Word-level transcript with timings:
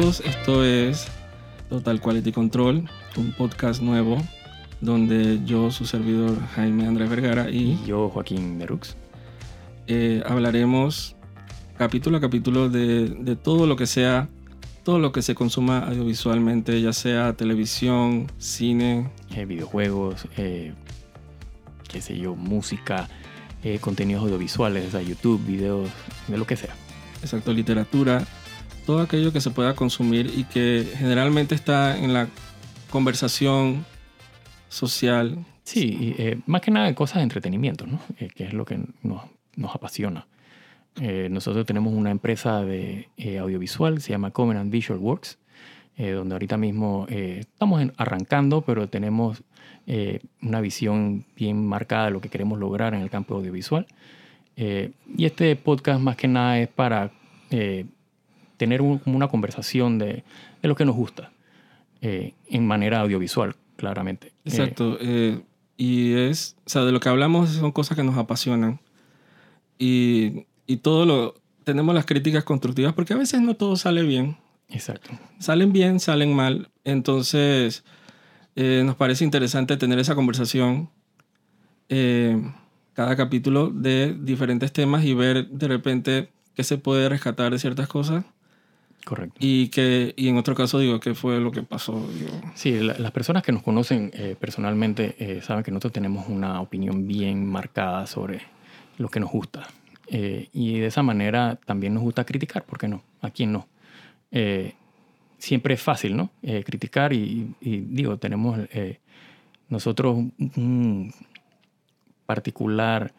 todos, 0.00 0.20
esto 0.20 0.64
es 0.64 1.06
Total 1.68 2.00
Quality 2.00 2.32
Control, 2.32 2.88
un 3.18 3.32
podcast 3.32 3.82
nuevo 3.82 4.16
donde 4.80 5.40
yo, 5.44 5.70
su 5.70 5.84
servidor 5.84 6.34
Jaime 6.54 6.86
Andrés 6.86 7.10
Vergara 7.10 7.50
y, 7.50 7.72
Y 7.72 7.80
yo, 7.86 8.08
Joaquín 8.08 8.56
Nerux. 8.56 8.96
eh, 9.88 10.22
hablaremos 10.24 11.14
capítulo 11.76 12.16
a 12.16 12.20
capítulo 12.22 12.70
de, 12.70 13.10
de 13.10 13.36
todo 13.36 13.66
lo 13.66 13.76
que 13.76 13.86
sea, 13.86 14.30
todo 14.82 14.98
lo 14.98 15.12
que 15.12 15.20
se 15.20 15.34
consuma 15.34 15.80
audiovisualmente, 15.80 16.80
ya 16.80 16.94
sea 16.94 17.34
televisión, 17.34 18.32
cine, 18.38 19.10
eh, 19.36 19.44
videojuegos, 19.44 20.26
eh, 20.38 20.72
qué 21.86 22.00
sé 22.00 22.16
yo, 22.16 22.34
música, 22.34 23.10
contenidos 23.82 24.22
audiovisuales, 24.22 24.88
o 24.88 24.90
sea, 24.90 25.02
YouTube, 25.02 25.44
videos, 25.44 25.90
de 26.28 26.38
lo 26.38 26.46
que 26.46 26.56
sea. 26.56 26.74
exacto, 27.20 27.52
literatura, 27.52 28.24
todo 28.84 29.00
aquello 29.00 29.32
que 29.32 29.40
se 29.40 29.50
pueda 29.50 29.74
consumir 29.74 30.32
y 30.36 30.44
que 30.44 30.86
generalmente 30.96 31.54
está 31.54 31.98
en 31.98 32.12
la 32.12 32.28
conversación 32.90 33.84
social. 34.68 35.44
Sí, 35.64 35.96
y, 36.00 36.22
eh, 36.22 36.38
más 36.46 36.60
que 36.60 36.70
nada 36.70 36.92
cosas 36.94 37.16
de 37.16 37.22
entretenimiento, 37.22 37.86
¿no? 37.86 38.00
Eh, 38.18 38.28
que 38.34 38.44
es 38.44 38.52
lo 38.52 38.64
que 38.64 38.80
nos, 39.02 39.22
nos 39.56 39.74
apasiona. 39.74 40.26
Eh, 41.00 41.28
nosotros 41.30 41.64
tenemos 41.64 41.94
una 41.94 42.10
empresa 42.10 42.62
de 42.64 43.08
eh, 43.16 43.38
audiovisual, 43.38 44.00
se 44.00 44.10
llama 44.10 44.30
Covenant 44.30 44.70
Visual 44.70 44.98
Works, 44.98 45.38
donde 45.96 46.34
ahorita 46.34 46.56
mismo 46.56 47.06
estamos 47.08 47.86
arrancando, 47.98 48.62
pero 48.62 48.88
tenemos 48.88 49.42
una 50.40 50.60
visión 50.60 51.26
bien 51.36 51.64
marcada 51.64 52.06
de 52.06 52.10
lo 52.12 52.20
que 52.20 52.30
queremos 52.30 52.58
lograr 52.58 52.94
en 52.94 53.02
el 53.02 53.10
campo 53.10 53.36
audiovisual. 53.36 53.86
Y 54.56 55.24
este 55.24 55.54
podcast 55.54 56.00
más 56.00 56.16
que 56.16 56.26
nada 56.26 56.58
es 56.58 56.68
para 56.68 57.12
tener 58.62 58.80
un- 58.82 59.00
una 59.06 59.28
conversación 59.28 59.98
de, 59.98 60.22
de 60.62 60.68
lo 60.68 60.74
que 60.76 60.84
nos 60.84 60.94
gusta 60.96 61.32
eh, 62.00 62.34
en 62.48 62.66
manera 62.66 63.00
audiovisual, 63.00 63.54
claramente. 63.76 64.28
Eh, 64.28 64.32
Exacto. 64.44 64.96
eh, 65.00 65.40
y 65.76 66.12
es, 66.14 66.56
o 66.66 66.68
sea, 66.68 66.82
de 66.84 66.92
lo 66.92 67.00
que 67.00 67.08
hablamos 67.08 67.50
son 67.50 67.72
cosas 67.72 67.96
que 67.96 68.04
nos 68.04 68.16
apasionan. 68.16 68.78
Y, 69.78 70.46
y 70.66 70.76
todo 70.78 71.06
lo, 71.06 71.34
tenemos 71.64 71.94
las 71.94 72.06
críticas 72.06 72.44
constructivas 72.44 72.92
porque 72.94 73.14
a 73.14 73.16
veces 73.16 73.40
no 73.40 73.54
todo 73.54 73.76
sale 73.76 74.02
bien. 74.02 74.36
exacto. 74.68 75.10
Salen 75.38 75.72
bien, 75.72 75.98
salen 76.00 76.34
mal. 76.34 76.68
Entonces, 76.84 77.84
eh, 78.56 78.82
nos 78.84 78.96
parece 78.96 79.24
interesante 79.24 79.76
tener 79.76 79.98
esa 79.98 80.14
conversación 80.14 80.88
eh, 81.88 82.40
cada 82.94 83.16
capítulo 83.16 83.70
de 83.70 84.16
diferentes 84.20 84.72
temas 84.72 85.04
y 85.04 85.14
ver 85.14 85.48
de 85.48 85.68
repente 85.68 86.30
qué 86.54 86.62
se 86.64 86.78
puede 86.78 87.08
rescatar 87.08 87.50
de 87.52 87.58
ciertas 87.58 87.88
cosas 87.88 88.24
Correcto. 89.04 89.36
y 89.40 89.68
que 89.68 90.14
y 90.16 90.28
en 90.28 90.36
otro 90.36 90.54
caso 90.54 90.78
digo 90.78 91.00
qué 91.00 91.14
fue 91.14 91.40
lo 91.40 91.50
que 91.50 91.62
pasó. 91.62 91.94
digo. 92.18 92.30
Sí, 92.54 92.72
la- 92.80 92.96
las 92.98 93.10
personas 93.10 93.42
que 93.42 93.50
nos 93.52 93.62
conocen 93.62 94.10
eh, 94.14 94.36
personalmente 94.38 95.16
eh, 95.18 95.40
saben 95.42 95.64
que 95.64 95.70
nosotros 95.72 95.92
tenemos 95.92 96.28
una 96.28 96.60
opinión 96.60 97.06
bien 97.08 97.44
marcada 97.46 98.06
sobre 98.06 98.42
lo 98.98 99.08
que 99.08 99.18
nos 99.20 99.30
gusta. 99.30 99.66
Eh, 100.06 100.48
y 100.52 100.78
de 100.78 100.86
esa 100.86 101.02
manera 101.02 101.58
también 101.64 101.94
nos 101.94 102.02
gusta 102.02 102.24
criticar, 102.24 102.64
¿por 102.64 102.78
qué 102.78 102.86
no? 102.88 103.02
¿A 103.22 103.30
quién 103.30 103.52
no? 103.52 103.66
Eh, 104.30 104.74
siempre 105.38 105.74
es 105.74 105.82
fácil, 105.82 106.16
¿no? 106.16 106.30
Eh, 106.42 106.62
criticar 106.64 107.12
y, 107.12 107.54
y 107.60 107.78
digo, 107.80 108.18
tenemos 108.18 108.58
eh, 108.72 109.00
nosotros 109.68 110.16
un 110.56 111.12
particular 112.26 113.12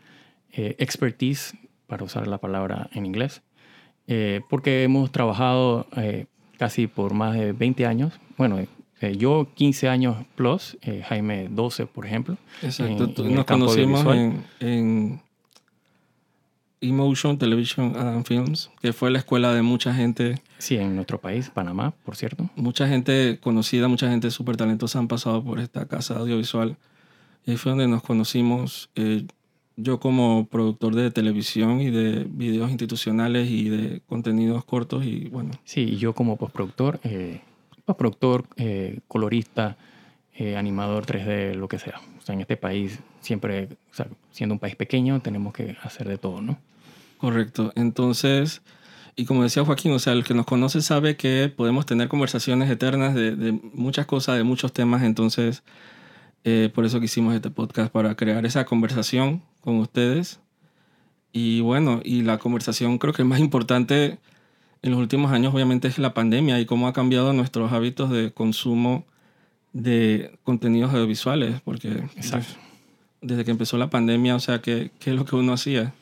expertise, 0.51 1.55
para 1.87 2.03
usar 2.03 2.27
la 2.27 2.37
palabra 2.37 2.89
en 2.93 3.05
inglés, 3.05 3.41
eh, 4.07 4.41
porque 4.49 4.83
hemos 4.83 5.11
trabajado 5.11 5.87
eh, 5.97 6.25
casi 6.57 6.87
por 6.87 7.13
más 7.13 7.35
de 7.35 7.51
20 7.53 7.85
años. 7.85 8.13
Bueno, 8.37 8.59
eh, 9.01 9.17
yo 9.17 9.47
15 9.55 9.89
años 9.89 10.17
plus, 10.35 10.77
eh, 10.81 11.03
Jaime 11.07 11.47
12, 11.49 11.85
por 11.85 12.05
ejemplo. 12.05 12.37
Exacto, 12.61 13.03
en- 13.21 13.25
en 13.27 13.35
nos 13.35 13.45
conocimos 13.45 14.05
en, 14.15 14.43
en 14.59 15.21
Emotion 16.81 17.37
Television 17.37 17.95
and 17.95 18.25
Films, 18.25 18.69
que 18.81 18.91
fue 18.91 19.09
la 19.09 19.19
escuela 19.19 19.53
de 19.53 19.61
mucha 19.61 19.93
gente, 19.93 20.41
Sí, 20.57 20.75
en 20.75 20.95
nuestro 20.95 21.19
país, 21.19 21.49
Panamá, 21.49 21.91
por 22.03 22.15
cierto. 22.17 22.49
mucha 22.57 22.87
gente 22.89 23.39
conocida, 23.41 23.87
mucha 23.87 24.09
gente 24.09 24.29
súper 24.31 24.57
talentosa 24.57 24.99
han 24.99 25.07
pasado 25.07 25.41
por 25.43 25.59
esta 25.61 25.85
casa 25.87 26.17
audiovisual. 26.17 26.75
Y 27.45 27.51
ahí 27.51 27.57
fue 27.57 27.71
donde 27.71 27.87
nos 27.87 28.03
conocimos, 28.03 28.89
eh, 28.95 29.25
yo 29.75 29.99
como 29.99 30.47
productor 30.47 30.95
de 30.95 31.11
televisión 31.11 31.81
y 31.81 31.89
de 31.89 32.25
videos 32.29 32.69
institucionales 32.69 33.49
y 33.49 33.69
de 33.69 34.01
contenidos 34.07 34.65
cortos 34.65 35.05
y 35.05 35.29
bueno, 35.29 35.51
Sí, 35.63 35.81
y 35.81 35.97
yo 35.97 36.13
como 36.13 36.37
postproductor, 36.37 36.99
eh, 37.03 37.41
postproductor, 37.85 38.45
eh, 38.57 38.99
colorista, 39.07 39.77
eh, 40.35 40.57
animador 40.57 41.05
3D, 41.05 41.55
lo 41.55 41.67
que 41.67 41.79
sea. 41.79 42.01
O 42.17 42.21
sea, 42.21 42.33
en 42.33 42.41
este 42.41 42.57
país, 42.57 42.99
siempre, 43.21 43.69
o 43.91 43.95
sea, 43.95 44.07
siendo 44.31 44.53
un 44.53 44.59
país 44.59 44.75
pequeño, 44.75 45.19
tenemos 45.21 45.53
que 45.53 45.75
hacer 45.83 46.07
de 46.07 46.17
todo, 46.17 46.41
¿no? 46.41 46.57
Correcto. 47.17 47.71
Entonces, 47.75 48.61
y 49.15 49.25
como 49.25 49.43
decía 49.43 49.63
Joaquín, 49.63 49.91
o 49.91 49.99
sea, 49.99 50.13
el 50.13 50.23
que 50.23 50.33
nos 50.33 50.45
conoce 50.45 50.81
sabe 50.81 51.17
que 51.17 51.51
podemos 51.55 51.85
tener 51.85 52.07
conversaciones 52.07 52.69
eternas 52.69 53.13
de, 53.13 53.35
de 53.35 53.51
muchas 53.51 54.05
cosas, 54.05 54.37
de 54.37 54.43
muchos 54.43 54.73
temas. 54.73 55.03
Entonces, 55.03 55.63
eh, 56.43 56.69
por 56.73 56.85
eso 56.85 56.99
que 56.99 57.05
hicimos 57.05 57.33
este 57.33 57.49
podcast, 57.49 57.91
para 57.91 58.15
crear 58.15 58.45
esa 58.45 58.65
conversación 58.65 59.41
con 59.63 59.77
ustedes. 59.77 60.39
Y 61.31 61.61
bueno, 61.61 62.01
y 62.03 62.21
la 62.21 62.37
conversación 62.37 62.97
creo 62.97 63.13
que 63.13 63.23
más 63.23 63.39
importante 63.39 64.19
en 64.81 64.91
los 64.91 64.99
últimos 64.99 65.31
años, 65.31 65.53
obviamente, 65.53 65.87
es 65.87 65.97
la 65.97 66.13
pandemia 66.13 66.59
y 66.59 66.65
cómo 66.65 66.87
ha 66.87 66.93
cambiado 66.93 67.33
nuestros 67.33 67.71
hábitos 67.71 68.09
de 68.11 68.31
consumo 68.31 69.05
de 69.71 70.37
contenidos 70.43 70.93
audiovisuales. 70.93 71.61
Porque 71.61 71.89
Exacto. 72.15 72.53
desde 73.21 73.45
que 73.45 73.51
empezó 73.51 73.77
la 73.77 73.89
pandemia, 73.89 74.35
o 74.35 74.39
sea, 74.39 74.61
¿qué, 74.61 74.91
qué 74.99 75.11
es 75.11 75.15
lo 75.15 75.25
que 75.25 75.35
uno 75.35 75.53
hacía? 75.53 75.93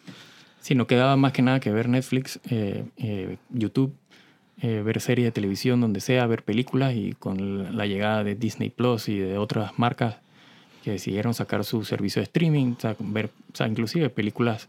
Sí, 0.60 0.76
no 0.76 0.88
quedaba 0.88 1.16
más 1.16 1.32
que 1.32 1.42
nada 1.42 1.60
que 1.60 1.72
ver 1.72 1.90
Netflix, 1.90 2.40
eh, 2.50 2.86
eh, 2.98 3.38
YouTube, 3.50 3.96
eh, 4.62 4.82
ver 4.84 5.02
series 5.02 5.26
de 5.26 5.32
televisión 5.32 5.82
donde 5.82 6.02
sea, 6.02 6.28
ver 6.28 6.44
películas 6.44 6.94
y 6.96 7.14
con 7.14 7.76
la 7.76 7.86
llegada 7.88 8.24
de 8.24 8.36
Disney 8.36 8.70
Plus 8.70 9.10
y 9.10 9.18
de 9.18 9.38
otras 9.38 9.78
marcas 9.80 10.18
que 10.84 10.92
decidieron 10.92 11.34
sacar 11.34 11.64
su 11.64 11.84
servicio 11.86 12.20
de 12.22 12.24
streaming, 12.24 12.74
o 12.78 12.80
sea, 12.80 12.96
ver, 13.00 13.30
o 13.54 13.56
sea, 13.56 13.68
inclusive 13.68 14.10
películas 14.10 14.68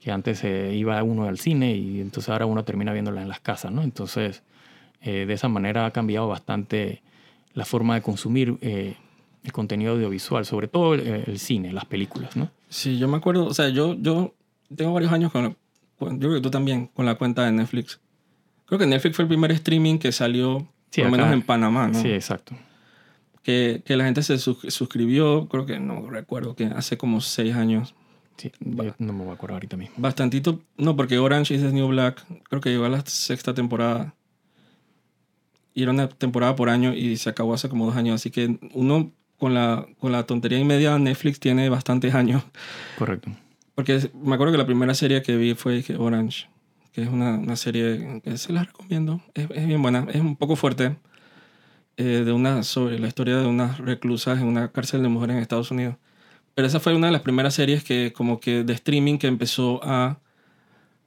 que 0.00 0.10
antes 0.10 0.42
eh, 0.44 0.74
iba 0.74 1.02
uno 1.02 1.24
al 1.24 1.38
cine 1.38 1.74
y 1.74 2.00
entonces 2.00 2.28
ahora 2.30 2.46
uno 2.46 2.64
termina 2.64 2.92
viéndolas 2.92 3.22
en 3.22 3.28
las 3.28 3.40
casas, 3.40 3.72
¿no? 3.72 3.82
Entonces, 3.82 4.42
eh, 5.02 5.24
de 5.26 5.32
esa 5.34 5.48
manera 5.48 5.86
ha 5.86 5.90
cambiado 5.92 6.28
bastante 6.28 7.02
la 7.54 7.64
forma 7.64 7.94
de 7.94 8.02
consumir 8.02 8.56
eh, 8.60 8.96
el 9.44 9.52
contenido 9.52 9.92
audiovisual, 9.92 10.44
sobre 10.44 10.68
todo 10.68 10.94
el, 10.94 11.24
el 11.26 11.38
cine, 11.38 11.72
las 11.72 11.84
películas, 11.86 12.36
¿no? 12.36 12.50
Sí, 12.68 12.98
yo 12.98 13.06
me 13.08 13.16
acuerdo, 13.16 13.46
o 13.46 13.54
sea, 13.54 13.68
yo, 13.68 13.94
yo 13.94 14.34
tengo 14.74 14.92
varios 14.92 15.12
años 15.12 15.30
con, 15.32 15.56
con- 15.98 16.14
yo 16.20 16.28
creo 16.28 16.34
que 16.34 16.40
tú 16.42 16.50
también, 16.50 16.88
con 16.88 17.06
la 17.06 17.14
cuenta 17.14 17.44
de 17.44 17.52
Netflix. 17.52 18.00
Creo 18.66 18.78
que 18.80 18.86
Netflix 18.86 19.14
fue 19.16 19.22
el 19.22 19.28
primer 19.28 19.52
streaming 19.52 19.98
que 19.98 20.10
salió, 20.10 20.66
Sí, 20.90 21.00
por 21.02 21.10
lo 21.12 21.16
menos 21.16 21.32
en 21.32 21.42
Panamá, 21.42 21.86
¿no? 21.88 22.00
Sí, 22.02 22.08
exacto. 22.10 22.56
Que, 23.46 23.80
que 23.84 23.96
la 23.96 24.04
gente 24.04 24.24
se 24.24 24.38
sus- 24.38 24.58
suscribió, 24.74 25.46
creo 25.46 25.66
que 25.66 25.78
no 25.78 26.10
recuerdo, 26.10 26.56
que 26.56 26.64
hace 26.64 26.98
como 26.98 27.20
seis 27.20 27.54
años. 27.54 27.94
Sí, 28.36 28.50
no 28.98 29.12
me 29.12 29.20
voy 29.22 29.30
a 29.30 29.34
acordar 29.34 29.54
ahorita 29.54 29.76
mismo. 29.76 29.94
Bastantito, 29.98 30.60
no, 30.76 30.96
porque 30.96 31.18
Orange 31.18 31.54
is 31.54 31.62
the 31.62 31.70
New 31.70 31.86
Black, 31.86 32.24
creo 32.50 32.60
que 32.60 32.70
llegó 32.70 32.86
a 32.86 32.88
la 32.88 33.02
sexta 33.06 33.54
temporada. 33.54 34.16
Y 35.74 35.82
era 35.84 35.92
una 35.92 36.08
temporada 36.08 36.56
por 36.56 36.68
año 36.70 36.92
y 36.92 37.16
se 37.18 37.30
acabó 37.30 37.54
hace 37.54 37.68
como 37.68 37.86
dos 37.86 37.94
años. 37.94 38.16
Así 38.16 38.30
que 38.32 38.58
uno 38.74 39.12
con 39.38 39.54
la, 39.54 39.86
con 40.00 40.10
la 40.10 40.24
tontería 40.24 40.58
y 40.58 40.64
media, 40.64 40.98
Netflix 40.98 41.38
tiene 41.38 41.68
bastantes 41.68 42.14
años. 42.14 42.42
Correcto. 42.98 43.30
Porque 43.76 44.10
me 44.14 44.34
acuerdo 44.34 44.52
que 44.54 44.58
la 44.58 44.66
primera 44.66 44.94
serie 44.94 45.22
que 45.22 45.36
vi 45.36 45.54
fue 45.54 45.84
Orange, 45.98 46.48
que 46.92 47.02
es 47.02 47.08
una, 47.08 47.34
una 47.38 47.54
serie 47.54 48.20
que 48.24 48.36
se 48.38 48.52
la 48.52 48.64
recomiendo. 48.64 49.20
Es, 49.34 49.48
es 49.54 49.66
bien 49.68 49.82
buena, 49.82 50.04
es 50.12 50.20
un 50.20 50.34
poco 50.34 50.56
fuerte. 50.56 50.96
Eh, 51.96 52.22
de 52.24 52.32
una, 52.32 52.62
sobre 52.62 52.98
la 52.98 53.08
historia 53.08 53.38
de 53.38 53.46
unas 53.46 53.78
reclusas 53.78 54.40
en 54.40 54.46
una 54.46 54.68
cárcel 54.72 55.02
de 55.02 55.08
mujeres 55.08 55.36
en 55.36 55.42
Estados 55.42 55.70
Unidos. 55.70 55.96
Pero 56.54 56.66
esa 56.68 56.80
fue 56.80 56.94
una 56.94 57.06
de 57.08 57.12
las 57.12 57.22
primeras 57.22 57.54
series 57.54 57.84
que 57.84 58.12
como 58.12 58.40
que 58.40 58.64
de 58.64 58.72
streaming 58.72 59.18
que 59.18 59.26
empezó 59.26 59.80
a 59.82 60.18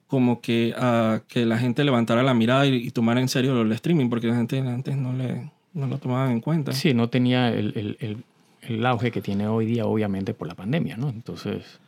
como 0.07 0.41
que 0.41 0.73
a 0.77 1.21
que 1.27 1.45
la 1.45 1.57
gente 1.59 1.83
levantara 1.83 2.23
la 2.23 2.33
mirada 2.33 2.65
y, 2.65 2.75
y 2.75 2.91
tomara 2.91 3.21
en 3.21 3.27
serio 3.27 3.55
del 3.55 3.71
streaming, 3.73 4.09
porque 4.09 4.27
la 4.27 4.35
gente 4.35 4.59
antes 4.59 4.95
no, 4.97 5.13
le, 5.13 5.51
no 5.73 5.87
lo 5.87 5.97
tomaban 5.99 6.31
en 6.31 6.41
cuenta. 6.41 6.71
Sí, 6.71 6.93
no 6.93 7.09
tenía 7.09 7.49
el, 7.49 7.73
el- 7.77 7.97
el- 7.99 8.23
el 8.61 8.85
auge 8.85 9.09
que 9.11 9.21
tiene 9.21 9.47
hoy 9.47 9.65
día, 9.65 9.85
obviamente, 9.85 10.33
por 10.33 10.47
la 10.47 10.53
pandemia, 10.55 10.97
¿no? 10.97 11.09
Entonces, 11.09 11.79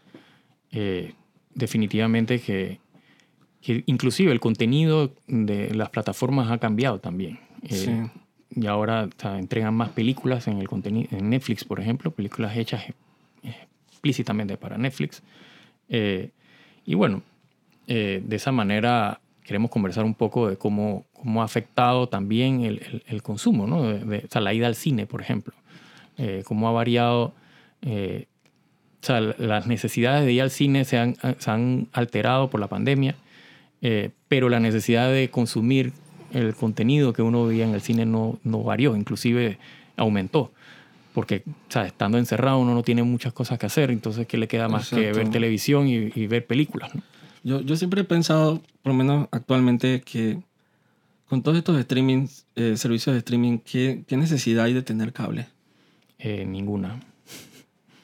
eh, 0.72 1.14
definitivamente 1.54 2.40
que, 2.40 2.80
que 3.62 3.84
inclusive 3.88 4.32
el 4.32 4.40
contenido 4.40 5.14
de 5.28 5.74
las 5.76 5.90
plataformas 5.90 6.50
ha 6.50 6.60
cambiado 6.60 7.00
también. 7.00 7.40
Eh, 7.64 7.76
Sí. 7.76 7.92
Y 8.56 8.68
ahora 8.68 9.06
o 9.06 9.22
sea, 9.22 9.40
entregan 9.40 9.74
más 9.74 9.90
películas 9.90 10.48
en 10.48 10.58
el 10.58 10.68
contenido, 10.68 11.08
en 11.12 11.30
Netflix, 11.30 11.64
por 11.64 11.80
ejemplo, 11.80 12.12
películas 12.12 12.58
hechas 12.58 12.84
eh, 13.44 13.56
explícitamente 13.90 14.58
para 14.58 14.78
Netflix. 14.78 15.24
Eh, 15.90 16.32
y 16.86 16.96
bueno, 16.96 17.22
eh, 17.88 18.22
de 18.26 18.36
esa 18.36 18.52
manera 18.52 19.22
queremos 19.44 19.72
conversar 19.72 20.04
un 20.06 20.16
poco 20.16 20.50
de 20.50 20.58
cómo, 20.58 21.06
cómo 21.14 21.42
ha 21.42 21.46
afectado 21.46 22.08
también 22.10 22.62
el, 22.62 22.80
el, 22.80 23.04
el 23.08 23.22
consumo, 23.24 23.68
¿no? 23.68 23.84
De, 23.84 24.00
de- 24.00 24.26
o 24.26 24.30
sea, 24.30 24.42
la 24.42 24.54
ida 24.54 24.68
al 24.68 24.76
cine, 24.76 25.06
por 25.06 25.22
ejemplo. 25.22 25.54
Eh, 26.18 26.44
cómo 26.46 26.68
ha 26.68 26.72
variado, 26.72 27.34
eh, 27.82 28.28
o 29.02 29.06
sea, 29.06 29.20
las 29.22 29.66
necesidades 29.66 30.26
de 30.26 30.34
ir 30.34 30.42
al 30.42 30.52
cine 30.52 30.84
se 30.86 30.98
han, 30.98 31.16
se 31.40 31.50
han 31.50 31.88
alterado 31.94 32.50
por 32.50 32.60
la 32.60 32.68
pandemia, 32.68 33.16
eh, 33.82 34.12
pero 34.28 34.50
la 34.50 34.60
necesidad 34.60 35.10
de 35.12 35.30
consumir 35.30 35.94
el 36.34 36.56
contenido 36.56 37.14
que 37.14 37.22
uno 37.22 37.46
veía 37.46 37.66
en 37.66 37.74
el 37.74 37.82
cine 37.82 38.06
no, 38.06 38.40
no 38.44 38.64
varió, 38.64 38.96
inclusive 38.96 39.58
aumentó. 39.98 40.52
Porque, 41.14 41.44
o 41.46 41.72
sea, 41.72 41.86
estando 41.86 42.18
encerrado 42.18 42.60
uno 42.60 42.74
no 42.74 42.84
tiene 42.84 43.04
muchas 43.04 43.34
cosas 43.34 43.60
que 43.60 43.66
hacer, 43.66 43.92
entonces 43.92 44.28
¿qué 44.28 44.38
le 44.38 44.48
queda 44.48 44.70
más 44.70 44.90
que 44.90 45.12
ver 45.12 45.30
televisión 45.30 45.88
y, 45.88 46.10
y 46.16 46.28
ver 46.28 46.48
películas? 46.48 46.96
¿no? 46.96 47.02
Yo, 47.44 47.62
yo 47.62 47.76
siempre 47.76 48.02
he 48.02 48.04
pensado, 48.04 48.62
por 48.82 48.94
lo 48.94 48.98
menos 48.98 49.28
actualmente, 49.32 50.02
que 50.02 50.40
con 51.28 51.42
todos 51.42 51.58
estos 51.58 51.78
streaming, 51.80 52.28
eh, 52.56 52.76
servicios 52.78 53.14
de 53.14 53.20
streaming, 53.20 53.60
¿qué, 53.60 54.04
¿qué 54.08 54.18
necesidad 54.18 54.66
hay 54.66 54.74
de 54.74 54.84
tener 54.84 55.12
cable? 55.14 55.48
Eh, 56.20 56.46
ninguna. 56.46 57.00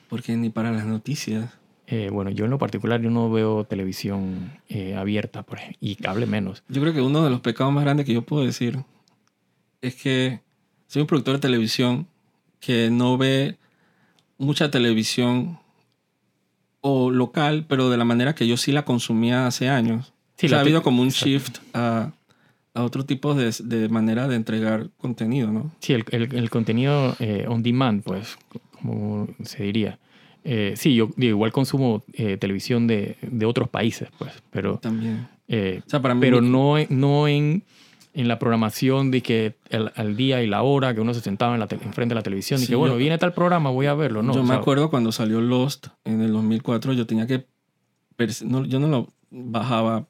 Porque 0.10 0.36
ni 0.38 0.50
para 0.50 0.72
las 0.72 0.86
noticias. 0.86 1.52
Eh, 1.90 2.10
bueno, 2.12 2.30
yo 2.32 2.46
en 2.46 2.52
lo 2.52 2.58
particular 2.58 3.02
yo 3.02 3.10
no 3.10 3.32
veo 3.32 3.64
televisión 3.64 4.52
eh, 4.68 4.96
abierta 4.96 5.44
por 5.44 5.60
ej- 5.60 5.78
y 5.80 5.96
cable 5.96 6.26
menos. 6.26 6.64
Yo 6.68 6.82
creo 6.82 6.94
que 6.94 7.02
uno 7.02 7.24
de 7.24 7.30
los 7.30 7.40
pecados 7.40 7.72
más 7.74 7.84
grandes 7.86 8.06
que 8.06 8.14
yo 8.14 8.24
puedo 8.24 8.44
decir 8.46 8.80
es 9.82 9.96
que 9.96 10.42
soy 10.88 11.02
un 11.04 11.08
productor 11.08 11.36
de 11.36 11.40
televisión 11.40 12.08
que 12.60 12.90
no 12.92 13.18
ve 13.18 13.58
mucha 14.38 14.70
televisión 14.70 15.60
o 16.82 17.10
local, 17.12 17.66
pero 17.68 17.90
de 17.90 17.98
la 17.98 18.06
manera 18.06 18.36
que 18.36 18.48
yo 18.48 18.58
sí 18.58 18.72
la 18.72 18.86
consumía 18.86 19.48
hace 19.48 19.70
años. 19.70 20.14
Sí, 20.38 20.46
o 20.48 20.50
sea, 20.50 20.58
ha 20.60 20.62
habido 20.62 20.84
como 20.84 21.02
un 21.02 21.08
exacto. 21.08 21.30
shift 21.30 21.58
a, 21.74 22.12
a 22.74 22.84
otro 22.84 23.06
tipo 23.06 23.34
de, 23.34 23.52
de 23.64 23.90
manera 23.90 24.28
de 24.28 24.36
entregar 24.36 24.90
contenido, 24.98 25.52
¿no? 25.52 25.72
Sí, 25.80 25.94
el, 25.94 26.04
el- 26.12 26.36
el 26.36 26.50
contenido 26.50 27.16
eh, 27.20 27.46
on 27.48 27.64
demand, 27.64 28.04
pues, 28.04 28.38
como 28.80 29.28
se 29.44 29.64
diría. 29.64 30.00
Eh, 30.44 30.74
sí, 30.78 30.96
yo 30.96 31.10
digo, 31.18 31.32
igual 31.36 31.52
consumo 31.52 32.04
eh, 32.14 32.38
televisión 32.38 32.88
de, 32.88 33.18
de 33.22 33.46
otros 33.46 33.70
países, 33.70 34.10
pues, 34.18 34.32
pero, 34.52 34.78
También. 34.78 35.28
eh, 35.48 35.82
O 35.86 35.90
sea, 35.90 36.02
para 36.02 36.14
mí... 36.16 36.22
pero 36.22 36.42
no, 36.42 36.78
en- 36.78 36.88
no 36.90 37.28
en, 37.28 37.64
en 38.14 38.28
la 38.28 38.40
programación 38.40 39.12
de 39.12 39.22
que 39.22 39.56
el, 39.70 39.92
al 39.96 40.16
día 40.16 40.42
y 40.42 40.48
la 40.48 40.62
hora 40.64 40.94
que 40.96 41.02
uno 41.02 41.14
se 41.14 41.20
sentaba 41.22 41.54
en 41.54 41.60
la 41.60 41.68
te- 41.68 41.76
enfrente 41.76 42.14
de 42.14 42.16
la 42.16 42.24
televisión 42.24 42.60
y 42.62 42.64
Sí, 42.64 42.70
que, 42.70 42.76
bueno, 42.76 42.96
yo- 42.96 43.00
viene 43.00 43.18
tal 43.18 43.34
programa, 43.34 43.70
voy 43.72 43.88
a 43.88 43.94
verlo, 43.94 44.24
¿no? 44.24 44.34
yo 44.34 44.40
O 44.40 44.44
me 44.44 44.50
sea, 44.50 44.58
acuerdo 44.58 44.90
cuando 44.90 45.12
salió 45.12 45.42
Lost 45.42 45.88
en 46.06 46.22
el 46.22 46.32
2004, 46.32 46.94
yo 46.94 47.06
tenía 47.06 47.28
que... 47.28 47.46
no, 48.46 48.66
yo 48.66 48.80
no 48.80 48.88
lo 48.88 49.08
bajaba 49.30 50.08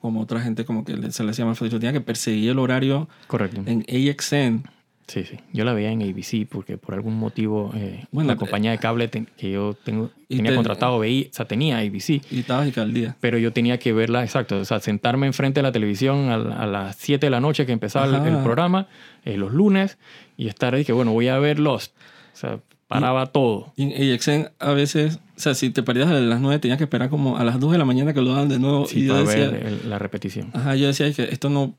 como 0.00 0.20
otra 0.20 0.40
gente 0.40 0.64
como 0.64 0.84
que 0.84 1.10
se 1.12 1.24
le 1.24 1.30
hacía 1.30 1.44
más 1.46 1.58
fácil. 1.58 1.72
Yo 1.72 1.78
tenía 1.80 1.92
que 1.92 2.00
perseguir 2.00 2.50
el 2.50 2.58
horario 2.58 3.08
Correcto. 3.26 3.62
en 3.66 3.84
AXN. 3.88 4.64
Sí, 5.06 5.24
sí. 5.24 5.36
Yo 5.52 5.64
la 5.64 5.74
veía 5.74 5.90
en 5.90 6.00
ABC 6.02 6.46
porque 6.48 6.78
por 6.78 6.94
algún 6.94 7.14
motivo 7.18 7.70
eh, 7.74 8.04
Bueno, 8.10 8.28
la 8.28 8.36
compañía 8.36 8.70
de 8.70 8.78
cable 8.78 9.08
que 9.10 9.50
yo 9.50 9.76
tengo, 9.84 10.10
tenía 10.28 10.50
te- 10.50 10.54
contratado 10.56 10.98
veía, 10.98 11.26
o 11.30 11.32
sea, 11.32 11.44
tenía 11.46 11.78
ABC, 11.78 12.22
Y 12.30 12.38
estabas 12.40 12.74
y 12.74 12.80
al 12.80 12.94
día. 12.94 13.16
pero 13.20 13.36
yo 13.36 13.52
tenía 13.52 13.78
que 13.78 13.92
verla, 13.92 14.24
exacto, 14.24 14.58
o 14.58 14.64
sea, 14.64 14.80
sentarme 14.80 15.26
enfrente 15.26 15.58
de 15.60 15.62
la 15.62 15.72
televisión 15.72 16.30
a, 16.30 16.38
la- 16.38 16.56
a 16.56 16.66
las 16.66 16.96
7 16.96 17.26
de 17.26 17.30
la 17.30 17.40
noche 17.40 17.66
que 17.66 17.72
empezaba 17.72 18.06
el, 18.26 18.38
programa, 18.42 18.88
eh, 19.24 19.36
los 19.36 19.52
lunes, 19.52 19.98
y 20.38 20.48
estar 20.48 20.74
ahí 20.74 20.84
que, 20.86 20.92
bueno, 20.92 21.12
voy 21.12 21.28
a 21.28 21.38
ver 21.38 21.58
Lost. 21.58 21.94
O 22.32 22.36
sea, 22.36 22.58
paraba 22.88 23.26
todo. 23.26 23.72
Y 23.76 23.82
en 23.92 24.12
AXN 24.14 24.50
a 24.58 24.72
veces, 24.72 25.18
o 25.36 25.40
sea, 25.40 25.54
si 25.54 25.68
te 25.70 25.82
perdías 25.82 26.08
a 26.08 26.14
las 26.14 26.40
9 26.40 26.58
tenías 26.60 26.78
que 26.78 26.84
esperar 26.84 27.10
como 27.10 27.36
a 27.36 27.44
las 27.44 27.60
2 27.60 27.72
de 27.72 27.78
la 27.78 27.84
mañana 27.84 28.14
que 28.14 28.22
lo 28.22 28.30
daban 28.32 28.48
de 28.48 28.58
nuevo. 28.58 28.86
Sí, 28.86 29.00
y 29.00 29.06
yo 29.06 29.14
para 29.14 29.26
decía, 29.26 29.50
ver 29.50 29.66
el- 29.66 29.90
la 29.90 29.98
repetición. 29.98 30.50
ajá, 30.54 30.74
yo 30.76 30.86
decía 30.86 31.12
que 31.12 31.24
esto 31.24 31.50
no 31.50 31.76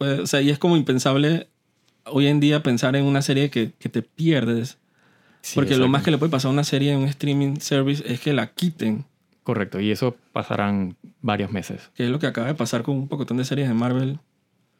o 0.00 0.26
sea, 0.26 0.40
y 0.40 0.50
es 0.50 0.58
como 0.58 0.76
impensable 0.76 1.48
hoy 2.10 2.26
en 2.26 2.40
día 2.40 2.62
pensar 2.62 2.96
en 2.96 3.04
una 3.04 3.22
serie 3.22 3.50
que, 3.50 3.72
que 3.78 3.88
te 3.88 4.02
pierdes. 4.02 4.78
Sí, 5.40 5.54
porque 5.54 5.76
lo 5.76 5.88
más 5.88 6.02
que 6.02 6.10
le 6.10 6.18
puede 6.18 6.30
pasar 6.30 6.50
a 6.50 6.52
una 6.52 6.64
serie 6.64 6.92
en 6.92 6.98
un 6.98 7.04
streaming 7.08 7.56
service 7.60 8.02
es 8.06 8.20
que 8.20 8.32
la 8.32 8.48
quiten. 8.48 9.04
Correcto, 9.44 9.80
y 9.80 9.90
eso 9.90 10.16
pasarán 10.32 10.96
varios 11.22 11.50
meses. 11.50 11.90
Que 11.94 12.04
es 12.04 12.10
lo 12.10 12.18
que 12.18 12.26
acaba 12.26 12.46
de 12.48 12.54
pasar 12.54 12.82
con 12.82 12.96
un 12.96 13.08
pocotón 13.08 13.36
de 13.38 13.44
series 13.46 13.66
de 13.68 13.72
Marvel 13.74 14.18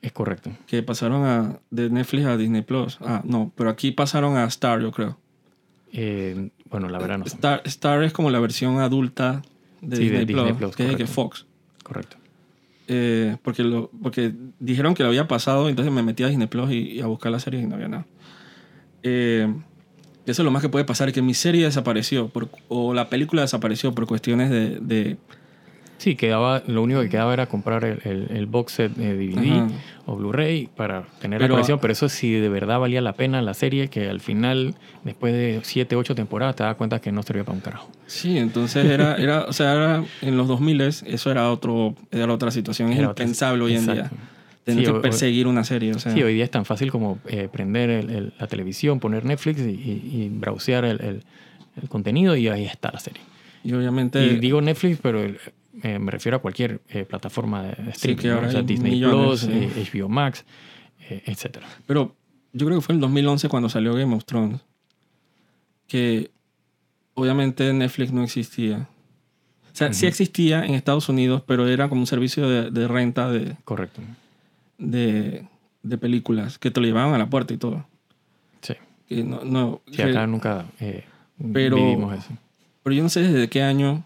Es 0.02 0.12
correcto. 0.12 0.50
que 0.66 0.82
pasaron 0.82 1.25
a, 1.25 1.58
de 1.70 1.88
Netflix 1.88 2.26
a 2.26 2.36
Disney 2.36 2.62
Plus. 2.62 2.98
Ah, 3.00 3.22
no, 3.25 3.50
pero 3.56 3.70
aquí 3.70 3.92
pasaron 3.92 4.36
a 4.36 4.44
Star, 4.46 4.80
yo 4.82 4.90
creo. 4.92 5.16
Eh, 5.92 6.50
bueno, 6.69 6.88
la 6.90 6.98
verdad 6.98 7.19
no 7.19 7.25
sé. 7.25 7.36
Star, 7.36 7.62
Star 7.64 8.02
es 8.02 8.12
como 8.12 8.30
la 8.30 8.40
versión 8.40 8.78
adulta 8.80 9.40
de, 9.80 9.96
Sí, 9.96 10.08
de 10.08 10.26
Disney, 10.26 10.46
Plus, 10.52 10.58
Plus, 10.58 10.76
que 10.76 10.82
es 10.84 10.90
de 10.90 10.96
que. 10.96 11.06
Fox. 11.06 11.46
Correcto. 11.82 12.19
Eh, 12.90 13.37
porque, 13.43 13.62
lo, 13.62 13.90
porque 14.02 14.32
dijeron 14.61 14.94
que 14.94 15.02
lo 15.02 15.11
había 15.11 15.29
pasado, 15.29 15.69
entonces 15.69 15.93
me 15.93 16.02
metí 16.02 16.23
a 16.23 16.29
Disney 16.29 16.46
Plus 16.46 16.70
y, 16.73 16.93
y 16.93 17.00
a 17.00 17.06
buscar 17.06 17.31
la 17.31 17.38
serie 17.38 17.61
y 17.61 17.67
no 17.67 17.75
había 17.75 17.88
nada. 17.88 18.06
Eh, 19.02 19.46
eso 20.26 20.43
es 20.43 20.44
lo 20.44 20.50
más 20.50 20.62
que 20.62 20.69
puede 20.69 20.85
pasar, 20.85 21.12
que 21.12 21.23
mi 21.23 21.35
serie 21.35 21.64
desapareció 21.64 22.29
por- 22.29 22.49
o 22.69 22.94
la 22.94 23.08
película 23.11 23.43
desapareció 23.43 23.94
por 23.94 24.06
cuestiones 24.06 24.50
de... 24.50 24.79
de 24.81 25.17
Sí, 25.98 26.14
quedaba, 26.14 26.62
lo 26.68 26.82
único 26.82 27.00
que 27.00 27.08
quedaba 27.08 27.32
era 27.34 27.46
comprar 27.46 27.84
el, 27.84 27.98
el- 28.04 28.36
el 28.36 28.46
box 28.46 28.72
set 28.72 28.92
DVD 28.92 29.50
Ajá. 29.50 29.68
o 30.06 30.14
Blu-ray 30.16 30.68
para 30.76 31.02
tener 31.20 31.38
Pero- 31.40 31.48
la 31.48 31.54
colección, 31.56 31.78
pero 31.80 31.92
eso 31.92 32.08
sí 32.08 32.32
de 32.32 32.48
verdad 32.48 32.78
valía 32.78 33.00
la 33.00 33.14
pena 33.14 33.42
la 33.42 33.52
serie, 33.52 33.88
que 33.88 34.08
al 34.08 34.20
final, 34.20 34.74
después 35.04 35.32
de 35.32 35.60
7, 35.64 35.96
8 35.96 36.14
temporadas, 36.14 36.54
te 36.54 36.62
das 36.62 36.76
cuenta 36.76 37.00
que 37.00 37.10
no 37.10 37.22
servía 37.24 37.44
para 37.44 37.56
un 37.56 37.60
carajo. 37.62 37.90
sí, 38.06 38.38
entonces 38.38 38.84
era, 38.86 39.16
era, 39.18 39.44
o 39.46 39.52
sea, 39.52 39.72
era 39.74 40.04
en 40.22 40.36
los 40.36 40.46
2000 40.46 40.80
eso 40.80 41.30
era, 41.30 41.50
otro, 41.50 41.94
era 42.12 42.32
otra 42.32 42.50
situación, 42.52 42.92
es 42.92 43.00
impensable 43.00 43.64
hoy 43.64 43.74
en 43.74 43.86
día. 43.86 44.10
Tener 44.64 44.86
Sí, 44.86 44.92
que 44.92 45.00
perseguir 45.00 45.46
una 45.46 45.64
serie, 45.64 45.92
o 45.94 45.98
sea, 45.98 46.12
Sí, 46.12 46.22
hoy 46.22 46.34
día 46.34 46.44
es 46.44 46.50
tan 46.50 46.64
fácil 46.66 46.92
como 46.92 47.18
eh, 47.26 47.48
prender 47.50 47.88
el- 47.90 48.32
la 48.38 48.46
televisión, 48.46 49.00
poner 49.00 49.24
Netflix 49.24 49.60
y, 49.60 49.70
y, 49.70 50.22
y 50.24 50.28
browsear 50.30 50.84
el, 50.84 51.00
el- 51.00 51.22
el 51.82 51.88
contenido 51.88 52.36
y 52.36 52.48
ahí 52.48 52.66
está 52.66 52.90
la 52.92 53.00
serie. 53.00 53.22
y 53.64 53.72
obviamente... 53.72 54.24
y 54.24 54.36
digo 54.38 54.60
Netflix, 54.60 54.98
pero 55.02 55.22
eh, 55.82 55.98
me 55.98 56.10
refiero 56.10 56.36
a 56.36 56.40
cualquier 56.40 56.80
eh, 56.88 57.04
plataforma 57.04 57.62
de, 57.64 57.90
streaming, 57.90 58.28
ahora 58.28 58.48
o 58.48 58.50
sea, 58.50 58.62
Disney 58.62 58.92
millones, 58.92 59.40
Plus, 59.40 59.40
sí. 59.40 59.50
eh, 59.52 59.88
HBO 60.02 60.08
Max, 60.08 60.44
etcétera. 61.08 61.66
Pero 61.86 62.14
yo 62.52 62.66
creo 62.66 62.78
que 62.78 62.84
fue 62.84 62.92
en 62.94 62.96
el 62.98 63.00
2011 63.02 63.48
cuando 63.48 63.69
salió 63.69 63.94
Game 63.94 64.14
of 64.14 64.25
Thrones. 64.25 64.60
Que 65.86 66.30
obviamente 67.14 67.72
Netflix 67.72 68.12
no 68.12 68.22
existía. 68.22 68.88
O 69.73 69.76
sea, 69.78 69.92
sí 69.92 70.06
existía 70.06 70.64
en 70.64 70.75
Estados 70.75 71.08
Unidos, 71.08 71.42
pero 71.47 71.66
era 71.68 71.88
como 71.88 72.00
un 72.00 72.06
servicio 72.06 72.49
de, 72.49 72.70
de 72.70 72.88
renta 72.88 73.30
de, 73.30 73.56
Correcto. 73.64 74.00
de, 74.76 75.47
de 75.82 75.99
películas 75.99 76.58
que 76.58 76.70
te 76.70 76.80
lo 76.80 76.87
llevaban 76.87 77.14
a 77.14 77.18
la 77.18 77.30
puerta 77.30 77.54
y 77.54 77.58
todo. 77.58 77.87
Sí. 78.61 78.75
Que 79.08 79.23
no, 79.23 79.44
no, 79.44 79.80
Sí, 79.87 79.97
que- 79.97 80.02
acá 80.02 80.26
nunca 80.26 80.66
Pero- 81.52 81.76
vivimos 81.76 82.18
eso. 82.18 82.30
pero 82.82 82.94
yo 82.97 83.02
no 83.04 83.08
sé 83.08 83.23
desde 83.23 83.49
qué 83.49 83.62
año 83.62 84.04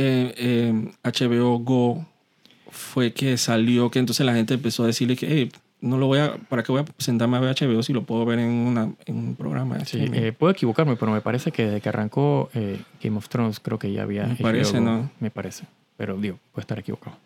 eh, 0.00 0.34
eh, 0.36 0.92
HBO 1.02 1.58
Go 1.58 2.06
fue 2.70 3.12
que 3.12 3.36
salió, 3.36 3.90
que 3.90 3.98
entonces 3.98 4.24
la 4.24 4.34
gente 4.34 4.54
empezó 4.54 4.84
a 4.84 4.86
decirle 4.86 5.16
que, 5.16 5.26
hey, 5.28 5.50
no 5.80 5.98
lo 5.98 6.06
voy 6.06 6.18
a, 6.18 6.36
¿para 6.48 6.62
qué 6.62 6.72
voy 6.72 6.82
a 6.82 6.84
sentarme 6.98 7.36
a 7.36 7.40
ver 7.40 7.54
HBO 7.54 7.82
si 7.82 7.92
lo 7.92 8.02
puedo 8.02 8.24
ver 8.24 8.38
en, 8.38 8.50
una, 8.50 8.92
en 9.06 9.16
un 9.16 9.34
programa 9.34 9.84
Sí, 9.84 10.04
eh, 10.12 10.32
puedo 10.36 10.52
equivocarme, 10.52 10.96
pero 10.96 11.12
me 11.12 11.20
parece 11.20 11.52
que 11.52 11.64
desde 11.64 11.80
que 11.80 11.88
arrancó 11.88 12.50
eh, 12.54 12.80
Game 13.02 13.16
of 13.16 13.28
Thrones 13.28 13.60
creo 13.60 13.78
que 13.78 13.92
ya 13.92 14.02
había... 14.02 14.26
Me 14.26 14.34
HBO 14.34 14.42
parece, 14.42 14.78
Go, 14.78 14.84
¿no? 14.84 15.10
Me 15.20 15.30
parece. 15.30 15.64
Pero 15.96 16.16
digo, 16.16 16.38
puedo 16.52 16.62
estar 16.62 16.78
equivocado. 16.78 17.16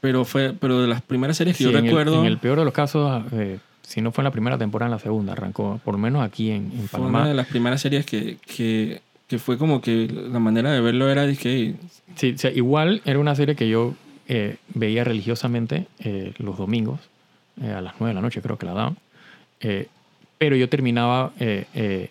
Pero 0.00 0.24
fue, 0.24 0.54
pero 0.58 0.80
de 0.80 0.88
las 0.88 1.02
primeras 1.02 1.36
series 1.36 1.56
que 1.56 1.64
Sí, 1.64 1.70
yo 1.70 1.78
en, 1.78 1.84
recuerdo, 1.84 2.14
el, 2.14 2.20
en 2.20 2.26
el 2.26 2.38
peor 2.38 2.58
de 2.58 2.64
los 2.64 2.72
casos, 2.72 3.24
eh, 3.32 3.58
si 3.82 4.00
no 4.00 4.12
fue 4.12 4.22
en 4.22 4.26
la 4.26 4.30
primera 4.30 4.56
temporada, 4.56 4.88
en 4.88 4.92
la 4.92 4.98
segunda 4.98 5.32
arrancó, 5.32 5.80
por 5.84 5.94
lo 5.94 5.98
menos 5.98 6.22
aquí 6.22 6.50
en, 6.50 6.72
en 6.72 6.88
fue 6.88 7.00
una 7.00 7.28
de 7.28 7.34
las 7.34 7.46
primeras 7.46 7.80
series 7.80 8.06
que, 8.06 8.38
que, 8.46 9.02
que 9.30 9.38
fue 9.38 9.56
como 9.56 9.80
que 9.80 10.08
la 10.08 10.40
manera 10.40 10.72
de 10.72 10.80
verlo 10.80 11.08
era 11.08 11.24
de 11.24 11.36
que 11.36 11.76
Sí, 12.16 12.32
o 12.34 12.38
sea, 12.38 12.50
igual 12.50 13.00
era 13.04 13.20
una 13.20 13.36
serie 13.36 13.54
que 13.54 13.68
yo 13.68 13.94
eh, 14.28 14.56
veía 14.74 15.04
religiosamente 15.04 15.86
eh, 16.00 16.34
los 16.38 16.58
domingos, 16.58 16.98
eh, 17.62 17.70
a 17.70 17.80
las 17.80 17.94
9 18.00 18.10
de 18.10 18.14
la 18.14 18.20
noche 18.20 18.42
creo 18.42 18.58
que 18.58 18.66
la 18.66 18.74
daban. 18.74 18.96
Eh, 19.60 19.86
pero 20.36 20.56
yo 20.56 20.68
terminaba, 20.68 21.32
eh, 21.38 21.66
eh, 21.74 22.10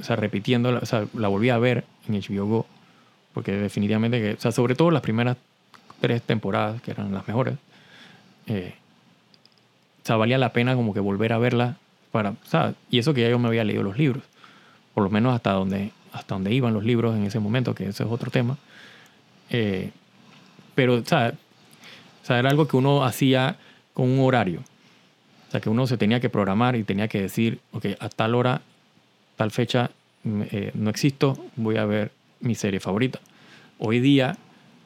o 0.00 0.04
sea, 0.04 0.14
repitiendo, 0.14 0.78
o 0.80 0.86
sea, 0.86 1.06
la 1.14 1.26
volví 1.26 1.50
a 1.50 1.58
ver 1.58 1.84
en 2.08 2.14
HBO 2.14 2.46
Go, 2.46 2.66
porque 3.34 3.52
definitivamente, 3.52 4.20
que, 4.20 4.34
o 4.34 4.40
sea, 4.40 4.52
sobre 4.52 4.76
todo 4.76 4.92
las 4.92 5.02
primeras 5.02 5.36
tres 6.00 6.22
temporadas, 6.22 6.80
que 6.80 6.92
eran 6.92 7.12
las 7.12 7.26
mejores, 7.26 7.54
o 8.48 10.04
sea, 10.04 10.16
valía 10.16 10.38
la 10.38 10.52
pena 10.52 10.76
como 10.76 10.94
que 10.94 11.00
volver 11.00 11.32
a 11.32 11.38
verla 11.38 11.76
para, 12.12 12.30
o 12.30 12.36
sea, 12.46 12.74
y 12.90 12.98
eso 12.98 13.14
que 13.14 13.22
ya 13.22 13.30
yo 13.30 13.38
me 13.38 13.48
había 13.48 13.64
leído 13.64 13.82
los 13.82 13.98
libros, 13.98 14.22
por 14.94 15.02
lo 15.02 15.10
menos 15.10 15.34
hasta 15.34 15.52
donde, 15.52 15.90
hasta 16.12 16.34
donde 16.34 16.52
iban 16.52 16.74
los 16.74 16.84
libros 16.84 17.16
en 17.16 17.24
ese 17.24 17.40
momento, 17.40 17.74
que 17.74 17.88
ese 17.88 18.04
es 18.04 18.08
otro 18.10 18.30
tema. 18.30 18.58
Eh, 19.50 19.90
pero, 20.74 20.96
o 20.96 21.04
era 22.32 22.50
algo 22.50 22.68
que 22.68 22.76
uno 22.76 23.04
hacía 23.04 23.56
con 23.94 24.10
un 24.10 24.20
horario. 24.20 24.60
O 25.48 25.50
sea, 25.50 25.60
que 25.60 25.68
uno 25.68 25.86
se 25.86 25.96
tenía 25.98 26.20
que 26.20 26.30
programar 26.30 26.76
y 26.76 26.84
tenía 26.84 27.08
que 27.08 27.22
decir, 27.22 27.60
ok, 27.72 27.86
a 27.98 28.08
tal 28.08 28.34
hora, 28.34 28.62
tal 29.36 29.50
fecha, 29.50 29.90
mm, 30.24 30.42
eh, 30.50 30.70
no 30.74 30.90
existo, 30.90 31.38
voy 31.56 31.76
a 31.76 31.84
ver 31.84 32.12
mi 32.40 32.54
serie 32.54 32.80
favorita. 32.80 33.20
Hoy 33.78 34.00
día, 34.00 34.36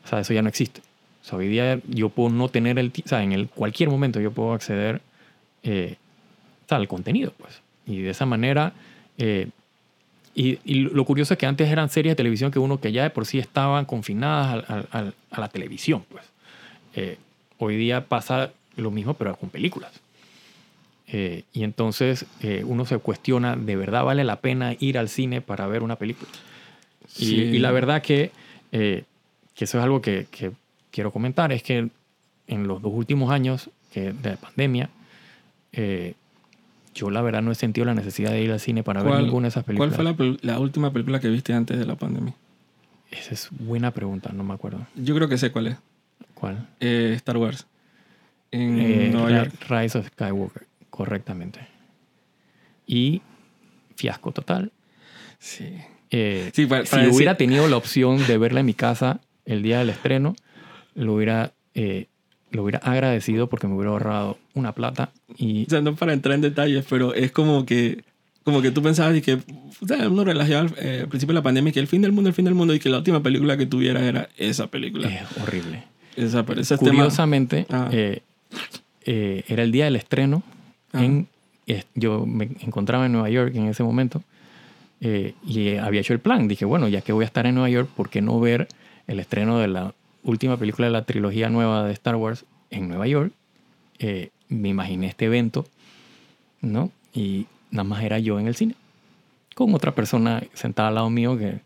o 0.05 0.09
sea, 0.09 0.21
eso 0.21 0.33
ya 0.33 0.43
no 0.43 0.49
existe. 0.49 0.81
O 1.23 1.29
sea, 1.29 1.39
hoy 1.39 1.49
día 1.49 1.81
yo 1.89 2.09
puedo 2.09 2.31
no 2.31 2.49
tener 2.49 2.79
el... 2.79 2.93
O 3.05 3.09
sea, 3.09 3.23
en 3.23 3.47
cualquier 3.47 3.91
momento 3.91 4.21
yo 4.21 4.31
puedo 4.31 4.53
acceder 4.53 5.01
eh, 5.63 5.97
o 6.69 6.75
al 6.75 6.89
contenido, 6.89 7.33
pues. 7.37 7.61
Y 7.85 8.01
de 8.01 8.11
esa 8.11 8.27
manera... 8.27 8.73
eh, 9.19 9.49
y, 10.37 10.59
y 10.65 10.75
lo 10.81 11.05
curioso 11.05 11.35
es 11.35 11.39
que 11.39 11.47
antes 11.47 11.69
eran 11.69 11.89
series 11.89 12.13
de 12.13 12.17
televisión 12.17 12.51
que 12.53 12.59
uno 12.61 12.79
que 12.79 12.93
ya 12.93 13.03
de 13.05 13.11
por 13.11 13.27
sí 13.27 13.39
estaban 13.39 13.85
confinadas 13.87 14.65
al- 14.69 14.87
al- 14.93 15.15
a 15.31 15.41
la 15.41 15.49
televisión, 15.49 16.05
pues. 16.11 16.25
Eh, 16.95 17.17
hoy 17.59 17.77
día 17.77 18.05
pasa 18.05 18.53
lo 18.77 18.91
mismo, 18.91 19.15
pero 19.15 19.35
con 19.37 19.49
películas. 19.51 19.93
Eh, 21.09 21.45
y 21.53 21.63
entonces 21.65 22.27
eh, 22.43 22.65
uno 22.67 22.85
se 22.85 22.99
cuestiona, 22.99 23.57
¿de 23.57 23.77
verdad 23.77 24.05
vale 24.05 24.25
la 24.25 24.41
pena 24.41 24.75
ir 24.79 24.99
al 24.99 25.09
cine 25.09 25.41
para 25.41 25.67
ver 25.69 25.83
una 25.83 25.97
película? 25.97 26.31
Y, 27.19 27.25
Sí. 27.25 27.35
y 27.37 27.59
la 27.61 27.71
verdad 27.71 28.03
que, 28.03 28.31
eh, 28.73 29.05
que 29.55 29.65
eso 29.65 29.79
es 29.79 29.85
algo 29.85 30.03
que, 30.03 30.27
que 30.31 30.51
quiero 30.91 31.13
comentar, 31.13 31.53
es 31.53 31.63
que 31.63 31.89
en 32.49 32.67
los 32.67 32.83
dos 32.83 32.93
últimos 32.93 33.31
años 33.31 33.71
que, 33.93 34.13
de 34.13 34.31
la 34.31 34.37
pandemia, 34.37 34.91
eh, 35.73 36.15
yo 36.97 37.11
la 37.11 37.21
verdad 37.23 37.43
no 37.43 37.53
he 37.53 37.55
sentido 37.55 37.85
la 37.85 37.95
necesidad 37.95 38.31
de 38.31 38.41
ir 38.43 38.51
al 38.51 38.59
cine 38.61 38.83
para 38.83 39.03
ver 39.03 39.13
¿Cuál- 39.13 39.25
ninguna 39.27 39.45
de 39.45 39.49
esas 39.51 39.65
¿Cuál 39.65 39.77
películas. 39.91 40.17
fue 40.17 40.37
la, 40.43 40.59
última 40.59 40.93
película 40.93 41.21
que 41.21 41.29
viste 41.29 41.53
antes 41.53 41.79
de 41.79 41.85
la 41.87 41.95
pandemia? 41.97 42.35
Esa 43.11 43.35
es 43.35 43.49
buena 43.51 43.91
pregunta, 43.93 44.31
no 44.33 44.43
me 44.43 44.55
acuerdo. 44.55 44.87
Yo 44.97 45.15
creo 45.15 45.29
que 45.29 45.39
sé 45.39 45.53
cuál 45.53 45.69
es. 45.69 45.77
¿Cuál? 46.35 46.67
Eh, 46.81 47.13
Star 47.17 47.37
Wars. 47.37 47.67
En 48.51 48.81
Eh, 48.81 49.11
Nueva 49.13 49.31
York. 49.31 49.53
Rise 49.69 49.99
of 49.99 50.07
Skywalker, 50.09 50.67
correctamente. 50.91 51.61
Y 52.87 53.23
fiasco 53.97 54.33
total. 54.33 54.73
Sí. 55.39 55.77
Eh, 56.11 56.51
Sí, 56.55 56.67
si 56.67 56.69
decir- 56.69 57.11
hubiera 57.13 57.37
tenido 57.37 57.69
la 57.69 57.77
opción 57.77 58.27
de 58.27 58.39
verla 58.39 58.61
en 58.61 58.67
mi 58.67 58.75
casa 58.75 59.21
el 59.45 59.63
día 59.63 59.79
del 59.81 59.91
estreno, 59.91 60.35
lo 60.95 61.15
hubiera, 61.15 61.53
lo 62.57 62.63
hubiera 62.65 62.79
agradecido 62.81 63.49
porque 63.49 63.67
me 63.69 63.75
hubiera 63.75 63.91
ahorrado 63.93 64.39
una 64.55 64.73
plata 64.73 65.11
y 65.37 65.65
O 65.67 65.71
sea, 65.71 65.81
no 65.81 65.95
para 65.95 66.13
entrar 66.13 66.35
en 66.35 66.41
detalles, 66.41 66.85
pero 66.89 67.15
es 67.15 67.31
como 67.31 67.65
que, 67.67 68.03
como 68.45 68.63
que 68.63 68.71
tú 68.71 68.83
pensabas 68.83 69.17
y 69.17 69.23
que, 69.23 69.35
o 69.35 69.87
sea, 69.87 70.09
uno 70.09 70.25
relajaba 70.25 70.61
al, 70.63 70.75
eh, 70.79 71.01
al 71.03 71.09
principio 71.09 71.33
de 71.35 71.41
la 71.41 71.43
pandemia 71.43 71.73
que 71.73 71.81
el 71.81 71.87
fin 71.87 72.03
del 72.03 72.13
mundo, 72.13 72.29
el 72.29 72.35
fin 72.35 72.45
del 72.47 72.55
mundo 72.55 72.75
y 72.75 72.79
que 72.81 72.89
la 72.89 72.99
última 72.99 73.23
película 73.23 73.57
que 73.57 73.67
tuviera 73.67 74.05
era 74.05 74.29
esa 74.37 74.67
película. 74.69 75.09
es 75.09 75.23
horrible. 75.43 75.85
esa, 76.17 76.45
ese 76.59 76.79
tema- 76.79 76.91
Curiosamente, 76.91 77.67
Ah. 77.71 77.89
eh, 77.93 78.23
eh, 79.05 79.45
era 79.49 79.63
el 79.63 79.71
día 79.73 79.85
del 79.85 79.97
estreno. 79.97 80.43
Ah. 80.93 81.05
En, 81.05 81.27
eh, 81.67 81.83
yo 81.95 82.25
me 82.27 82.45
encontraba 82.65 83.07
en 83.07 83.13
Nueva 83.13 83.29
York 83.29 83.55
en 83.55 83.67
ese 83.67 83.83
momento 83.83 84.23
eh, 85.01 85.35
y 85.47 85.77
había 85.77 86.01
hecho 86.01 86.13
el 86.15 86.21
plan. 86.21 86.49
Dije, 86.49 86.65
bueno, 86.65 86.89
ya 86.89 87.01
que 87.03 87.13
voy 87.13 87.25
a 87.25 87.27
estar 87.27 87.45
en 87.47 87.55
Nueva 87.57 87.69
York, 87.69 87.91
¿por 87.95 88.09
qué 88.09 88.23
no 88.23 88.39
ver 88.41 88.67
el 89.09 89.21
estreno 89.21 89.59
de 89.59 89.69
la 89.69 89.95
última 90.27 90.57
película 90.57 90.87
de 90.87 90.93
la 90.93 91.05
trilogía 91.05 91.49
nueva 91.49 91.85
de 91.85 91.93
Star 91.93 92.17
Wars 92.17 92.45
en 92.71 92.89
Nueva 92.89 93.07
York? 93.07 93.33
Eh, 93.99 94.31
me 94.49 94.69
imaginé 94.69 95.07
este 95.07 95.27
evento, 95.27 95.67
¿no? 96.61 96.91
Y 97.15 97.47
nada 97.71 97.85
más 97.85 98.03
era 98.03 98.19
yo 98.19 98.39
en 98.39 98.47
el 98.47 98.55
cine, 98.55 98.75
con 99.55 99.75
otra 99.75 99.95
persona 99.95 100.43
sentada 100.53 100.89
al 100.89 100.97
lado 100.97 101.11
mío 101.11 101.39
que 101.39 101.61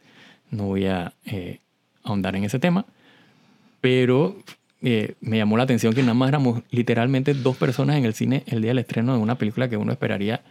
no 0.50 0.64
voy 0.64 0.86
a 0.86 1.12
eh, 1.24 1.58
ahondar 2.04 2.36
en 2.36 2.44
ese 2.44 2.58
tema, 2.58 2.84
pero 3.80 4.36
eh, 4.82 5.14
me 5.20 5.38
llamó 5.38 5.56
la 5.56 5.64
atención 5.64 5.92
que 5.92 6.02
nada 6.02 6.14
más 6.14 6.28
éramos 6.28 6.62
literalmente 6.70 7.34
dos 7.34 7.56
personas 7.56 7.96
en 7.96 8.04
el 8.04 8.14
cine 8.14 8.44
el 8.46 8.62
día 8.62 8.70
del 8.70 8.78
estreno 8.78 9.14
de 9.14 9.20
una 9.20 9.34
película 9.36 9.68
que 9.68 9.76
uno 9.76 9.92
esperaría 9.92 10.42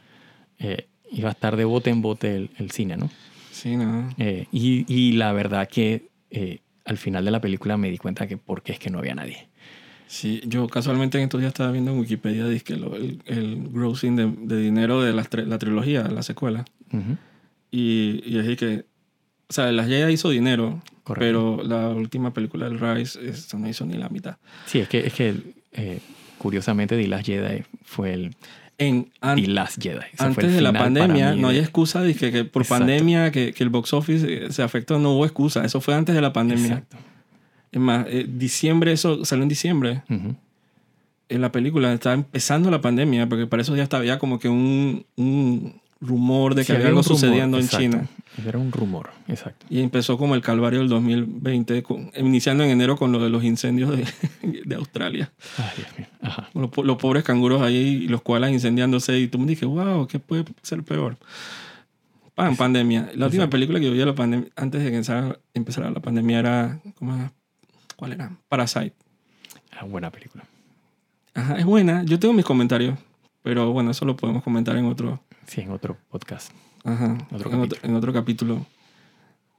eh, 0.59 0.87
iba 1.11 1.29
a 1.29 1.31
estar 1.31 1.55
de 1.55 1.65
bote 1.65 1.89
en 1.89 2.01
bote 2.01 2.35
el, 2.35 2.49
el 2.57 2.71
cine, 2.71 2.97
¿no? 2.97 3.09
Sí, 3.51 3.75
no. 3.75 4.09
Eh, 4.17 4.47
y, 4.51 4.85
y 4.87 5.13
la 5.13 5.33
verdad 5.33 5.67
que 5.67 6.07
eh, 6.31 6.59
al 6.89 6.98
final 6.98 7.24
de 7.24 7.31
la 7.31 7.39
película 7.39 7.77
me 7.77 7.89
di 7.89 7.98
cuenta 7.98 8.27
que 8.27 8.36
por 8.38 8.62
qué 8.63 8.74
es 8.74 8.79
que 8.79 8.89
no 8.89 9.00
había 9.00 9.15
nadie. 9.15 9.48
Sí, 10.08 10.41
yo 10.46 10.67
casualmente 10.67 11.19
en 11.19 11.25
estos 11.25 11.39
días 11.39 11.50
estaba 11.51 11.72
viendo 11.72 11.91
en 11.91 12.00
Wikipedia 12.00 12.48
dizque 12.48 12.74
el, 12.74 13.22
el 13.27 13.67
grossing 13.69 14.15
de, 14.15 14.25
de 14.41 14.60
dinero 14.60 15.01
de 15.01 15.13
tre- 15.13 15.46
la 15.46 15.60
trilogía, 15.60 16.03
la 16.08 16.24
secuela. 16.24 16.65
Ujú. 16.91 17.15
Y, 17.69 18.24
y 18.25 18.39
así 18.39 18.55
que, 18.55 18.86
o 19.48 19.53
sea, 19.53 19.72
la 19.72 19.84
Jedi 19.86 20.12
hizo 20.13 20.31
dinero, 20.31 20.81
Correcto. 21.03 21.58
pero 21.60 21.67
la 21.67 21.89
última 21.89 22.34
película 22.34 22.67
del 22.67 22.79
Rise 22.79 23.19
eso 23.29 23.60
no 23.60 23.69
hizo 23.69 23.86
ni 23.86 23.93
la 23.98 24.10
mitad. 24.10 24.38
Sí, 24.65 24.79
es 24.79 24.89
que, 24.89 25.05
es 25.05 25.13
que 25.13 25.36
eh, 25.74 26.00
curiosamente 26.39 26.98
The 26.98 27.08
Last 27.08 27.25
Jedi 27.27 27.63
fue 27.84 28.13
el 28.13 28.36
En, 28.79 29.12
The 29.21 29.48
Last 29.48 29.81
Jedi. 29.81 30.00
Ese 30.13 30.24
antes 30.24 30.53
de 30.53 30.62
la 30.62 30.74
pandemia, 30.74 31.36
no 31.36 31.50
hay 31.50 31.59
excusa 31.59 32.01
de 32.01 32.15
que, 32.15 32.31
que 32.31 32.45
por 32.45 32.63
Exacto. 32.63 32.86
pandemia, 32.86 33.31
que, 33.31 33.53
que 33.53 33.63
el 33.63 33.69
box 33.69 33.93
office 33.93 34.45
eh, 34.45 34.51
se 34.51 34.63
afectó, 34.63 34.98
no 34.98 35.12
hubo 35.12 35.25
excusa. 35.25 35.63
Eso 35.65 35.81
fue 35.81 35.93
antes 35.93 36.15
de 36.15 36.21
la 36.21 36.33
pandemia. 36.33 36.65
Exacto. 36.65 36.98
Es 37.71 37.79
más, 37.79 38.05
eh, 38.09 38.25
diciembre, 38.27 38.93
eso 38.93 39.24
salió 39.25 39.43
en 39.43 39.50
diciembre. 39.50 40.01
En 40.07 41.41
la 41.41 41.51
película 41.51 41.93
estaba 41.93 42.15
empezando 42.15 42.71
la 42.71 42.81
pandemia, 42.81 43.27
porque 43.27 43.45
para 43.45 43.62
eso 43.62 43.75
ya 43.75 43.83
estaba 43.83 44.03
ya 44.05 44.17
como 44.17 44.39
que 44.39 44.50
un, 44.50 45.05
un 45.15 45.79
rumor 46.01 46.56
de 46.56 46.62
que 46.62 46.68
Sí, 46.68 46.72
había 46.74 46.88
algo 46.88 47.01
rumor, 47.01 47.18
sucediendo 47.20 47.58
en 47.58 47.63
exacto. 47.65 47.84
China. 47.84 48.08
Era 48.46 48.58
un 48.58 48.72
rumor, 48.72 49.10
exacto. 49.27 49.65
Y 49.70 49.82
empezó 49.82 50.18
como 50.18 50.34
el 50.36 50.41
calvario 50.41 50.79
del 50.79 50.88
2020, 50.88 51.84
con- 51.84 52.12
iniciando 52.15 52.63
en 52.63 52.70
enero 52.70 52.96
con 52.96 53.12
lo 53.12 53.20
de 53.20 53.29
los 53.29 53.44
incendios 53.44 53.89
de, 53.98 54.06
de 54.65 54.75
Australia. 54.75 55.32
Ay, 55.58 55.65
Dios 55.77 55.98
mío. 55.98 56.08
Ajá. 56.22 56.50
Los, 56.53 56.70
los 56.86 56.98
pobres 56.98 57.24
canguros 57.24 57.62
ahí 57.62 57.75
y 58.03 58.08
los 58.08 58.22
koalas 58.22 58.51
incendiándose. 58.51 59.20
Y 59.20 59.27
tú 59.27 59.39
me 59.39 59.48
dije, 59.48 59.65
wow, 59.65 60.08
¿qué 60.08 60.20
puede 60.20 60.46
ser 60.62 60.84
peor? 60.84 61.18
Pan, 62.36 62.56
pandemia. 62.56 63.01
La 63.15 63.25
última 63.25 63.44
Exacto. 63.44 63.50
película 63.50 63.79
que 63.79 63.86
yo 63.88 63.91
vi 63.91 63.98
la 64.00 64.15
pandemia, 64.15 64.48
antes 64.56 64.82
de 64.82 64.89
que 64.91 64.96
empezara, 64.96 65.38
empezara 65.53 65.91
la 65.91 66.00
pandemia 66.00 66.39
era. 66.39 66.79
¿cómo? 66.96 67.32
¿Cuál 67.98 68.13
era? 68.13 68.32
Parasite. 68.48 68.94
Ah, 69.77 69.84
buena 69.84 70.10
película. 70.10 70.46
Ajá, 71.34 71.56
es 71.58 71.65
buena. 71.65 72.03
Yo 72.03 72.18
tengo 72.20 72.34
mis 72.34 72.46
comentarios. 72.46 72.98
Pero 73.44 73.72
bueno, 73.74 73.91
eso 73.91 74.06
lo 74.06 74.15
podemos 74.15 74.44
comentar 74.44 74.75
en 74.77 74.86
otro, 74.86 75.22
Sí, 75.50 75.62
en 75.62 75.72
otro 75.72 75.98
podcast. 76.10 76.51
ajá, 76.86 77.18
Otro 77.32 77.51
en, 77.51 77.60
otro, 77.62 77.79
en 77.84 77.96
otro 77.96 78.13
capítulo. 78.13 78.65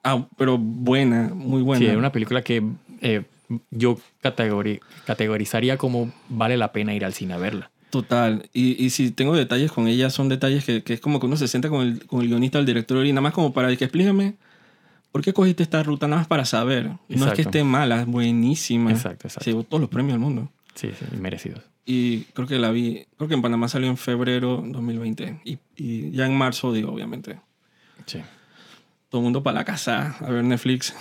Ah, 0.02 0.26
pero 0.38 0.56
buena, 0.56 1.30
muy 1.34 1.62
buena. 1.62 1.78
Sí, 1.84 1.90
es 1.90 1.96
una 1.96 2.10
película 2.12 2.40
que 2.42 2.62
eh, 3.02 3.24
yo 3.70 3.98
categori- 4.22 4.80
categorizaría 5.04 5.76
como 5.76 6.10
vale 6.28 6.56
la 6.56 6.72
pena 6.72 6.94
ir 6.94 7.04
al 7.04 7.12
cine 7.12 7.34
a 7.34 7.38
verla. 7.38 7.70
Total. 7.90 8.48
Y, 8.52 8.82
y 8.82 8.90
si 8.90 9.10
tengo 9.10 9.34
detalles 9.36 9.72
con 9.72 9.88
ella, 9.88 10.10
son 10.10 10.28
detalles 10.28 10.64
que, 10.64 10.82
que 10.84 10.94
es 10.94 11.00
como 11.00 11.18
que 11.20 11.26
uno 11.26 11.36
se 11.36 11.48
sienta 11.48 11.68
con 11.68 11.82
el, 11.86 12.06
con 12.06 12.22
el 12.22 12.28
guionista, 12.28 12.58
el 12.60 12.66
director, 12.66 13.04
y 13.04 13.12
nada 13.12 13.20
más 13.22 13.32
como 13.34 13.52
para 13.52 13.74
que 13.76 13.84
explícame 13.84 14.34
por 15.12 15.22
qué 15.22 15.32
cogiste 15.32 15.64
esta 15.64 15.82
ruta, 15.82 16.06
nada 16.06 16.20
más 16.20 16.28
para 16.28 16.44
saber. 16.44 16.86
No 16.86 16.98
es 17.08 17.16
Exacto. 17.16 17.34
que 17.34 17.42
esté 17.42 17.64
mala, 17.64 18.00
es 18.02 18.06
buenísima. 18.06 18.92
Exacto, 18.92 19.26
exacto. 19.26 19.42
Se 19.44 19.50
llevó 19.50 19.64
todos 19.64 19.80
los 19.80 19.90
premios 19.90 20.12
del 20.14 20.20
mundo. 20.20 20.48
Sí, 20.76 20.90
sí, 20.96 21.04
merecidos. 21.18 21.64
Y 21.86 22.24
creo 22.34 22.46
que 22.46 22.58
la 22.58 22.70
vi, 22.70 23.06
creo 23.16 23.28
que 23.28 23.34
en 23.34 23.42
Panamá 23.42 23.68
salió 23.68 23.88
en 23.88 23.96
febrero 23.96 24.62
2020. 24.66 25.40
Y, 25.44 25.58
y 25.76 26.10
ya 26.12 26.26
en 26.26 26.36
marzo, 26.36 26.72
digo, 26.72 26.92
obviamente. 26.92 27.40
Sí, 28.06 28.20
Todo 29.08 29.20
el 29.20 29.24
mundo 29.24 29.42
para 29.42 29.58
la 29.60 29.64
casa 29.64 30.16
a 30.20 30.30
ver 30.30 30.44
Netflix. 30.44 30.94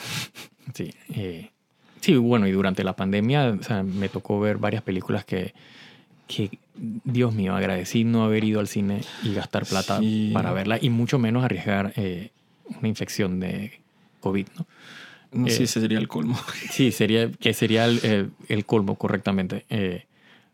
sí. 0.73 0.91
eh, 1.09 1.51
sí, 2.01 2.15
bueno, 2.15 2.47
y 2.47 2.51
durante 2.51 2.83
la 2.83 2.95
pandemia 2.95 3.49
o 3.59 3.63
sea, 3.63 3.83
me 3.83 4.09
tocó 4.09 4.39
ver 4.39 4.57
varias 4.57 4.81
películas 4.83 5.25
que, 5.25 5.53
que, 6.27 6.57
Dios 6.75 7.33
mío, 7.33 7.55
agradecí 7.55 8.03
no 8.05 8.23
haber 8.23 8.43
ido 8.45 8.59
al 8.59 8.67
cine 8.67 9.01
y 9.23 9.33
gastar 9.33 9.65
plata 9.65 9.99
Sí. 9.99 10.31
para 10.33 10.53
verla 10.53 10.77
y 10.81 10.89
mucho 10.89 11.19
menos 11.19 11.43
arriesgar 11.43 11.93
eh, 11.97 12.31
una 12.79 12.87
infección 12.87 13.39
de 13.39 13.79
COVID, 14.21 14.47
¿no? 14.57 14.65
No 15.31 15.47
sé 15.47 15.53
Eh, 15.53 15.57
si 15.57 15.63
ese 15.65 15.81
sería 15.81 15.99
el 15.99 16.07
colmo. 16.07 16.39
Sí, 16.71 16.91
sería, 16.91 17.31
que 17.31 17.53
sería 17.53 17.85
el, 17.85 17.99
el- 18.03 18.31
el 18.47 18.65
colmo, 18.65 18.95
correctamente. 18.95 19.65
Eh, 19.69 20.05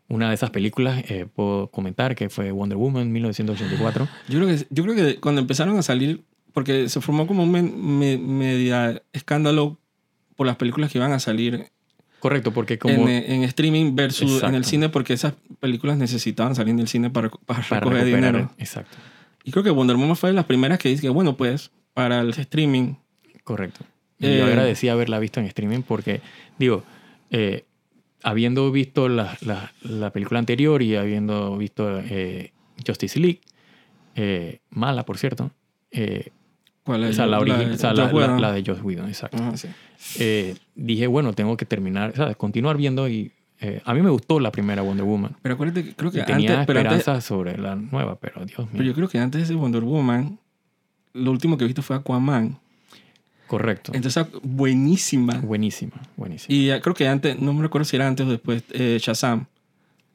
una 0.08 0.30
de 0.30 0.36
esas 0.36 0.52
películas, 0.52 1.04
eh, 1.10 1.26
puedo 1.34 1.68
comentar, 1.72 2.16
que 2.16 2.30
fue 2.30 2.52
Wonder 2.52 2.78
Woman 2.78 3.12
1984. 3.12 4.08
Yo 4.30 4.40
creo 4.40 4.48
que, 4.48 4.66
yo 4.70 4.84
creo 4.84 4.96
que 4.96 5.20
cuando 5.20 5.42
empezaron 5.42 5.78
a 5.78 5.82
salir, 5.82 6.24
porque 6.54 6.90
se 6.90 7.02
formó 7.02 7.26
como 7.28 7.44
un 7.44 7.52
me- 7.52 7.62
me- 7.64 8.18
media 8.18 9.02
escándalo 9.14 9.80
por 10.36 10.46
las 10.48 10.56
películas 10.58 10.92
que 10.92 10.98
iban 11.00 11.12
a 11.12 11.20
salir 11.20 11.72
Correcto, 12.20 12.52
porque 12.54 12.80
como 12.80 13.08
en, 13.08 13.32
en 13.32 13.44
streaming 13.44 13.96
versus 13.96 14.42
en 14.42 14.56
el 14.56 14.66
cine, 14.66 14.90
porque 14.90 15.14
esas 15.14 15.34
películas 15.60 15.98
necesitaban 15.98 16.56
salir 16.56 16.74
del 16.76 16.88
cine 16.88 17.10
para, 17.12 17.30
para 17.30 17.62
para 17.62 17.82
recoger 17.82 18.04
recuperar- 18.04 18.16
dinero. 18.32 18.52
Exacto, 18.58 18.98
Y 19.44 19.52
creo 19.52 19.64
que 19.64 19.70
Wonder 19.70 19.96
Woman 19.96 20.16
fue 20.16 20.30
de 20.30 20.34
las 20.36 20.46
primeras 20.46 20.80
que 20.80 20.90
dice, 20.90 21.08
bueno, 21.10 21.38
pues, 21.38 21.72
para 21.94 22.22
el 22.22 22.30
streaming. 22.32 22.96
correcto. 23.44 23.86
Y 24.18 24.26
Eh, 24.28 24.38
yo 24.40 24.46
agradecí 24.46 24.88
haberla 24.90 25.20
visto 25.20 25.40
en 25.40 25.46
streaming 25.48 25.82
porque, 25.82 26.22
digo, 26.58 26.84
eh, 27.30 27.66
habiendo 28.26 28.72
visto 28.72 29.08
la, 29.08 29.38
la- 29.42 29.72
la 29.84 30.10
película 30.12 30.40
anterior 30.40 30.82
y 30.82 30.96
habiendo 30.96 31.58
visto 31.58 32.00
eh, 32.00 32.52
Justice 32.86 33.20
League, 33.20 33.40
eh, 34.16 34.60
mala, 34.72 35.06
por 35.06 35.18
cierto, 35.18 35.52
eh, 35.92 36.30
¿Cuál 36.84 37.04
o 37.04 37.08
es? 37.08 37.16
sea, 37.16 37.26
la, 37.28 37.40
origi- 37.40 37.74
o 37.74 37.78
sea, 37.78 37.94
la- 37.94 38.52
de 38.52 38.64
Joss 38.66 38.82
Whedon, 38.82 39.08
exacto. 39.08 39.38
Ajá, 39.38 39.56
sí. 39.58 39.68
dije, 40.76 41.08
bueno, 41.08 41.34
tengo 41.34 41.56
que 41.58 41.66
terminar, 41.66 42.12
o 42.12 42.16
sea, 42.16 42.36
continuar 42.36 42.78
viendo 42.78 43.08
y 43.08 43.32
eh, 43.62 43.82
a 43.86 43.94
mí 43.94 44.02
me 44.02 44.10
gustó 44.10 44.40
la 44.40 44.52
primera 44.52 44.82
Wonder 44.82 45.06
Woman. 45.06 45.36
Pero 45.42 45.56
acuérdate 45.56 45.84
que 45.84 45.96
creo 45.96 46.12
que 46.12 46.20
Y 46.20 46.26
tenía 46.26 46.52
antes, 46.52 46.68
pero 46.68 46.80
antes, 46.82 46.98
esperanzas 47.00 47.24
sobre 47.24 47.58
la 47.58 47.76
nueva, 47.76 48.16
pero 48.20 48.44
Dios 48.46 48.60
mío. 48.60 48.70
pero 48.74 48.84
yo 48.84 48.94
creo 48.94 49.08
que 49.08 49.20
antes 49.20 49.48
de 49.48 49.56
Wonder 49.56 49.84
Woman, 49.84 50.40
lo 51.14 51.32
último 51.32 51.58
que 51.58 51.66
viste 51.66 51.82
fue 51.82 51.96
Aquaman. 51.96 52.60
Correcto. 53.48 53.92
Entonces, 53.94 54.26
buenísima. 54.44 55.38
Buenísima, 55.40 55.94
buenísima. 56.18 56.56
Y 56.56 56.70
eh, 56.72 56.82
creo 56.82 56.96
que 56.96 57.08
antes, 57.08 57.40
no 57.40 57.54
me 57.54 57.62
recuerdo 57.62 57.86
si 57.86 57.96
era 57.96 58.08
antes 58.08 58.26
o 58.26 58.30
después, 58.30 58.64
eh, 58.72 58.98
Shazam. 59.00 59.46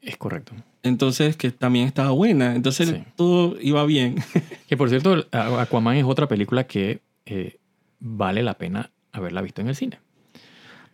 Es 0.02 0.16
correcto. 0.16 0.52
Entonces, 0.82 1.37
que 1.37 1.50
también 1.50 1.87
estaba 1.87 2.10
buena. 2.10 2.54
Entonces, 2.56 2.88
Sí. 2.88 3.02
todo 3.16 3.56
iba 3.60 3.84
bien. 3.87 4.16
Que 4.68 4.76
por 4.76 4.88
cierto, 4.88 5.12
el- 5.14 5.26
A- 5.32 5.62
Aquaman 5.62 5.96
es 5.96 6.04
otra 6.04 6.26
película 6.28 6.64
que 6.66 7.00
eh, 7.26 7.58
vale 8.00 8.42
la 8.42 8.54
pena 8.54 8.90
haberla 9.12 9.42
visto 9.42 9.60
en 9.60 9.68
el 9.68 9.75
cine. 9.76 9.99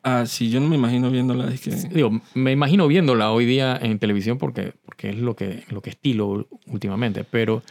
ah, 0.02 0.24
sí, 0.26 0.50
yo 0.50 0.60
no 0.60 0.68
me 0.68 0.76
imagino 0.76 1.10
viéndola. 1.10 1.52
Es 1.52 1.60
que, 1.60 1.70
Digo, 1.70 2.20
me 2.34 2.52
imagino 2.52 2.86
viéndola 2.88 3.30
hoy 3.32 3.44
día 3.46 3.78
en 3.80 3.98
televisión 3.98 4.38
porque, 4.38 4.72
porque 4.84 5.10
es 5.10 5.16
lo 5.16 5.34
que, 5.36 5.64
lo 5.68 5.82
que 5.82 5.90
estilo 5.90 6.46
últimamente, 6.66 7.24
pero 7.24 7.62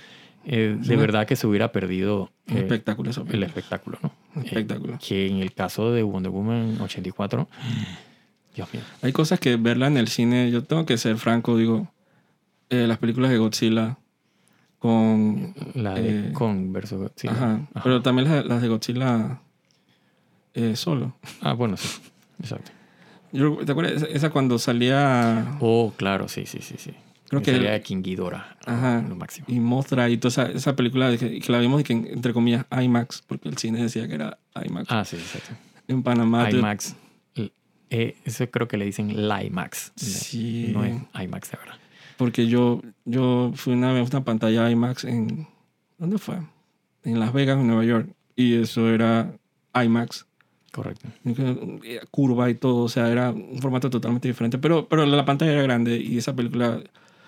eh, 0.45 0.77
de 0.79 0.95
verdad 0.95 1.25
que 1.27 1.35
se 1.35 1.47
hubiera 1.47 1.71
perdido 1.71 2.31
eh, 2.47 2.59
espectáculo 2.59 3.09
esa 3.09 3.21
el 3.21 3.43
Eh, 3.43 3.45
espectáculo. 3.47 3.99
que 5.05 5.27
en 5.27 5.37
el 5.37 5.53
caso 5.53 5.91
de 5.91 6.03
Wonder 6.03 6.31
Woman 6.31 6.77
84, 6.81 7.47
Dios 8.55 8.73
mío. 8.73 8.83
Hay 9.01 9.11
cosas 9.11 9.39
que 9.39 9.55
verla 9.57 9.87
en 9.87 9.97
el 9.97 10.07
cine, 10.07 10.49
yo 10.51 10.63
tengo 10.63 10.85
que 10.85 10.97
ser 10.97 11.17
franco, 11.17 11.57
digo, 11.57 11.91
las 12.69 12.97
películas 12.97 13.31
de 13.31 13.37
Godzilla 13.37 13.97
con... 14.79 15.53
La 15.73 15.93
de 15.95 16.31
Kong 16.33 16.71
versus 16.71 16.99
Godzilla. 16.99 17.33
ajá, 17.33 17.53
Ajá. 17.73 17.81
pero 17.83 18.01
también 18.01 18.29
las, 18.29 18.45
las 18.45 18.61
de 18.61 18.67
Godzilla 18.67 19.41
solo. 20.75 21.15
Ah, 21.41 21.53
bueno, 21.53 21.75
sí. 21.77 21.99
Exacto. 22.39 22.71
Yo, 23.33 23.57
¿Te 23.65 23.71
acuerdas? 23.71 24.03
Esa 24.09 24.29
cuando 24.29 24.57
salía... 24.59 25.57
Oh, 25.59 25.91
claro, 25.97 26.27
sí, 26.29 26.45
sí, 26.45 26.59
sí, 26.61 26.75
sí. 26.77 26.91
Creo 27.29 27.41
que- 27.41 27.51
Sería 27.53 27.81
King 27.81 28.01
Ghidorah. 28.03 28.57
Ajá. 28.65 29.03
Lo 29.07 29.15
máximo. 29.15 29.47
Y 29.49 29.59
Mothra 29.59 30.09
y 30.09 30.17
toda 30.17 30.29
esa, 30.29 30.51
esa 30.51 30.75
película 30.75 31.15
que, 31.17 31.39
que 31.39 31.51
la 31.51 31.59
vimos 31.59 31.81
y 31.81 31.83
que 31.83 31.93
entre 31.93 32.33
comillas 32.33 32.65
IMAX, 32.71 33.23
porque 33.27 33.49
el 33.49 33.57
cine 33.57 33.81
decía 33.81 34.07
que 34.07 34.15
era 34.15 34.37
IMAX. 34.63 34.87
Ah, 34.91 35.03
sí, 35.05 35.15
exacto. 35.17 35.51
En 35.87 36.03
Panamá. 36.03 36.49
IMAX. 36.51 36.95
Eh, 37.91 38.15
eso 38.25 38.49
creo 38.49 38.67
que 38.67 38.77
le 38.77 38.85
dicen 38.85 39.09
LIMAX. 39.27 39.93
Sí. 39.95 40.71
No 40.73 40.83
es 40.83 40.95
IMAX, 41.21 41.51
de 41.51 41.57
verdad. 41.57 41.75
Porque 42.17 42.47
yo, 42.47 42.81
yo 43.05 43.51
fui 43.55 43.73
una 43.73 43.91
vez 43.93 44.11
a 44.13 44.17
una 44.17 44.25
pantalla 44.25 44.69
IMAX 44.71 45.03
en... 45.03 45.47
¿Dónde 45.97 46.17
fue? 46.17 46.37
En 47.03 47.19
Las 47.19 47.31
Vegas, 47.33 47.59
en 47.59 47.67
Nueva 47.67 47.85
York. 47.85 48.09
Y 48.35 48.55
eso 48.55 48.89
era 48.89 49.31
IMAX. 49.73 50.25
Correcto. 50.71 51.07
Curva 52.11 52.49
y 52.49 52.55
todo. 52.55 52.83
O 52.83 52.89
sea, 52.89 53.09
era 53.11 53.31
un 53.31 53.59
formato 53.61 53.89
totalmente 53.89 54.27
diferente. 54.27 54.57
Pero, 54.57 54.87
pero 54.87 55.05
la 55.05 55.25
pantalla 55.25 55.51
era 55.53 55.61
grande 55.63 55.97
y 55.97 56.17
esa 56.17 56.35
película... 56.35 56.81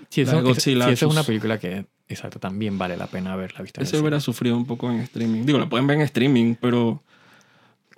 Sí, 0.10 0.24
La 0.26 0.90
eso, 0.90 1.06
es 1.08 1.12
una 1.12 1.24
película 1.24 1.60
que, 1.60 1.86
exacto, 2.08 2.40
también 2.40 2.78
vale 2.78 2.96
la 2.98 3.08
pena 3.08 3.34
haberla 3.34 3.62
visto. 3.62 3.80
en 3.80 3.84
el 3.84 3.88
Eso 3.88 3.98
cine. 3.98 4.02
hubiera 4.02 4.20
sufrido 4.20 4.56
un 4.58 4.66
poco 4.66 4.90
en 4.92 5.00
streaming. 5.00 5.44
Digo, 5.46 5.60
la 5.60 5.70
pueden 5.70 5.88
ver 5.88 5.98
en 5.98 6.04
streaming, 6.04 6.56
pero... 6.60 7.02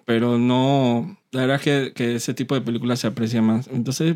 Pero 0.05 0.37
no... 0.39 1.17
La 1.31 1.41
verdad 1.41 1.57
es 1.57 1.61
que, 1.61 1.93
que 1.93 2.15
ese 2.15 2.33
tipo 2.33 2.55
de 2.55 2.61
películas 2.61 2.99
se 2.99 3.07
aprecia 3.07 3.41
más. 3.43 3.67
Entonces, 3.67 4.15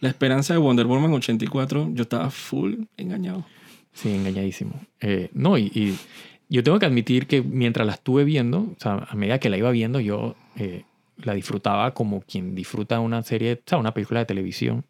la 0.00 0.08
esperanza 0.08 0.54
de 0.54 0.58
Wonder 0.58 0.86
Woman 0.86 1.12
84, 1.12 1.90
yo 1.92 2.02
estaba 2.02 2.30
full 2.30 2.84
engañado. 2.96 3.44
Sí, 3.92 4.14
engañadísimo. 4.14 4.80
Eh, 5.00 5.28
no, 5.34 5.58
y, 5.58 5.64
y 5.74 5.98
yo 6.48 6.62
tengo 6.62 6.78
que 6.78 6.86
admitir 6.86 7.26
que 7.26 7.42
mientras 7.42 7.86
la 7.86 7.92
estuve 7.94 8.24
viendo, 8.24 8.60
o 8.60 8.76
sea, 8.80 9.06
a 9.08 9.14
medida 9.14 9.38
que 9.38 9.50
la 9.50 9.58
iba 9.58 9.70
viendo, 9.70 10.00
yo 10.00 10.34
eh, 10.56 10.84
la 11.18 11.34
disfrutaba 11.34 11.92
como 11.92 12.22
quien 12.22 12.54
disfruta 12.54 13.00
una 13.00 13.22
serie, 13.22 13.54
o 13.54 13.68
sea, 13.68 13.76
una 13.78 13.92
película 13.92 14.20
de 14.20 14.26
televisión, 14.26 14.84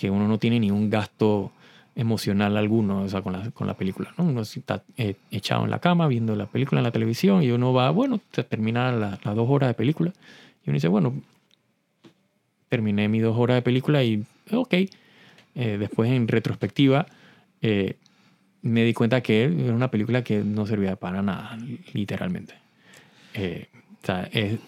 que 0.00 0.10
uno 0.10 0.26
no 0.26 0.38
tiene 0.38 0.58
ni 0.58 0.70
un 0.70 0.88
gasto 0.88 1.52
emocional 1.94 2.56
alguno, 2.56 3.06
con 3.22 3.32
la, 3.34 3.50
con 3.50 3.66
la 3.66 3.74
película, 3.74 4.14
¿no? 4.16 4.24
Uno 4.24 4.40
está 4.40 4.82
eh, 4.96 5.16
echado 5.30 5.64
en 5.64 5.70
la 5.70 5.78
cama 5.80 6.08
viendo 6.08 6.34
la 6.36 6.46
película 6.46 6.80
en 6.80 6.84
la 6.84 6.90
televisión 6.90 7.42
y 7.42 7.50
uno 7.50 7.74
va, 7.74 7.90
bueno, 7.90 8.18
termina 8.48 8.90
la- 8.92 9.18
las 9.22 9.34
dos 9.36 9.48
horas 9.50 9.68
de 9.68 9.74
película 9.74 10.12
y 10.64 10.70
uno 10.70 10.74
dice, 10.76 10.88
bueno, 10.88 11.12
terminé 12.68 13.08
mis 13.08 13.22
dos 13.22 13.36
horas 13.36 13.56
de 13.56 13.62
película 13.62 14.02
y, 14.02 14.24
ok, 14.52 14.74
Eh, 15.56 15.78
después 15.78 16.08
en 16.12 16.28
retrospectiva, 16.28 17.06
eh, 17.60 17.96
me 18.62 18.84
di 18.84 18.94
cuenta 18.94 19.20
que 19.20 19.42
era 19.44 19.74
una 19.74 19.90
película 19.90 20.22
que 20.22 20.44
no 20.44 20.64
servía 20.64 20.94
para 20.94 21.22
nada, 21.22 21.58
literalmente. 21.92 22.54
Eh, 23.34 23.66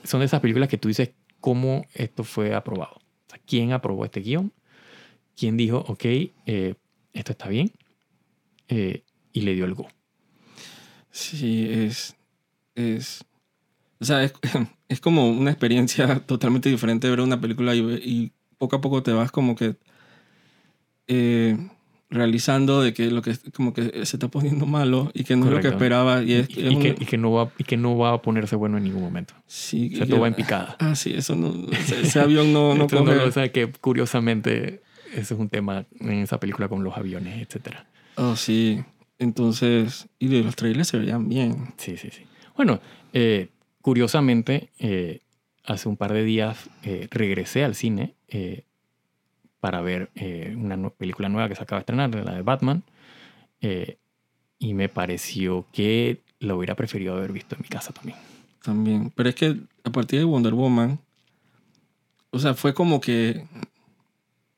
son 0.02 0.18
de 0.20 0.26
esas 0.26 0.40
películas 0.40 0.68
que 0.68 0.78
tú 0.78 0.88
dices 0.88 1.10
cómo 1.40 1.86
esto 1.94 2.24
fue 2.24 2.52
aprobado. 2.52 2.98
¿Quién 3.46 3.72
aprobó 3.72 4.04
este 4.04 4.20
guion? 4.20 4.50
¿Quién 5.36 5.56
dijo, 5.56 5.78
ok, 5.88 6.04
eh, 6.04 6.74
esto 7.12 7.32
está 7.32 7.48
bien? 7.48 7.72
Eh, 8.68 9.02
y 9.32 9.40
le 9.42 9.54
dio 9.54 9.64
el 9.64 9.74
go. 9.74 9.88
Sí, 11.10 11.66
es. 11.70 12.16
Es. 12.74 13.24
O 14.00 14.04
sea, 14.04 14.24
es, 14.24 14.32
es 14.88 15.00
como 15.00 15.30
una 15.30 15.50
experiencia 15.50 16.20
totalmente 16.26 16.68
diferente 16.68 17.08
ver 17.10 17.20
una 17.20 17.40
película 17.40 17.74
y, 17.74 17.80
y 17.80 18.32
poco 18.58 18.76
a 18.76 18.80
poco 18.80 19.02
te 19.02 19.12
vas 19.12 19.30
como 19.32 19.54
que. 19.56 19.76
eh, 21.08 21.56
realizando 22.10 22.82
de 22.82 22.92
que 22.92 23.10
lo 23.10 23.22
que 23.22 23.34
como 23.54 23.72
que 23.72 24.04
se 24.04 24.16
está 24.16 24.28
poniendo 24.28 24.66
malo 24.66 25.10
y 25.14 25.24
que 25.24 25.34
no 25.34 25.46
es 25.46 25.52
lo 25.52 25.60
que 25.60 25.68
Correcto. 25.68 25.76
esperaba 25.76 26.22
y 26.22 26.34
es, 26.34 26.50
Y, 26.50 26.60
es 26.66 26.72
y 26.72 26.76
que, 26.76 26.90
un- 26.90 27.02
y 27.02 27.06
que 27.06 27.16
no 27.18 27.32
va, 27.32 27.52
y 27.56 27.64
que 27.64 27.76
no 27.78 27.96
va 27.96 28.12
a 28.12 28.20
ponerse 28.22 28.54
bueno 28.54 28.76
en 28.76 28.84
ningún 28.84 29.02
momento. 29.02 29.32
sí, 29.46 29.90
O 29.94 29.96
sea, 29.96 30.06
todo 30.06 30.20
va 30.20 30.28
en 30.28 30.34
picada. 30.34 30.76
ah 30.78 30.94
sí 30.94 31.14
eso 31.16 31.34
no 31.36 31.72
ese, 31.72 32.00
ese 32.02 32.20
avión 32.20 32.52
no 32.52 32.74
no 32.74 32.80
no 32.80 32.88
coge 32.88 33.14
lo- 33.16 33.24
o 33.28 33.30
sea, 33.32 33.50
que 33.50 33.72
curiosamente 33.72 34.82
ese 35.12 35.34
es 35.34 35.40
un 35.40 35.48
tema 35.48 35.86
en 36.00 36.12
esa 36.20 36.38
película 36.40 36.68
con 36.68 36.82
los 36.84 36.96
aviones, 36.96 37.40
etcétera. 37.40 37.86
oh 38.16 38.36
sí 38.36 38.82
entonces 39.18 40.08
y 40.18 40.28
de 40.28 40.42
los 40.42 40.56
trailers 40.56 40.88
se 40.88 40.98
veían 40.98 41.28
bien 41.28 41.74
Sí, 41.76 41.96
sí, 41.96 42.10
sí. 42.10 42.24
Bueno, 42.56 42.80
eh, 43.12 43.48
curiosamente, 43.80 44.70
eh, 44.78 45.20
hace 45.64 45.88
un 45.88 45.96
par 45.96 46.12
de 46.12 46.24
días 46.24 46.68
eh, 46.82 47.08
regresé 47.10 47.64
al 47.64 47.74
cine 47.74 48.14
para 49.60 49.80
ver 49.80 50.10
una 50.56 50.90
película 50.90 51.28
nueva 51.28 51.48
que 51.48 51.54
se 51.54 51.62
acaba 51.62 51.78
de 51.78 51.82
estrenar, 51.82 52.14
la 52.14 52.34
de 52.34 52.42
Batman, 52.42 52.82
y 54.58 54.74
me 54.74 54.88
pareció 54.88 55.66
que 55.72 56.20
lo 56.40 56.56
hubiera 56.56 56.74
preferido 56.74 57.14
haber 57.14 57.30
visto 57.30 57.54
en 57.54 57.62
mi 57.62 57.68
casa 57.68 57.92
también. 57.92 58.16
también 58.62 59.12
pero 59.14 59.28
es 59.28 59.34
que 59.34 59.56
a 59.84 59.90
partir 59.90 60.18
de 60.18 60.24
Wonder 60.24 60.54
Woman 60.54 60.98
o 62.30 62.38
sea 62.38 62.54
fue 62.54 62.74
como 62.74 63.00
que 63.00 63.46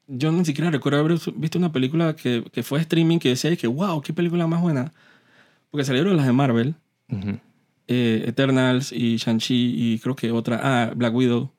yo 0.06 0.30
ni 0.32 0.44
siquiera 0.44 0.70
recuerdo 0.70 0.98
haber 1.00 1.18
visto 1.36 1.58
una 1.58 1.72
película 1.72 2.14
que, 2.14 2.44
que 2.52 2.62
fue 2.62 2.80
streaming 2.80 3.18
que 3.18 3.30
decía 3.30 3.54
que 3.56 3.66
wow 3.66 4.00
qué 4.02 4.12
película 4.12 4.46
más 4.46 4.60
buena 4.60 4.92
porque 5.70 5.84
salieron 5.84 6.16
las 6.16 6.26
de 6.26 6.32
Marvel 6.32 6.74
Ujú, 7.10 7.38
eh, 7.88 8.24
Eternals 8.26 8.92
y 8.92 9.16
Shang-Chi 9.16 9.74
y 9.94 9.98
creo 9.98 10.14
que 10.16 10.30
otra 10.30 10.60
ah 10.62 10.92
Black 10.94 11.14
Widow 11.14 11.50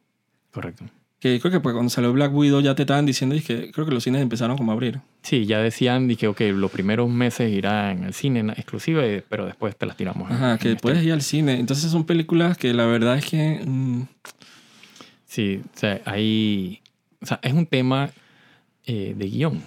Correcto. 0.51 0.85
que 1.19 1.39
creo 1.39 1.51
que 1.51 1.59
pues 1.59 1.73
cuando 1.73 1.89
salió 1.89 2.13
Black 2.13 2.33
Widow 2.33 2.61
ya 2.61 2.75
te 2.75 2.83
estaban 2.83 3.05
diciendo 3.05 3.35
y 3.35 3.41
que 3.41 3.71
creo 3.71 3.85
que 3.85 3.91
los 3.93 4.03
cines 4.03 4.21
empezaron 4.21 4.57
como 4.57 4.71
a 4.71 4.73
abrir 4.75 5.01
Sí, 5.23 5.45
ya 5.47 5.57
decían 5.59 6.09
y 6.11 6.15
que 6.15 6.27
ok, 6.27 6.41
los 6.53 6.69
primeros 6.71 7.09
meses 7.09 7.51
irá 7.51 7.91
en 7.91 8.03
el 8.03 8.13
cine 8.13 8.41
en 8.41 8.51
exclusiva, 8.51 9.03
eh, 9.03 9.23
pero 9.27 9.47
después 9.47 9.75
te 9.75 9.87
las 9.87 9.97
tiramos. 9.97 10.29
en- 10.29 10.35
Ajá, 10.35 10.51
en 10.51 10.57
que 10.59 10.69
este. 10.73 10.81
puedes 10.83 11.03
ir 11.03 11.13
al 11.13 11.23
cine. 11.23 11.59
Entonces 11.59 11.89
son 11.89 12.03
películas 12.05 12.59
que 12.59 12.71
la 12.75 12.85
verdad 12.85 13.17
es 13.17 13.25
que... 13.25 13.59
mm, 13.65 14.03
Sí, 15.25 15.61
o 15.63 15.77
sea, 15.79 16.01
hay. 16.05 16.81
O 17.21 17.25
sea, 17.25 17.39
es 17.41 17.53
un 17.53 17.65
tema 17.65 18.11
eh, 18.85 19.13
de 19.17 19.25
guion. 19.29 19.63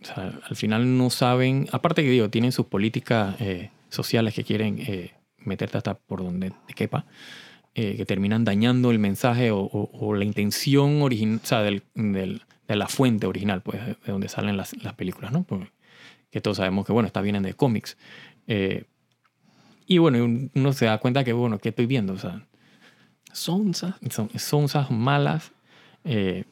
O 0.00 0.04
sea, 0.04 0.38
al 0.48 0.56
final 0.56 0.96
no 0.98 1.10
saben. 1.10 1.68
Aparte 1.72 2.02
que 2.02 2.10
digo, 2.10 2.30
tienen 2.30 2.52
sus 2.52 2.66
políticas 2.66 3.36
eh, 3.40 3.70
sociales 3.90 4.34
que 4.34 4.44
quieren 4.44 4.78
eh, 4.80 5.12
meterte 5.38 5.76
hasta 5.78 5.94
por 5.94 6.22
donde 6.22 6.52
te 6.66 6.74
quepa, 6.74 7.04
eh, 7.74 7.96
que 7.96 8.04
terminan 8.06 8.44
dañando 8.44 8.90
el 8.90 8.98
mensaje 8.98 9.50
o, 9.50 9.60
o- 9.60 9.90
o 9.92 10.14
la 10.14 10.24
intención 10.24 11.02
original, 11.02 11.40
o 11.42 11.46
sea, 11.46 11.62
del, 11.62 11.82
del- 11.94 12.42
de 12.68 12.76
la 12.76 12.88
fuente 12.88 13.26
original, 13.26 13.60
pues, 13.62 13.84
de 13.84 13.92
de 13.94 14.12
donde 14.12 14.28
salen 14.28 14.56
las, 14.56 14.72
las 14.82 14.94
películas, 14.94 15.32
¿no? 15.32 15.42
Porque 15.42 15.70
que 16.30 16.40
todos 16.40 16.56
sabemos 16.56 16.86
que, 16.86 16.92
bueno, 16.92 17.06
estas 17.06 17.22
vienen 17.22 17.42
de 17.42 17.52
cómics. 17.54 17.98
Eh, 18.46 18.84
y 19.86 19.98
bueno, 19.98 20.24
uno 20.54 20.72
se 20.72 20.86
da 20.86 20.96
cuenta 20.98 21.24
que, 21.24 21.34
bueno, 21.34 21.58
¿qué 21.58 21.68
estoy 21.70 21.84
viendo? 21.86 22.14
O 22.14 22.18
sea, 22.18 22.46
sonsa. 23.32 23.98
son 24.10 24.30
sonzas 24.38 24.90
malas. 24.90 25.52
Eh, 26.04 26.44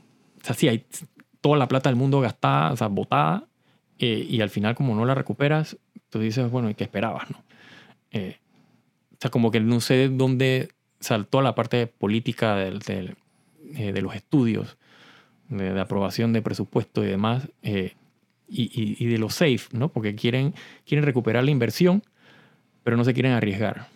o 0.42 0.44
sea, 0.44 0.54
sí, 0.54 0.68
hay 0.68 0.84
toda 1.40 1.56
la 1.58 1.68
plata 1.68 1.88
del 1.88 1.96
mundo 1.96 2.20
gastada, 2.20 2.72
o 2.72 2.76
sea, 2.76 2.88
botada, 2.88 3.48
eh, 3.98 4.26
y 4.28 4.40
al 4.40 4.50
final 4.50 4.74
como 4.74 4.94
no 4.94 5.04
la 5.04 5.14
recuperas, 5.14 5.76
tú 6.10 6.18
dices, 6.20 6.50
bueno, 6.50 6.70
¿y 6.70 6.74
qué 6.74 6.84
esperabas, 6.84 7.30
no? 7.30 7.42
Eh, 8.12 8.36
o 9.12 9.16
sea, 9.20 9.30
como 9.30 9.50
que 9.50 9.60
no 9.60 9.80
sé 9.80 10.08
dónde 10.08 10.70
saltó 11.00 11.42
la 11.42 11.54
parte 11.54 11.86
política 11.86 12.56
del, 12.56 12.80
eh, 13.76 13.92
de 13.92 14.02
los 14.02 14.14
estudios, 14.14 14.78
de, 15.48 15.72
de 15.72 15.80
aprobación 15.80 16.32
de 16.32 16.42
presupuesto 16.42 17.04
y 17.04 17.08
demás, 17.08 17.48
y, 17.62 17.92
y- 18.48 19.06
de 19.06 19.18
lo 19.18 19.30
safe, 19.30 19.60
¿no? 19.72 19.88
Porque 19.90 20.14
quieren, 20.14 20.54
quieren 20.86 21.04
recuperar 21.04 21.44
la 21.44 21.50
inversión, 21.52 22.02
pero 22.84 22.96
no 22.96 23.04
se 23.04 23.14
quieren 23.14 23.32
arriesgar. 23.32 23.88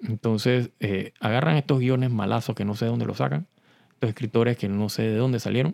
Entonces, 0.00 0.70
agarran 1.20 1.56
estos 1.56 1.80
guiones 1.80 2.10
malazos 2.10 2.54
que 2.54 2.64
no 2.64 2.74
sé 2.74 2.84
de 2.84 2.90
dónde 2.90 3.06
los 3.06 3.18
sacan, 3.18 3.46
estos 3.94 4.10
escritores 4.10 4.56
que 4.56 4.68
no 4.68 4.88
sé 4.88 5.02
de 5.02 5.16
dónde 5.16 5.40
salieron, 5.40 5.72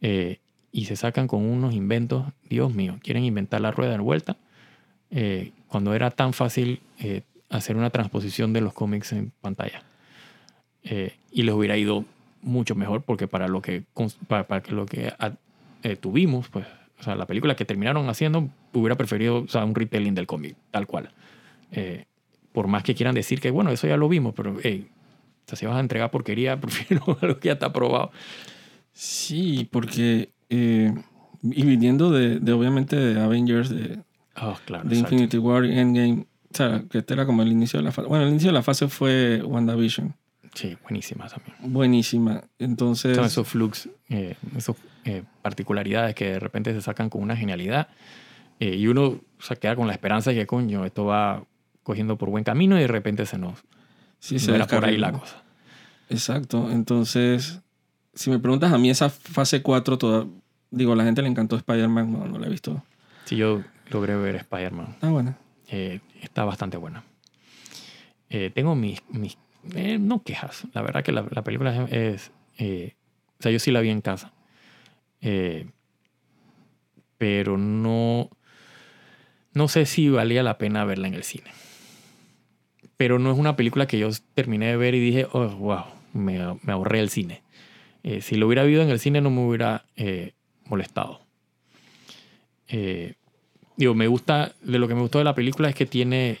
eh, 0.00 0.38
y 0.72 0.86
se 0.86 0.96
sacan 0.96 1.28
con 1.28 1.44
unos 1.44 1.74
inventos, 1.74 2.26
Dios 2.48 2.74
mío, 2.74 2.98
quieren 3.02 3.24
inventar 3.24 3.60
la 3.60 3.70
rueda 3.70 3.92
de 3.92 3.98
vuelta, 3.98 4.36
eh, 5.10 5.52
cuando 5.68 5.94
era 5.94 6.10
tan 6.10 6.32
fácil 6.32 6.80
eh, 6.98 7.22
hacer 7.50 7.76
una 7.76 7.90
transposición 7.90 8.52
de 8.52 8.60
los 8.60 8.72
cómics 8.72 9.12
en 9.12 9.32
pantalla. 9.40 9.82
Eh, 10.82 11.14
y 11.30 11.42
les 11.42 11.54
hubiera 11.54 11.76
ido 11.76 12.04
mucho 12.42 12.74
mejor 12.74 13.02
porque 13.02 13.26
para 13.26 13.48
lo 13.48 13.62
que, 13.62 13.84
para, 14.28 14.46
para 14.46 14.62
lo 14.70 14.86
que 14.86 15.12
eh, 15.82 15.96
tuvimos, 15.96 16.48
pues, 16.48 16.66
o 16.98 17.02
sea, 17.02 17.14
la 17.14 17.26
película 17.26 17.56
que 17.56 17.64
terminaron 17.64 18.08
haciendo, 18.08 18.48
hubiera 18.72 18.96
preferido 18.96 19.42
o 19.42 19.48
sea, 19.48 19.64
un 19.64 19.74
retelling 19.74 20.14
del 20.14 20.26
cómic, 20.26 20.56
tal 20.70 20.86
cual. 20.86 21.10
Eh, 21.72 22.04
por 22.52 22.66
más 22.68 22.82
que 22.82 22.94
quieran 22.94 23.14
decir 23.14 23.40
que, 23.40 23.50
bueno, 23.50 23.70
eso 23.70 23.86
ya 23.86 23.96
lo 23.96 24.08
vimos, 24.08 24.34
pero, 24.34 24.56
hey, 24.62 24.88
o 25.44 25.48
sea, 25.48 25.56
si 25.56 25.66
vas 25.66 25.76
a 25.76 25.80
entregar 25.80 26.10
porquería, 26.10 26.60
prefiero 26.60 27.02
algo 27.20 27.38
que 27.38 27.48
ya 27.48 27.54
está 27.54 27.72
probado. 27.72 28.12
Sí, 28.94 29.68
porque. 29.70 30.30
eh, 30.48 30.94
y 31.42 31.62
viniendo 31.62 32.10
de, 32.10 32.40
de, 32.40 32.52
obviamente, 32.52 32.96
de 32.96 33.20
Avengers, 33.20 33.68
de, 33.68 33.98
Oh, 34.40 34.56
claro. 34.64 34.88
de. 34.88 34.96
Infinity 34.96 35.36
War 35.36 35.64
Endgame. 35.64 36.26
O 36.52 36.56
sea, 36.56 36.84
que 36.88 36.98
este 36.98 37.12
era 37.14 37.26
como 37.26 37.42
el 37.42 37.52
inicio 37.52 37.78
de 37.80 37.84
la 37.84 37.92
fase. 37.92 38.08
Bueno, 38.08 38.24
el 38.24 38.30
inicio 38.30 38.48
de 38.48 38.54
la 38.54 38.62
fase 38.62 38.88
fue 38.88 39.42
WandaVision. 39.44 40.14
Sí, 40.54 40.76
buenísima 40.82 41.26
también. 41.28 41.56
Buenísima. 41.60 42.44
Entonces. 42.58 43.16
Son 43.16 43.26
esos 43.26 43.46
flux, 43.46 43.88
eh, 44.08 44.36
esas 44.56 44.76
particularidades 45.42 46.14
que 46.14 46.30
de 46.30 46.38
repente 46.38 46.72
se 46.72 46.80
sacan 46.80 47.10
con 47.10 47.22
una 47.22 47.36
genialidad 47.36 47.88
eh, 48.60 48.76
y 48.76 48.86
uno 48.86 49.06
o 49.06 49.20
sea, 49.38 49.56
queda 49.56 49.76
con 49.76 49.86
la 49.86 49.92
esperanza 49.92 50.30
de 50.30 50.36
que, 50.36 50.46
coño, 50.46 50.84
esto 50.84 51.04
va 51.04 51.44
cogiendo 51.82 52.16
por 52.16 52.30
buen 52.30 52.44
camino 52.44 52.76
y 52.78 52.80
de 52.80 52.86
repente 52.86 53.26
se 53.26 53.36
nos 53.36 53.58
sí, 54.18 54.38
se 54.38 54.58
por 54.58 54.84
ahí 54.84 54.96
la 54.96 55.12
cosa. 55.12 55.42
Exacto. 56.08 56.70
Entonces, 56.70 57.60
si 58.14 58.30
me 58.30 58.38
preguntas 58.38 58.72
a 58.72 58.78
mí, 58.78 58.90
esa 58.90 59.10
fase 59.10 59.62
4, 59.62 59.98
toda, 59.98 60.26
digo, 60.70 60.92
a 60.92 60.96
la 60.96 61.04
gente 61.04 61.22
le 61.22 61.28
encantó 61.28 61.56
Spider-Man, 61.56 62.12
no, 62.12 62.26
no 62.26 62.38
la 62.38 62.46
he 62.46 62.50
visto. 62.50 62.82
Si 63.24 63.36
yo 63.36 63.62
logré 63.90 64.16
ver 64.16 64.36
Spider-Man, 64.36 64.96
Ah, 65.00 65.08
bueno. 65.10 65.34
eh, 65.68 66.00
está 66.22 66.44
bastante 66.44 66.76
buena. 66.76 67.04
Eh, 68.30 68.50
tengo 68.54 68.74
mis, 68.74 69.00
mis 69.08 69.38
eh, 69.74 69.98
no 69.98 70.22
quejas. 70.22 70.66
La 70.72 70.82
verdad 70.82 71.02
que 71.04 71.12
la, 71.12 71.26
la 71.30 71.42
película 71.44 71.86
es, 71.90 72.30
o 72.58 73.42
sea, 73.42 73.52
yo 73.52 73.58
sí 73.58 73.70
la 73.70 73.80
vi 73.80 73.90
en 73.90 74.00
casa. 74.00 74.32
Pero 77.18 77.56
no, 77.56 78.28
no 79.52 79.68
sé 79.68 79.86
si 79.86 80.08
valía 80.08 80.42
la 80.42 80.58
pena 80.58 80.84
verla 80.84 81.08
en 81.08 81.14
el 81.14 81.22
cine. 81.22 81.50
Pero 82.96 83.18
no 83.18 83.32
es 83.32 83.38
una 83.38 83.56
película 83.56 83.86
que 83.86 83.98
yo 83.98 84.08
terminé 84.34 84.66
de 84.66 84.76
ver 84.76 84.94
y 84.94 85.00
dije, 85.00 85.26
oh, 85.32 85.48
wow, 85.48 85.84
me, 86.12 86.38
me 86.62 86.72
ahorré 86.72 87.00
el 87.00 87.10
cine. 87.10 87.42
Eh, 88.04 88.20
si 88.20 88.36
lo 88.36 88.46
hubiera 88.46 88.62
visto 88.64 88.82
en 88.82 88.90
el 88.90 89.00
cine 89.00 89.20
no 89.20 89.30
me 89.30 89.40
hubiera 89.46 89.84
eh, 89.96 90.32
molestado. 90.66 91.20
Eh, 92.68 93.14
digo, 93.76 93.94
me 93.94 94.06
gusta, 94.06 94.52
de 94.62 94.78
lo 94.78 94.88
que 94.88 94.94
me 94.94 95.00
gustó 95.00 95.18
de 95.18 95.24
la 95.24 95.34
película 95.34 95.68
es 95.68 95.74
que 95.74 95.86
tiene, 95.86 96.38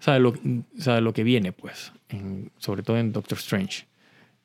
o 0.00 0.02
sea, 0.02 0.18
lo, 0.18 0.30
o 0.30 0.34
sea, 0.80 1.00
lo 1.00 1.12
que 1.12 1.24
viene, 1.24 1.52
pues, 1.52 1.92
en- 2.08 2.50
sobre 2.58 2.82
todo 2.82 2.98
en 2.98 3.12
Doctor 3.12 3.38
Strange 3.38 3.86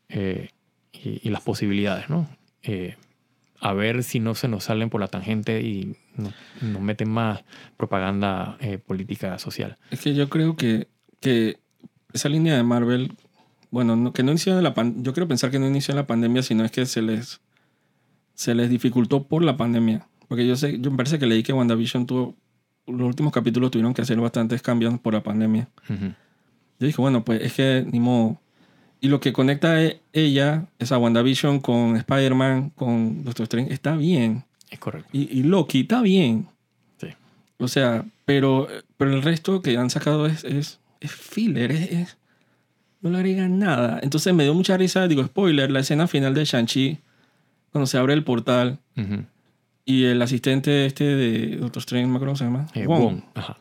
eh, 0.09 0.49
y, 0.93 1.27
y 1.27 1.29
las 1.29 1.41
posibilidades, 1.41 2.09
¿no? 2.09 2.27
Eh, 2.63 2.95
a 3.61 3.73
ver 3.73 4.03
si 4.03 4.19
no 4.19 4.35
se 4.35 4.47
nos 4.47 4.63
salen 4.65 4.89
por 4.89 5.01
la 5.01 5.07
tangente 5.07 5.61
y 5.61 5.95
no- 6.15 6.33
nos 6.61 6.81
meten 6.81 7.09
más 7.09 7.43
propaganda 7.77 8.57
eh, 8.61 8.77
política 8.77 9.37
social. 9.37 9.77
Es 9.91 10.01
que 10.01 10.13
yo 10.15 10.29
creo 10.29 10.55
que, 10.55 10.87
que 11.19 11.57
esa 12.13 12.29
línea 12.29 12.55
de 12.55 12.63
Marvel, 12.63 13.11
bueno, 13.71 13.95
no- 13.95 14.13
que 14.13 14.23
no 14.23 14.31
inició 14.31 14.57
en 14.57 14.63
la 14.63 14.73
pan- 14.73 15.03
yo 15.03 15.13
quiero 15.13 15.27
pensar 15.27 15.51
que 15.51 15.59
no 15.59 15.67
inició 15.67 15.91
en 15.93 15.97
la 15.97 16.07
pandemia, 16.07 16.41
sino 16.43 16.63
es 16.65 16.71
que 16.71 16.85
se 16.85 17.01
les, 17.01 17.39
se 18.33 18.55
les 18.55 18.69
dificultó 18.69 19.23
por 19.23 19.43
la 19.43 19.57
pandemia. 19.57 20.07
Porque 20.27 20.45
yo 20.47 20.55
sé, 20.55 20.79
yo 20.79 20.91
me 20.91 20.97
parece 20.97 21.19
que 21.19 21.25
leí 21.25 21.43
que 21.43 21.53
WandaVision 21.53 22.05
tuvo, 22.05 22.35
los 22.87 23.01
últimos 23.07 23.33
capítulos 23.33 23.71
tuvieron 23.71 23.93
que 23.93 24.01
hacer 24.01 24.19
bastantes 24.19 24.61
cambios 24.61 24.97
por 24.99 25.13
la 25.13 25.21
pandemia. 25.23 25.67
Ujú. 25.89 26.05
Yo 26.79 26.87
dije, 26.87 27.01
bueno, 27.01 27.23
pues 27.25 27.41
es 27.41 27.53
que 27.53 27.85
ni 27.91 27.99
modo. 27.99 28.39
Y 29.01 29.07
lo 29.07 29.19
que 29.19 29.33
conecta 29.33 29.81
e- 29.83 30.01
ella, 30.13 30.67
esa 30.77 30.97
WandaVision 30.97 31.59
con 31.59 31.95
Spider-Man, 31.97 32.71
con 32.71 33.23
Doctor 33.23 33.43
Strange, 33.43 33.73
está 33.73 33.95
bien. 33.95 34.43
Es 34.69 34.79
correcto. 34.79 35.09
Y, 35.13 35.23
y 35.39 35.43
Loki 35.43 35.81
está 35.81 36.01
bien. 36.01 36.47
Sí. 37.01 37.07
O 37.57 37.67
sea, 37.67 38.05
pero, 38.25 38.67
pero 38.97 39.13
el 39.13 39.21
resto 39.23 39.61
que 39.61 39.77
han 39.77 39.89
sacado 39.89 40.25
es, 40.27 40.43
es, 40.43 40.79
es 40.99 41.11
filler, 41.11 41.71
es, 41.71 41.91
es- 41.91 42.17
no 43.01 43.09
le 43.09 43.17
agregan 43.17 43.59
nada. 43.59 43.99
Entonces 44.03 44.33
me 44.33 44.43
dio 44.43 44.53
mucha 44.53 44.77
risa, 44.77 45.07
digo, 45.07 45.23
spoiler, 45.23 45.69
la 45.71 45.79
escena 45.79 46.07
final 46.07 46.33
de 46.33 46.45
Shang-Chi, 46.45 46.97
cuando 47.71 47.85
se 47.87 47.97
abre 47.97 48.13
el 48.13 48.23
portal 48.23 48.79
Ujú. 48.97 49.23
y 49.85 50.05
el 50.05 50.21
asistente 50.21 50.85
este 50.85 51.03
de 51.03 51.57
Doctor 51.57 51.81
Strange, 51.81 52.05
no 52.07 52.11
me 52.13 52.15
acuerdo 52.17 52.33
cómo 52.33 52.37
se 52.37 52.43
llama. 52.45 52.67
Eh, 52.73 52.85
Wong. 52.87 53.01
Wong. 53.01 53.21
Ajá. 53.35 53.57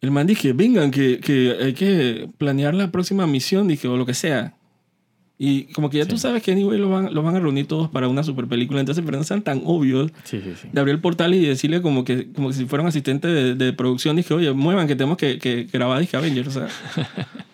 El 0.00 0.10
man 0.10 0.26
dije, 0.26 0.52
vengan, 0.52 0.90
que, 0.90 1.20
que 1.20 1.56
hay 1.60 1.72
que 1.74 2.28
planear 2.38 2.74
la 2.74 2.90
próxima 2.90 3.26
misión, 3.26 3.68
dije, 3.68 3.86
o 3.88 3.96
lo 3.96 4.04
que 4.04 4.14
sea. 4.14 4.54
Y 5.38 5.64
como 5.72 5.90
que 5.90 5.98
ya 5.98 6.06
tú 6.06 6.16
Sí. 6.16 6.22
sabes 6.22 6.42
que 6.42 6.52
anyway 6.52 6.78
lo 6.78 6.88
van, 6.90 7.12
lo 7.14 7.22
van 7.22 7.34
a 7.36 7.40
reunir 7.40 7.66
todos 7.66 7.88
para 7.88 8.06
una 8.06 8.22
super 8.22 8.46
película, 8.46 8.78
entonces 8.80 9.02
pero 9.04 9.16
no 9.18 9.24
sean 9.24 9.42
tan 9.42 9.62
obvios 9.64 10.12
Sí, 10.24 10.40
sí, 10.40 10.52
sí. 10.60 10.68
de 10.72 10.80
abrir 10.80 10.94
el 10.96 11.00
portal 11.00 11.34
y 11.34 11.44
decirle 11.44 11.82
como 11.82 12.04
que, 12.04 12.30
como 12.32 12.48
que 12.48 12.54
si 12.54 12.64
fuera 12.66 12.82
un 12.82 12.88
asistente 12.88 13.26
de, 13.28 13.54
de 13.56 13.72
producción, 13.72 14.14
dije, 14.16 14.34
oye, 14.34 14.52
muevan 14.52 14.86
que 14.86 14.94
tenemos 14.94 15.16
que, 15.18 15.38
que 15.38 15.64
grabar 15.72 15.98
dije 16.00 16.16
Avengers, 16.16 16.48
o 16.48 16.50
sea, 16.52 16.68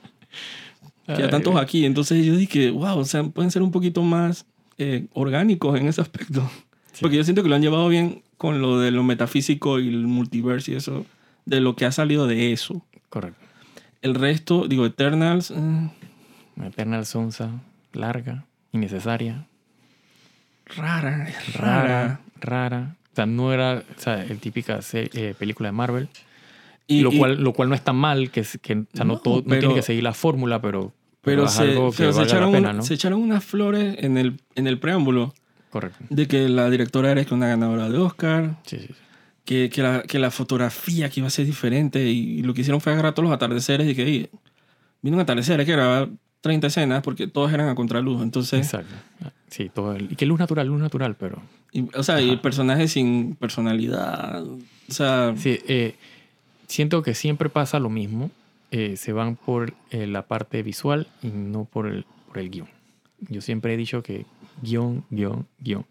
que 1.17 1.23
ya 1.23 1.31
tantos 1.31 1.57
aquí. 1.57 1.85
Entonces 1.87 2.25
yo 2.25 2.37
dije, 2.37 2.71
wow, 2.71 2.99
o 2.99 3.05
sea, 3.05 3.23
pueden 3.25 3.51
ser 3.51 3.63
un 3.63 3.71
poquito 3.71 4.03
más 4.03 4.47
eh, 4.79 5.07
orgánicos 5.13 5.79
en 5.79 5.89
ese 5.89 6.01
aspecto. 6.01 6.49
Sí. 6.93 6.99
Porque 7.03 7.17
yo 7.17 7.25
siento 7.25 7.43
que 7.43 7.49
lo 7.49 7.55
han 7.55 7.63
llevado 7.63 7.89
bien 7.89 8.23
con 8.37 8.61
lo 8.61 8.79
de 8.79 8.91
lo 8.91 9.03
metafísico 9.05 9.79
y 9.81 9.89
el 9.89 10.07
multiverso 10.07 10.71
y 10.73 10.75
eso, 10.77 11.05
de 11.47 11.61
lo 11.61 11.77
que 11.77 11.85
ha 11.85 11.93
salido 11.93 12.27
de 12.27 12.53
eso. 12.53 12.85
Correcto. 13.09 13.39
El 14.03 14.15
resto, 14.15 14.69
digo, 14.69 14.87
Eternals, 14.87 15.51
eh, 15.51 15.91
Eternal 16.65 17.05
Sonsa, 17.07 17.51
larga, 17.93 18.45
innecesaria, 18.73 19.47
rara, 20.77 21.29
es 21.29 21.55
rara, 21.55 21.87
rara. 21.87 22.21
rara. 22.41 22.97
O 23.13 23.15
sea, 23.17 23.27
no 23.27 23.53
era 23.53 23.83
o 23.97 24.01
sea, 24.01 24.23
el 24.23 24.39
típica 24.39 24.79
eh, 24.93 25.35
película 25.39 25.69
de 25.69 25.73
Marvel. 25.73 26.09
Y, 26.87 27.01
lo, 27.01 27.13
y- 27.13 27.19
cual, 27.19 27.43
lo 27.43 27.53
cual 27.53 27.69
no 27.69 27.75
está 27.75 27.93
mal, 27.93 28.31
que, 28.31 28.41
es- 28.41 28.59
que 28.63 28.75
o 28.75 28.87
sea, 28.95 29.05
no, 29.05 29.15
No, 29.15 29.19
todo, 29.21 29.37
no 29.39 29.45
pero- 29.49 29.61
tiene 29.61 29.75
que 29.75 29.83
seguir 29.83 30.03
la 30.05 30.15
fórmula, 30.15 30.61
pero, 30.61 30.93
pero 31.37 31.49
se, 31.49 31.63
algo 31.63 31.91
que 31.91 31.97
pero 31.99 32.13
se 32.13 32.23
echaron, 32.23 32.53
pena, 32.53 32.73
¿no? 32.73 32.83
se 32.83 32.95
echaron 32.95 33.21
unas 33.23 33.45
flores 33.45 33.97
en 33.99 34.19
el, 34.19 34.41
en 34.55 34.67
el 34.67 34.79
preámbulo 34.79 35.35
Correcto. 35.71 36.05
de 36.11 36.27
que 36.29 36.49
la 36.49 36.69
directora 36.71 37.11
era 37.11 37.25
una 37.31 37.47
ganadora 37.49 37.89
de 37.89 37.99
Oscar, 37.99 38.57
Sí, 38.65 38.79
sí, 38.79 38.87
sí. 38.89 38.95
que, 39.45 39.71
que, 39.71 39.83
la, 39.83 40.03
que 40.03 40.19
la 40.19 40.31
fotografía 40.31 41.09
que 41.11 41.21
iba 41.21 41.27
a 41.27 41.31
ser 41.31 41.47
diferente 41.47 42.05
y, 42.07 42.43
lo 42.43 42.55
que 42.55 42.61
hicieron 42.63 42.81
fue 42.81 42.93
agarrar 42.93 43.15
todos 43.15 43.29
los 43.29 43.35
atardeceres 43.35 43.89
y 43.89 43.95
que 43.95 44.03
"Ey, 44.05 44.31
vino 45.03 45.17
un 45.17 45.21
atardecer, 45.23 45.59
hay 45.61 45.67
que 45.67 45.73
grabar 45.73 46.09
30 46.41 46.69
escenas 46.69 47.03
porque 47.03 47.27
todos 47.27 47.53
eran 47.53 47.69
a 47.69 47.75
contraluz. 47.75 48.23
Entonces, 48.23 48.61
Exacto. 48.61 48.95
Sí, 49.51 49.71
todo 49.75 49.95
el, 49.97 50.13
y 50.13 50.17
que 50.17 50.27
luz 50.27 50.39
natural, 50.39 50.67
luz 50.69 50.81
natural, 50.81 51.17
pero... 51.19 51.41
y- 51.73 51.89
o 51.95 52.03
sea, 52.03 52.21
y 52.21 52.31
Ajá. 52.33 52.43
personajes 52.43 52.93
sin 52.93 53.35
personalidad. 53.37 54.43
O 54.45 54.59
sea, 54.89 55.35
Sí, 55.37 55.59
eh, 55.67 55.95
siento 56.67 57.03
que 57.03 57.15
siempre 57.15 57.49
pasa 57.49 57.79
lo 57.79 57.89
mismo. 57.91 58.31
Eh, 58.71 58.97
se 58.97 59.13
van 59.13 59.37
por 59.37 59.75
eh, 59.91 60.07
la 60.07 60.27
parte 60.27 60.63
visual 60.63 61.07
y 61.23 61.29
no 61.29 61.65
por 61.65 61.87
el, 61.87 62.05
por 62.27 62.39
el 62.39 62.51
guion. 62.51 62.69
Yo 63.29 63.41
siempre 63.41 63.75
he 63.75 63.77
dicho 63.77 64.03
que 64.03 64.27
guion, 64.63 65.05
guion, 65.11 65.47
guion. 65.59 65.87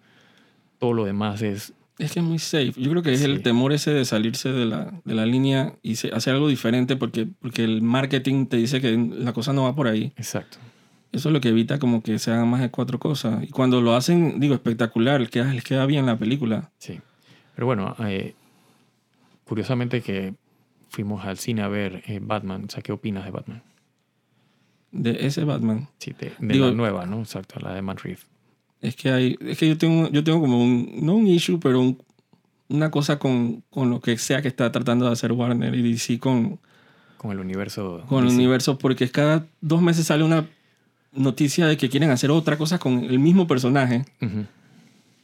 Todo 0.80 0.94
lo 0.94 1.06
demás 1.06 1.42
es... 1.42 1.74
es 1.98 2.12
que 2.12 2.20
es 2.20 2.26
muy 2.26 2.40
safe. 2.40 2.74
Yo 2.78 2.90
creo 2.92 3.02
que 3.04 3.14
es 3.14 3.22
el 3.24 3.42
temor 3.42 3.74
ese 3.74 3.92
de 3.92 4.06
salirse 4.06 4.52
de 4.52 4.66
la, 4.66 4.94
de 5.04 5.14
la 5.16 5.26
línea 5.26 5.74
y 5.82 5.96
se- 5.96 6.14
hacer 6.14 6.36
algo 6.36 6.48
diferente 6.48 6.96
porque, 6.96 7.28
porque 7.42 7.64
el 7.64 7.82
marketing 7.82 8.46
te 8.46 8.58
dice 8.58 8.80
que 8.80 8.96
la 8.96 9.34
cosa 9.34 9.54
no 9.54 9.64
va 9.64 9.76
por 9.76 9.88
ahí. 9.88 10.14
Exacto. 10.16 10.58
Eso 11.12 11.30
es 11.30 11.34
lo 11.34 11.42
que 11.42 11.50
evita 11.50 11.80
como 11.80 12.04
que 12.04 12.20
se 12.20 12.32
hagan 12.32 12.48
más 12.50 12.62
de 12.62 12.70
cuatro 12.70 13.00
cosas. 13.00 13.44
Y 13.44 13.48
cuando 13.48 13.82
lo 13.82 13.96
hacen, 13.96 14.40
digo, 14.40 14.54
espectacular, 14.54 15.20
les 15.20 15.30
queda, 15.30 15.52
les 15.54 15.64
queda 15.64 15.86
bien 15.86 16.06
la 16.06 16.18
película. 16.18 16.70
Sí. 16.78 17.00
Pero 17.56 17.66
bueno, 17.66 17.96
eh, 18.06 18.36
curiosamente 19.46 20.02
que 20.02 20.36
fuimos 20.90 21.26
al 21.26 21.38
cine 21.38 21.62
a 21.62 21.68
ver 21.68 22.04
eh, 22.08 22.20
Batman. 22.22 22.66
O 22.66 22.70
sea, 22.70 22.82
¿qué 22.82 22.92
opinas 22.92 23.26
de 23.26 23.32
Batman? 23.32 23.62
De 24.92 25.26
ese 25.28 25.44
Batman. 25.44 25.88
Sí, 26.00 26.14
de, 26.18 26.32
de 26.40 26.54
Digo- 26.54 26.68
la 26.68 26.72
nueva, 26.74 27.06
¿no? 27.06 27.20
Exacto, 27.20 27.60
la 27.60 27.74
de 27.74 27.82
Matt 27.82 28.02
Reeves. 28.02 28.26
Es 28.82 28.96
que 28.96 29.10
hay, 29.12 29.38
es 29.42 29.58
que 29.58 29.68
yo 29.68 29.78
tengo, 29.78 30.10
yo 30.10 30.24
tengo 30.24 30.40
como 30.40 30.64
un, 30.64 31.00
no 31.02 31.16
un 31.16 31.28
issue, 31.28 31.60
pero 31.60 31.80
un- 31.82 32.02
una 32.70 32.92
cosa 32.92 33.18
con, 33.18 33.64
con 33.70 33.90
lo 33.90 34.02
que 34.02 34.18
sea 34.18 34.42
que 34.42 34.48
está 34.50 34.72
tratando 34.72 35.06
de 35.06 35.12
hacer 35.14 35.32
Warner 35.32 35.74
y 35.74 35.82
DC 35.92 36.20
con, 36.20 36.60
Con 37.18 37.32
el 37.32 37.40
universo. 37.40 38.04
con 38.08 38.26
el 38.28 38.34
universo, 38.34 38.78
porque 38.78 39.10
cada 39.10 39.46
dos 39.62 39.82
meses 39.82 40.06
sale 40.08 40.24
una 40.24 40.46
noticia 41.14 41.66
de 41.66 41.78
que 41.78 41.90
quieren 41.90 42.10
hacer 42.12 42.30
otra 42.30 42.58
cosa 42.58 42.78
con 42.78 43.04
el 43.06 43.20
mismo 43.20 43.48
personaje. 43.48 44.06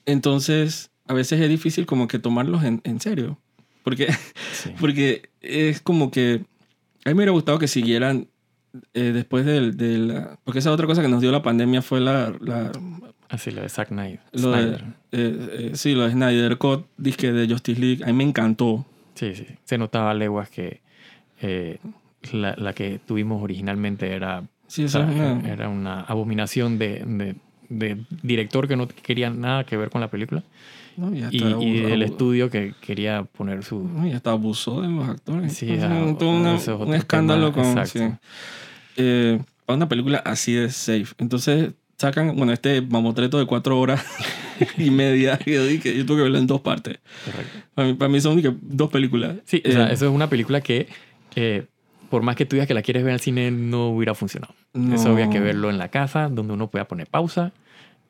Entonces, 0.06 0.90
a 1.08 1.14
veces 1.14 1.40
es 1.40 1.50
difícil 1.50 1.86
como 1.86 2.08
que 2.08 2.20
tomarlos 2.20 2.64
en, 2.64 2.82
en 2.84 3.00
serio. 3.00 3.38
Porque, 3.84 4.08
Sí. 4.54 4.72
porque 4.80 5.30
es 5.42 5.82
como 5.82 6.10
que 6.12 6.42
a 7.06 7.10
mí 7.10 7.14
me 7.14 7.14
hubiera 7.16 7.32
gustado 7.32 7.60
que 7.60 7.68
siguieran 7.68 8.28
eh, 8.94 9.12
después 9.14 9.46
del- 9.46 9.78
de, 9.78 9.98
la... 10.00 10.40
Porque 10.44 10.60
esa 10.60 10.72
otra 10.72 10.88
cosa 10.88 11.02
que 11.02 11.08
nos 11.08 11.22
dio 11.22 11.32
la 11.32 11.44
pandemia 11.44 11.82
fue 11.82 12.00
la, 12.00 12.34
la, 12.40 12.72
Así, 13.30 13.52
la 13.52 13.62
de 13.62 13.70
Zack 13.70 13.90
Snyder. 13.90 14.20
Lo 14.32 14.52
de, 14.52 14.62
Snyder. 14.62 14.84
eh, 15.12 15.50
eh, 15.52 15.72
sí, 15.76 15.94
lo 15.94 16.04
de 16.06 16.12
Snyder 16.12 16.58
Cut, 16.58 16.86
disque 16.98 17.32
de 17.32 17.48
Justice 17.48 17.80
League, 17.80 18.04
a 18.04 18.08
mí 18.08 18.14
me 18.14 18.24
encantó. 18.24 18.86
Sí, 19.16 19.36
sí. 19.36 19.46
Se 19.64 19.78
notaba 19.78 20.12
a 20.12 20.14
leguas 20.14 20.50
que 20.50 20.82
eh, 21.42 21.78
la, 22.32 22.56
la 22.58 22.74
que 22.74 23.00
tuvimos 23.06 23.44
originalmente 23.44 24.12
era, 24.14 24.44
Sí, 24.68 24.86
o 24.86 24.88
sea, 24.90 25.02
una- 25.02 25.48
era 25.52 25.70
una 25.70 26.02
abominación 26.02 26.80
de, 26.80 27.04
de, 27.06 27.36
de 27.70 28.06
director 28.24 28.68
que 28.68 28.76
no 28.76 28.88
quería 28.88 29.30
nada 29.30 29.66
que 29.66 29.78
ver 29.78 29.90
con 29.92 30.02
la 30.02 30.10
película 30.10 30.42
no, 30.98 31.14
y 31.16 31.20
el 31.20 31.54
abu- 31.54 32.04
estudio 32.04 32.50
que 32.50 32.74
quería 32.82 33.24
poner 33.24 33.64
su... 33.64 33.84
no, 33.88 34.08
y 34.08 34.12
hasta 34.12 34.32
abusó 34.32 34.82
de 34.82 34.88
los 34.90 35.08
actores. 35.10 35.54
Sí, 35.54 35.68
ah, 35.82 35.88
una- 35.88 36.56
es 36.56 36.68
otro 36.68 36.86
un 36.86 36.94
escándalo 36.94 37.52
tema, 37.52 37.74
con... 37.76 37.88
sí. 37.88 38.00
Eh, 38.98 39.40
para 39.66 39.78
una 39.78 39.88
película 39.90 40.18
así 40.26 40.54
de 40.54 40.70
safe. 40.70 41.08
Entonces 41.18 41.72
sacan, 41.98 42.36
bueno, 42.36 42.52
este 42.54 42.82
mamotreto 42.82 43.40
de 43.40 43.46
cuatro 43.46 43.80
horas 43.80 44.04
y 44.78 44.90
media 44.90 45.38
que 45.38 45.54
yo 45.54 46.06
tuve 46.06 46.18
que 46.18 46.24
verlo 46.24 46.38
en 46.38 46.48
dos 46.48 46.62
partes. 46.62 47.00
Correcto. 47.26 47.58
Para 47.74 47.88
mí, 47.88 47.94
para 47.96 48.10
mí 48.10 48.22
son 48.22 48.60
dos 48.62 48.90
películas. 48.92 49.38
Sí, 49.46 49.64
o 49.66 49.72
sea, 49.72 49.90
Eh, 49.90 49.94
eso 49.94 50.06
es 50.08 50.12
una 50.12 50.30
película 50.30 50.62
que, 50.62 50.88
eh, 51.36 51.66
por 52.10 52.22
más 52.24 52.36
que 52.36 52.46
tú 52.46 52.56
digas 52.56 52.68
que 52.68 52.74
la 52.74 52.82
quieres 52.82 53.04
ver 53.04 53.14
el 53.14 53.20
cine, 53.20 53.50
no 53.52 53.88
hubiera 53.90 54.14
funcionado. 54.14 54.54
no- 54.74 54.96
Eso 54.96 55.10
había 55.10 55.30
que 55.30 55.40
verlo 55.40 55.70
en 55.70 55.78
la 55.78 55.88
casa, 55.88 56.30
donde 56.30 56.54
uno 56.54 56.68
pueda 56.70 56.86
poner 56.88 57.08
pausa, 57.08 57.52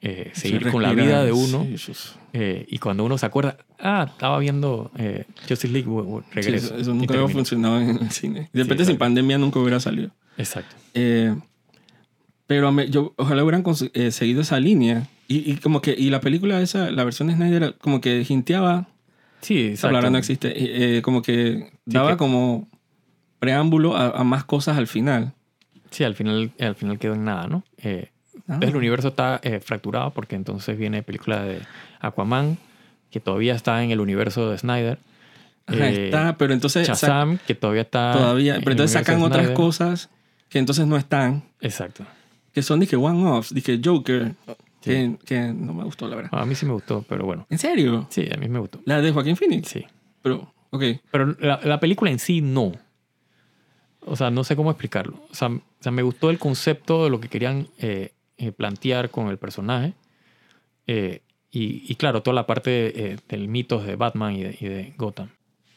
eh, 0.04 0.32
seguir 0.34 0.70
con 0.72 0.84
la 0.84 0.94
vida 0.94 1.24
de 1.24 1.32
uno. 1.32 1.64
sí, 1.64 1.78
sus- 1.78 2.16
eh, 2.34 2.66
y 2.70 2.78
cuando 2.80 3.04
uno 3.06 3.18
se 3.18 3.26
acuerda, 3.26 3.58
ah, 3.80 4.06
estaba 4.10 4.38
viendo 4.40 4.92
eh, 4.98 5.26
Justice 5.48 5.70
League, 5.70 5.88
bu- 5.88 6.22
sí, 6.24 6.30
regreso. 6.34 6.66
eso, 6.68 6.78
eso 6.78 6.94
nunca 6.94 7.14
había 7.16 7.28
funcionado 7.30 7.80
en 7.80 7.90
el 8.02 8.12
cine. 8.12 8.50
De 8.54 8.64
repente 8.64 8.84
Sí, 8.86 8.92
sin 8.92 8.98
pandemia 8.98 9.38
nunca 9.38 9.60
hubiera 9.60 9.80
salido. 9.80 10.12
Exacto. 10.38 10.76
Eh, 10.94 11.36
pero 12.48 12.72
me- 12.72 12.90
yo 12.90 13.14
ojalá 13.18 13.44
hubieran 13.44 13.64
eh, 13.94 14.12
seguido 14.12 14.42
esa 14.42 14.60
línea. 14.60 15.08
Y, 15.28 15.50
y 15.52 15.56
como 15.58 15.82
que 15.82 15.96
y 15.98 16.10
la 16.10 16.20
película 16.20 16.62
esa, 16.62 16.92
la 16.92 17.04
versión 17.06 17.30
de 17.30 17.36
Snyder, 17.36 17.76
como 17.80 18.02
que 18.02 18.26
hinteaba, 18.28 18.88
Sí, 19.42 19.68
exacto. 19.68 20.10
no 20.10 20.18
existe, 20.18 20.98
eh, 20.98 21.02
como 21.02 21.22
que 21.22 21.72
daba 21.86 22.12
que- 22.12 22.18
como 22.18 22.68
preámbulo 23.40 23.96
a, 23.96 24.10
a 24.10 24.24
más 24.24 24.44
cosas 24.44 24.78
al 24.78 24.88
final. 24.88 25.34
Sí, 25.92 26.04
al 26.04 26.16
final, 26.16 26.52
al 26.60 26.76
final 26.76 26.98
quedó 27.00 27.14
en 27.14 27.26
nada, 27.26 27.48
¿no? 27.48 27.64
Eh. 27.78 28.10
Entonces 28.48 28.70
el 28.72 28.76
universo 28.76 29.08
está 29.10 29.40
eh, 29.44 29.60
fracturado 29.60 30.12
porque 30.12 30.36
entonces 30.36 30.78
viene 30.78 31.02
película 31.04 31.44
de 31.44 31.62
Aquaman, 32.00 32.58
que 33.10 33.20
todavía 33.20 33.56
está 33.56 33.84
en 33.84 33.92
el 33.92 34.00
universo 34.00 34.50
de 34.50 34.58
Snyder. 34.58 34.98
Ajá, 35.66 35.90
Eh, 35.90 36.06
está, 36.06 36.38
pero 36.38 36.54
entonces 36.54 36.88
Shazam, 36.88 37.38
que 37.48 37.56
todavía 37.56 37.84
está. 37.84 38.12
todavía, 38.14 38.56
pero 38.60 38.72
entonces 38.72 38.92
sacan 38.94 39.22
otras 39.22 39.50
cosas 39.52 40.10
que 40.50 40.60
entonces 40.60 40.86
no 40.86 40.98
están, 40.98 41.44
Exacto. 41.62 42.06
que 42.54 42.62
son 42.62 42.80
dije 42.80 42.96
one-offs, 42.98 43.54
dije 43.54 43.80
Joker, 43.84 44.34
Sí. 44.82 44.92
que, 44.92 45.18
que 45.26 45.40
no 45.54 45.74
me 45.74 45.86
gustó 45.86 46.10
la 46.10 46.18
verdad. 46.18 46.32
A 46.34 46.46
mí 46.46 46.56
sí 46.56 46.66
me 46.66 46.74
gustó, 46.74 47.06
pero 47.08 47.24
bueno. 47.26 47.48
¿En 47.50 47.58
serio? 47.58 48.06
Sí, 48.10 48.28
a 48.30 48.36
mí 48.36 48.50
me 48.50 48.60
gustó. 48.60 48.82
La 48.84 49.00
de 49.02 49.14
Joaquín 49.14 49.38
Phoenix. 49.38 49.70
Sí. 49.70 49.86
Pero, 50.22 50.54
ok. 50.72 50.84
Pero 51.10 51.38
la, 51.40 51.62
la 51.64 51.80
película 51.80 52.12
en 52.12 52.20
sí 52.20 52.42
no. 52.42 52.74
O 54.06 54.18
sea, 54.18 54.30
no 54.30 54.44
sé 54.44 54.58
cómo 54.58 54.70
explicarlo. 54.72 55.22
O 55.32 55.34
sea, 55.36 55.48
o 55.48 55.62
sea, 55.80 55.92
me 55.94 56.02
gustó 56.04 56.30
el 56.30 56.38
concepto 56.38 57.06
de 57.06 57.10
lo 57.10 57.22
que 57.22 57.30
querían 57.30 57.68
eh, 57.78 58.13
eh, 58.38 58.52
plantear 58.52 59.10
con 59.10 59.28
el 59.28 59.38
personaje. 59.38 59.94
Eh, 60.88 61.22
y, 61.52 61.84
y 61.92 61.96
claro, 61.96 62.24
toda 62.24 62.36
la 62.36 62.48
parte 62.48 63.12
eh, 63.14 63.18
del 63.30 63.48
mitos 63.48 63.86
de 63.86 63.96
Batman 63.96 64.34
y 64.36 64.44
de, 64.44 64.58
y 64.60 64.66
de 64.66 64.94
Gotham. 64.98 65.30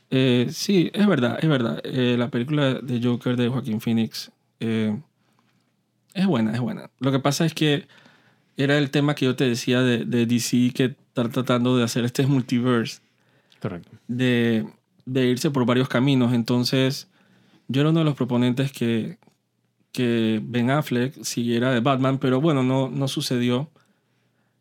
Sí, 0.09 0.91
es 0.95 1.07
verdad, 1.07 1.39
es 1.43 1.49
verdad. 1.49 1.83
La 1.85 2.29
película 2.29 2.75
de 2.75 3.01
Joker 3.03 3.37
de 3.37 3.49
Joaquín 3.49 3.81
Phoenix 3.81 4.31
es 6.17 6.27
buena, 6.27 6.53
es 6.53 6.61
buena. 6.61 6.91
Lo 7.01 7.13
que 7.13 7.19
pasa 7.19 7.45
es 7.45 7.53
que 7.53 7.87
era 8.57 8.79
el 8.79 8.91
tema 8.91 9.15
que 9.15 9.27
yo 9.27 9.37
te 9.37 9.47
decía 9.47 9.83
de, 9.83 10.05
de 10.07 10.25
DC 10.25 10.73
que 10.75 10.85
está 10.85 11.29
tratando 11.29 11.77
de 11.77 11.85
hacer 11.85 12.05
este 12.05 12.27
multiverse, 12.27 13.01
Correcto. 13.61 13.91
de, 14.09 14.67
de 15.05 15.27
irse 15.27 15.51
por 15.51 15.67
varios 15.67 15.89
caminos. 15.89 16.33
Entonces, 16.33 17.09
yo 17.69 17.83
era 17.83 17.91
uno 17.91 18.01
de 18.01 18.05
los 18.07 18.15
proponentes 18.15 18.73
que, 18.73 19.19
que 19.97 20.41
Ben 20.43 20.71
Affleck 20.71 21.23
siguiera 21.25 21.73
de 21.73 21.81
Batman, 21.81 22.19
pero 22.19 22.41
bueno, 22.41 22.63
no, 22.63 22.89
no 22.91 23.09
sucedió. 23.09 23.71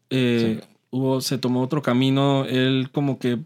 Eh, 0.10 0.62
hubo, 0.92 1.20
se 1.22 1.38
tomó 1.38 1.62
otro 1.62 1.82
camino, 1.82 2.46
él 2.46 2.90
como 2.92 3.20
que 3.20 3.40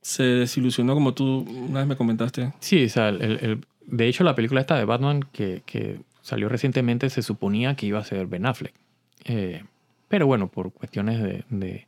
se 0.00 0.22
desilusionó, 0.22 0.94
como 0.94 1.14
tú 1.14 1.44
una 1.68 1.80
vez 1.80 1.88
me 1.88 1.96
comentaste. 1.96 2.52
Sí, 2.60 2.84
o 2.84 2.88
sea, 2.88 3.08
el- 3.08 3.22
el- 3.22 3.66
de 3.86 4.06
hecho 4.08 4.22
la 4.24 4.34
película 4.34 4.60
esta 4.60 4.76
de 4.78 4.84
Batman 4.84 5.20
que, 5.32 5.62
que 5.66 6.00
salió 6.22 6.48
recientemente 6.48 7.10
se 7.10 7.22
suponía 7.22 7.74
que 7.74 7.86
iba 7.86 7.98
a 7.98 8.04
ser 8.04 8.26
Ben 8.26 8.46
Affleck. 8.46 8.74
Eh, 9.24 9.64
pero 10.08 10.26
bueno, 10.26 10.48
por 10.48 10.72
cuestiones 10.72 11.22
de, 11.22 11.44
de- 11.50 11.86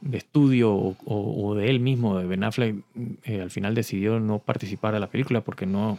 de 0.00 0.18
estudio 0.18 0.72
o, 0.74 0.96
o- 1.04 1.54
de 1.54 1.70
él 1.70 1.78
mismo, 1.80 2.18
de 2.18 2.26
Ben 2.26 2.42
Affleck, 2.44 2.76
eh, 3.24 3.40
al 3.42 3.50
final 3.50 3.74
decidió 3.74 4.18
no 4.18 4.38
participar 4.40 4.92
de 4.94 5.00
la 5.00 5.08
película 5.08 5.40
porque 5.42 5.66
no, 5.66 5.98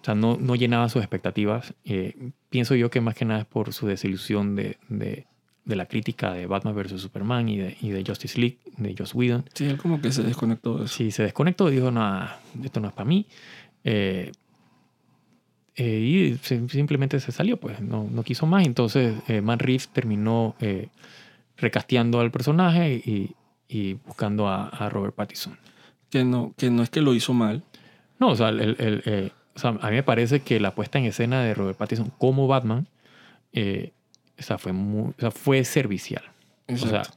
o 0.00 0.04
sea, 0.04 0.14
no, 0.14 0.36
no 0.40 0.54
llenaba 0.56 0.88
sus 0.88 1.02
expectativas. 1.02 1.74
Eh, 1.84 2.30
pienso 2.48 2.74
yo 2.74 2.90
que 2.90 3.00
más 3.00 3.14
que 3.14 3.24
nada 3.24 3.40
es 3.40 3.46
por 3.46 3.72
su 3.72 3.86
desilusión 3.86 4.56
de, 4.56 4.78
de- 4.88 5.26
de 5.66 5.76
la 5.76 5.86
crítica 5.86 6.32
de 6.32 6.46
Batman 6.46 6.74
vs. 6.74 7.00
Superman 7.00 7.48
y 7.48 7.58
de, 7.58 7.76
y 7.82 7.90
de 7.90 8.02
Justice 8.04 8.40
League, 8.40 8.58
de 8.78 8.94
Joss 8.98 9.14
Whedon. 9.14 9.44
Sí, 9.54 9.66
él 9.66 9.76
como 9.76 10.00
que 10.00 10.10
se 10.10 10.22
desconectó 10.22 10.78
de 10.78 10.86
eso. 10.86 10.94
Sí, 10.94 11.10
se 11.10 11.22
desconectó 11.22 11.70
y 11.70 11.76
dijo, 11.76 11.90
nada, 11.90 12.40
esto 12.64 12.80
no 12.80 12.88
es 12.88 12.94
para 12.94 13.08
mí. 13.08 13.26
Eh, 13.84 14.32
eh, 15.76 15.98
y 16.00 16.38
se- 16.38 16.68
simplemente 16.70 17.20
se 17.20 17.30
salió, 17.30 17.58
pues 17.58 17.80
no, 17.80 18.08
no 18.10 18.22
quiso 18.22 18.46
más. 18.46 18.66
Entonces, 18.66 19.14
Matt 19.42 19.62
Reeves 19.62 19.88
terminó 19.88 20.56
recasteando 21.56 22.20
al 22.20 22.30
personaje 22.30 22.94
y, 23.04 23.34
y 23.68 23.94
buscando 23.94 24.48
a, 24.48 24.68
a 24.68 24.88
Robert 24.88 25.14
Pattinson. 25.14 25.58
Que, 26.08 26.24
no, 26.24 26.54
que 26.56 26.70
no 26.70 26.82
es 26.82 26.90
que 26.90 27.00
lo 27.02 27.14
hizo 27.14 27.32
mal. 27.34 27.62
No, 28.18 28.28
o 28.30 28.36
sea, 28.36 28.48
el- 28.48 28.76
el- 28.78 29.32
o 29.64 29.72
sea, 29.78 29.78
a 29.86 29.90
mí 29.90 29.96
me 29.96 30.02
parece 30.02 30.40
que 30.40 30.58
la 30.60 30.74
puesta 30.74 30.98
en 30.98 31.04
escena 31.04 31.42
de 31.42 31.54
Robert 31.54 31.76
Pattinson 31.78 32.10
como 32.18 32.46
Batman 32.46 32.86
eh, 33.52 33.92
o 34.38 34.42
sea, 34.42 34.56
fue, 34.58 34.72
muy, 34.72 35.10
o 35.10 35.14
sea, 35.18 35.30
fue 35.30 35.64
servicial. 35.64 36.22
Exacto. 36.66 37.10
O 37.10 37.16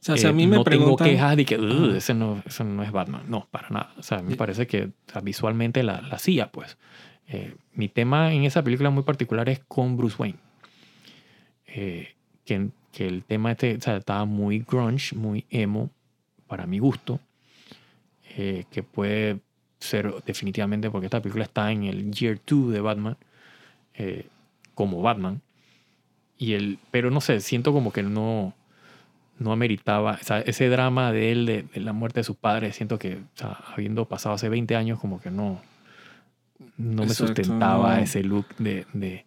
o 0.00 0.02
sea, 0.02 0.16
si 0.16 0.26
a 0.26 0.30
eh, 0.30 0.32
mí 0.32 0.46
me 0.46 0.56
no 0.56 0.64
tengo 0.64 0.96
preguntan... 0.96 1.08
quejas 1.08 1.36
de 1.36 1.44
que 1.44 1.56
"Ugh, 1.56 1.90
Ajá. 1.90 1.96
ese, 1.98 2.14
no, 2.14 2.42
ese 2.46 2.64
no 2.64 2.82
es 2.82 2.90
Batman. 2.90 3.22
No, 3.28 3.46
para 3.50 3.68
nada. 3.70 3.92
O 3.96 4.02
sea, 4.02 4.22
me 4.22 4.34
parece 4.36 4.66
que 4.66 4.84
o 4.84 5.12
sea, 5.12 5.20
visualmente 5.20 5.82
la, 5.82 6.00
la 6.00 6.16
hacía, 6.16 6.50
pues. 6.50 6.76
Eh, 7.28 7.54
mi 7.74 7.88
tema 7.88 8.32
en 8.32 8.44
esa 8.44 8.62
película 8.64 8.90
muy 8.90 9.02
particular 9.04 9.48
es 9.48 9.60
con 9.68 9.96
Bruce 9.96 10.16
Wayne. 10.18 10.38
Eh, 11.66 12.14
que, 12.44 12.70
que 12.92 13.06
el 13.06 13.22
tema 13.24 13.52
este 13.52 13.76
o 13.76 13.80
sea, 13.80 13.96
estaba 13.98 14.24
muy 14.24 14.60
grunge, 14.60 15.14
muy 15.14 15.44
emo, 15.50 15.90
para 16.46 16.66
mi 16.66 16.78
gusto. 16.78 17.20
eh, 18.36 18.64
que 18.70 18.82
puede 18.82 19.40
ser 19.78 20.12
definitivamente 20.26 20.90
porque 20.90 21.06
esta 21.06 21.20
película 21.22 21.44
está 21.44 21.70
en 21.72 21.84
el 21.84 22.10
Year 22.12 22.40
2 22.46 22.72
de 22.72 22.80
Batman. 22.80 23.16
eh, 23.94 24.28
como 24.74 25.02
Batman. 25.02 25.42
Y 26.38 26.54
el, 26.54 26.78
pero 26.90 27.10
no 27.10 27.20
sé, 27.20 27.40
siento 27.40 27.72
como 27.72 27.92
que 27.92 28.02
no, 28.02 28.54
no 29.38 29.52
ameritaba 29.52 30.18
o 30.20 30.24
sea, 30.24 30.40
ese 30.40 30.68
drama 30.68 31.12
de 31.12 31.32
él, 31.32 31.46
de, 31.46 31.62
de 31.64 31.80
la 31.80 31.92
muerte 31.92 32.20
de 32.20 32.24
sus 32.24 32.36
padres. 32.36 32.76
Siento 32.76 32.98
que, 32.98 33.16
o 33.16 33.20
sea, 33.34 33.52
habiendo 33.74 34.06
pasado 34.06 34.34
hace 34.36 34.48
20 34.48 34.76
años, 34.76 35.00
como 35.00 35.20
que 35.20 35.30
no, 35.30 35.60
no 36.76 37.06
me 37.06 37.12
Exacto, 37.12 37.26
sustentaba 37.34 38.00
ese 38.00 38.22
look 38.22 38.46
de, 38.58 38.86
de, 38.92 39.24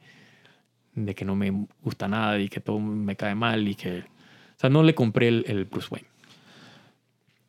de 0.95 1.15
que 1.15 1.25
no 1.25 1.35
me 1.35 1.67
gusta 1.81 2.07
nada 2.07 2.39
y 2.39 2.49
que 2.49 2.59
todo 2.61 2.79
me 2.79 3.15
cae 3.15 3.35
mal 3.35 3.67
y 3.67 3.75
que. 3.75 3.99
O 3.99 4.59
sea, 4.61 4.69
no 4.69 4.83
le 4.83 4.95
compré 4.95 5.27
el, 5.29 5.45
el 5.47 5.65
Bruce 5.65 5.87
Wayne. 5.91 6.07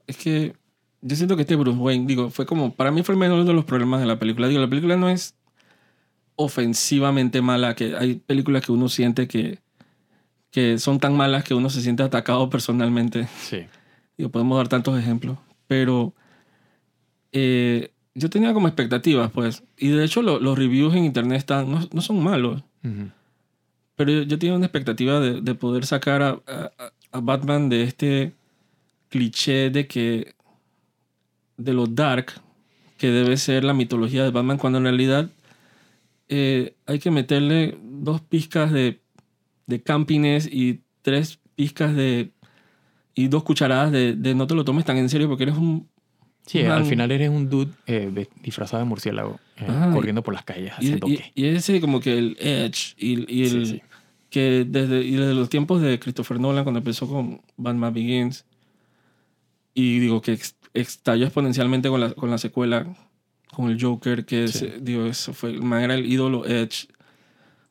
Es 0.07 0.17
que 0.17 0.55
yo 1.03 1.17
siento 1.17 1.37
que 1.37 1.43
este 1.43 1.57
Bruce 1.57 1.79
Wayne, 1.79 2.07
digo, 2.07 2.31
fue 2.31 2.47
como, 2.47 2.73
para 2.75 2.91
mí 2.91 3.03
fue 3.03 3.15
el 3.15 3.19
menor 3.19 3.45
de 3.45 3.53
los 3.53 3.65
problemas 3.65 4.01
de 4.01 4.07
la 4.07 4.19
película. 4.19 4.49
Digo, 4.49 4.61
la 4.61 4.69
película 4.71 4.97
no 4.97 5.09
es 5.09 5.35
ofensivamente 6.37 7.43
mala, 7.43 7.75
que 7.75 7.95
hay 7.97 8.15
películas 8.17 8.65
que 8.65 8.73
uno 8.73 8.89
siente 8.89 9.29
que, 9.29 9.59
que 10.51 10.79
son 10.79 10.99
tan 10.99 11.17
malas 11.17 11.45
que 11.45 11.55
uno 11.55 11.69
se 11.71 11.83
siente 11.83 12.03
atacado 12.03 12.49
personalmente. 12.51 13.29
Sí. 13.43 13.67
Digo, 14.17 14.31
podemos 14.31 14.57
dar 14.57 14.69
tantos 14.69 14.99
ejemplos, 14.99 15.39
pero 15.67 16.15
eh, 17.33 17.91
yo 18.15 18.29
tenía 18.31 18.53
como 18.53 18.69
expectativas, 18.69 19.31
pues, 19.31 19.63
y 19.79 19.89
de 19.89 20.05
hecho 20.05 20.23
lo- 20.23 20.39
los 20.41 20.59
reviews 20.59 20.95
en 20.95 21.05
internet 21.05 21.39
están, 21.39 21.71
no, 21.71 21.81
no 21.93 22.01
son 22.01 22.23
malos, 22.23 22.63
pero 23.97 24.11
yo, 24.13 24.23
yo 24.23 24.39
tenía 24.39 24.55
una 24.57 24.67
expectativa 24.67 25.21
de, 25.21 25.41
de 25.41 25.55
poder 25.55 25.87
sacar 25.87 26.23
a, 26.23 26.41
a- 26.47 26.71
a 27.13 27.21
Batman 27.21 27.69
de 27.69 27.83
este 27.85 28.33
cliché 29.09 29.71
de 29.71 29.87
que 29.87 30.35
de 31.65 31.73
lo 31.73 31.87
dark 31.87 32.33
que 32.99 33.09
debe 33.09 33.37
ser 33.37 33.65
la 33.65 33.75
mitología 33.75 34.23
de 34.25 34.31
Batman 34.31 34.59
cuando 34.59 34.79
en 34.79 34.85
realidad 34.85 35.31
eh, 36.29 36.75
hay 36.87 36.99
que 36.99 37.11
meterle 37.11 37.77
dos 37.83 38.21
pizcas 38.21 38.73
de, 38.73 39.01
de 39.67 39.83
campines 39.83 40.49
y 40.51 40.81
tres 41.03 41.39
pizcas 41.55 41.95
de 41.95 42.31
y 43.15 43.29
dos 43.29 43.43
cucharadas 43.43 43.93
de, 43.93 44.15
de 44.15 44.35
no 44.35 44.47
te 44.47 44.55
lo 44.55 44.65
tomes 44.65 44.85
tan 44.85 44.97
en 44.97 45.09
serio 45.09 45.29
porque 45.29 45.45
eres 45.45 45.57
un 45.57 45.89
Sí, 46.45 46.61
Man. 46.65 46.73
al 46.73 46.85
final 46.87 47.13
eres 47.13 47.29
un 47.29 47.49
dude 47.49 47.71
eh, 47.87 48.27
disfrazado 48.43 48.83
de 48.83 48.89
murciélago 48.89 49.39
eh, 49.59 49.67
y- 49.69 49.93
corriendo 49.93 50.23
por 50.25 50.35
las 50.35 50.45
calles 50.45 50.73
y, 50.81 50.87
haciendo 50.87 51.07
y- 51.09 51.17
qué. 51.19 51.33
y 51.37 51.45
ese 51.47 51.81
como 51.81 52.01
que 52.01 52.19
el 52.19 52.37
edge 52.41 52.95
y, 52.99 53.33
y 53.33 53.45
el 53.45 53.67
Sí, 53.67 53.73
sí. 53.77 53.83
que 54.29 54.65
desde, 54.69 55.03
y 55.05 55.13
desde 55.13 55.35
los 55.35 55.49
tiempos 55.49 55.81
de 55.81 56.01
Christopher 56.01 56.41
Nolan, 56.41 56.65
cuando 56.65 56.79
empezó 56.79 57.07
con 57.07 57.43
Batman 57.57 57.95
Begins, 57.95 58.45
y 59.75 60.01
digo 60.01 60.21
que 60.21 60.33
ex- 60.33 60.57
estalló 60.75 61.25
exponencialmente 61.25 61.89
con 61.89 62.01
la, 62.01 62.13
con 62.15 62.31
la 62.31 62.39
secuela, 62.39 62.87
con 63.55 63.71
el 63.71 63.81
Joker, 63.83 64.25
que 64.25 64.45
es, 64.45 64.53
Sí. 64.53 64.69
digo, 64.81 65.05
eso 65.07 65.33
fue, 65.35 65.51
el 65.51 65.63
man 65.63 65.83
era 65.83 65.95
el 65.95 66.07
ídolo 66.07 66.47
Edge, 66.47 66.89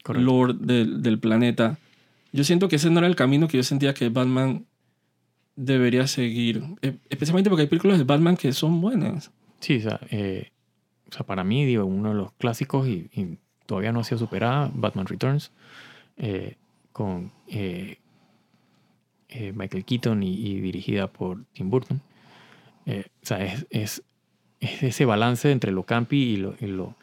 Correcto. 0.03 0.25
Lord 0.25 0.55
del, 0.59 1.01
del 1.01 1.19
planeta. 1.19 1.77
Yo 2.31 2.43
siento 2.43 2.67
que 2.67 2.77
ese 2.77 2.89
no 2.89 2.99
era 2.99 3.07
el 3.07 3.15
camino 3.15 3.47
que 3.47 3.57
yo 3.57 3.63
sentía 3.63 3.93
que 3.93 4.09
Batman 4.09 4.65
debería 5.55 6.07
seguir. 6.07 6.63
Eh, 6.81 6.97
Especialmente 7.09 7.49
porque 7.49 7.63
hay 7.63 7.67
películas 7.67 7.97
de 7.97 8.03
Batman 8.03 8.37
que 8.37 8.51
son 8.53 8.79
buenas. 8.81 9.31
Sí, 9.59 9.77
o 9.77 9.81
sea, 9.81 9.99
eh, 10.09 10.49
o 11.09 11.13
sea, 11.13 11.25
para 11.25 11.43
mí, 11.43 11.65
digo, 11.65 11.85
uno 11.85 12.09
de 12.09 12.15
los 12.15 12.31
clásicos 12.33 12.87
y, 12.87 13.09
y 13.13 13.37
todavía 13.65 13.91
no 13.91 13.99
ha 13.99 14.03
sido 14.03 14.17
superada, 14.17 14.71
Batman 14.73 15.05
Returns, 15.07 15.51
eh, 16.17 16.55
con 16.93 17.31
eh, 17.47 17.97
Michael 19.53 19.85
Keaton 19.85 20.23
y, 20.23 20.33
y 20.33 20.59
dirigida 20.61 21.07
por 21.07 21.45
Tim 21.53 21.69
Burton. 21.69 22.01
Eh, 22.85 23.05
o 23.21 23.25
sea, 23.25 23.43
es, 23.43 23.65
es, 23.69 24.03
es 24.59 24.83
ese 24.83 25.05
balance 25.05 25.51
entre 25.51 25.71
lo 25.71 25.83
campi 25.83 26.17
y 26.17 26.37
lo, 26.37 26.55
y 26.59 26.67
lo, 26.67 26.95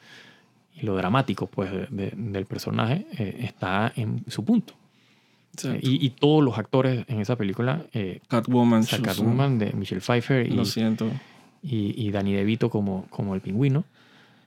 y 0.74 0.82
lo 0.86 0.96
dramático 0.96 1.46
pues, 1.46 1.70
de- 1.72 1.86
de- 1.90 2.12
del 2.16 2.46
personaje 2.46 3.06
eh, 3.18 3.36
está 3.40 3.92
en 3.96 4.24
su 4.28 4.44
punto. 4.44 4.74
Exacto. 5.54 5.78
Y, 5.82 6.04
y 6.04 6.10
todos 6.10 6.44
los 6.44 6.56
actores 6.58 7.04
en 7.08 7.20
esa 7.20 7.36
película, 7.36 7.84
eh, 7.92 8.20
Catwoman. 8.28 8.80
o 8.80 8.84
sea, 8.84 9.00
Catwoman 9.00 9.58
de 9.58 9.72
Michelle 9.72 10.00
Pfeiffer 10.00 10.46
y, 10.46 10.50
Lo 10.50 10.64
siento. 10.64 11.10
y, 11.62 12.00
y 12.00 12.10
Danny 12.12 12.34
DeVito 12.34 12.70
como, 12.70 13.06
como 13.10 13.34
el 13.34 13.40
pingüino. 13.40 13.84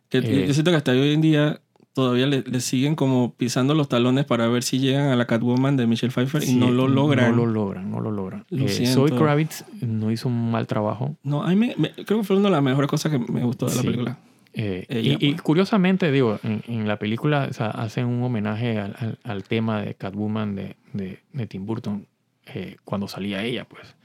Que, 0.09 0.19
Eh, 0.19 0.47
yo 0.47 0.53
siento 0.53 0.71
que 0.71 0.77
hasta 0.77 0.91
hoy 0.91 1.13
en 1.13 1.21
día 1.21 1.59
todavía 1.93 2.25
le, 2.27 2.41
le 2.41 2.59
siguen 2.61 2.95
como 2.95 3.33
pisando 3.35 3.73
los 3.73 3.89
talones 3.89 4.25
para 4.25 4.47
ver 4.47 4.63
si 4.63 4.79
llegan 4.79 5.07
a 5.09 5.15
la 5.15 5.25
Catwoman 5.27 5.75
de 5.77 5.87
Michelle 5.87 6.11
Pfeiffer 6.11 6.43
y 6.43 6.53
no 6.55 6.71
lo 6.71 6.87
logran. 6.87 7.31
No 7.31 7.45
lo 7.45 7.51
logran, 7.51 7.91
no 7.91 7.99
lo 7.99 8.11
logran. 8.11 8.45
Lo 8.49 8.65
Eh. 8.65 8.85
Zoe 8.87 9.11
Kravitz 9.11 9.65
no 9.81 10.11
hizo 10.11 10.27
un 10.29 10.51
mal 10.51 10.67
trabajo. 10.67 11.15
No, 11.23 11.43
a 11.43 11.49
mí 11.49 11.55
me- 11.55 11.75
me- 11.77 11.91
creo 11.91 12.19
que 12.19 12.23
fue 12.23 12.37
una 12.37 12.49
de 12.49 12.55
las 12.55 12.63
mejores 12.63 12.89
cosas 12.89 13.11
que 13.11 13.19
me 13.19 13.43
gustó 13.43 13.65
de 13.67 13.75
la 13.75 13.81
película. 13.81 14.17
Eh, 14.53 14.85
Ella, 14.89 15.17
y, 15.19 15.25
y 15.27 15.31
pues. 15.31 15.41
curiosamente, 15.43 16.11
digo, 16.11 16.37
en, 16.43 16.61
en 16.67 16.87
la 16.87 16.97
película 16.99 17.47
o 17.49 17.53
sea, 17.53 17.67
hacen 17.67 18.05
un 18.05 18.21
homenaje 18.23 18.79
al, 18.79 18.95
al- 18.99 19.19
al 19.23 19.43
tema 19.43 19.81
de 19.81 19.95
Catwoman 19.95 20.55
de, 20.55 20.75
de, 20.93 21.19
de 21.31 21.47
Tim 21.47 21.65
Burton 21.65 22.05
eh, 22.47 22.75
cuando 22.83 23.07
salía 23.07 23.43
ella, 23.43 23.65
pues. 23.65 23.95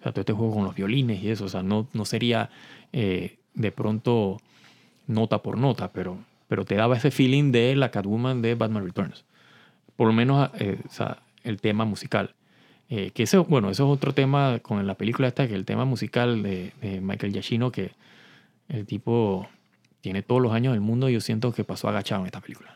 O 0.00 0.02
sea, 0.02 0.10
todo 0.12 0.22
este 0.22 0.32
juego 0.32 0.54
con 0.54 0.64
los 0.64 0.74
violines 0.74 1.22
y 1.22 1.30
eso. 1.30 1.44
O 1.44 1.48
sea, 1.48 1.62
no, 1.62 1.86
no 1.92 2.04
sería 2.04 2.50
de 2.92 3.72
pronto 3.74 4.38
nota 5.06 5.38
por 5.42 5.58
nota, 5.58 5.92
pero, 5.92 6.18
pero 6.52 6.66
te 6.66 6.74
daba 6.74 6.98
ese 6.98 7.10
feeling 7.10 7.50
de 7.50 7.74
la 7.74 7.90
Catwoman 7.90 8.42
de 8.42 8.54
Batman 8.54 8.84
Returns. 8.84 9.24
Por 9.96 10.06
lo 10.06 10.12
menos 10.12 10.50
eh, 10.58 10.78
o 10.86 10.92
sea, 10.92 11.22
el 11.44 11.62
tema 11.62 11.86
musical. 11.86 12.34
Eh, 12.90 13.10
que 13.12 13.22
eso, 13.22 13.44
bueno, 13.44 13.70
eso 13.70 13.86
es 13.86 13.96
otro 13.96 14.12
tema 14.12 14.58
con 14.58 14.86
la 14.86 14.94
película 14.94 15.28
esta, 15.28 15.48
que 15.48 15.54
el 15.54 15.64
tema 15.64 15.86
musical 15.86 16.42
de, 16.42 16.74
de 16.82 17.00
Michael 17.00 17.32
Giacchino, 17.32 17.72
que 17.72 17.92
el 18.68 18.84
tipo 18.84 19.48
tiene 20.02 20.20
todos 20.20 20.42
los 20.42 20.52
años 20.52 20.74
del 20.74 20.82
mundo 20.82 21.08
y 21.08 21.14
yo 21.14 21.22
siento 21.22 21.54
que 21.54 21.64
pasó 21.64 21.88
agachado 21.88 22.20
en 22.20 22.26
esta 22.26 22.42
película. 22.42 22.74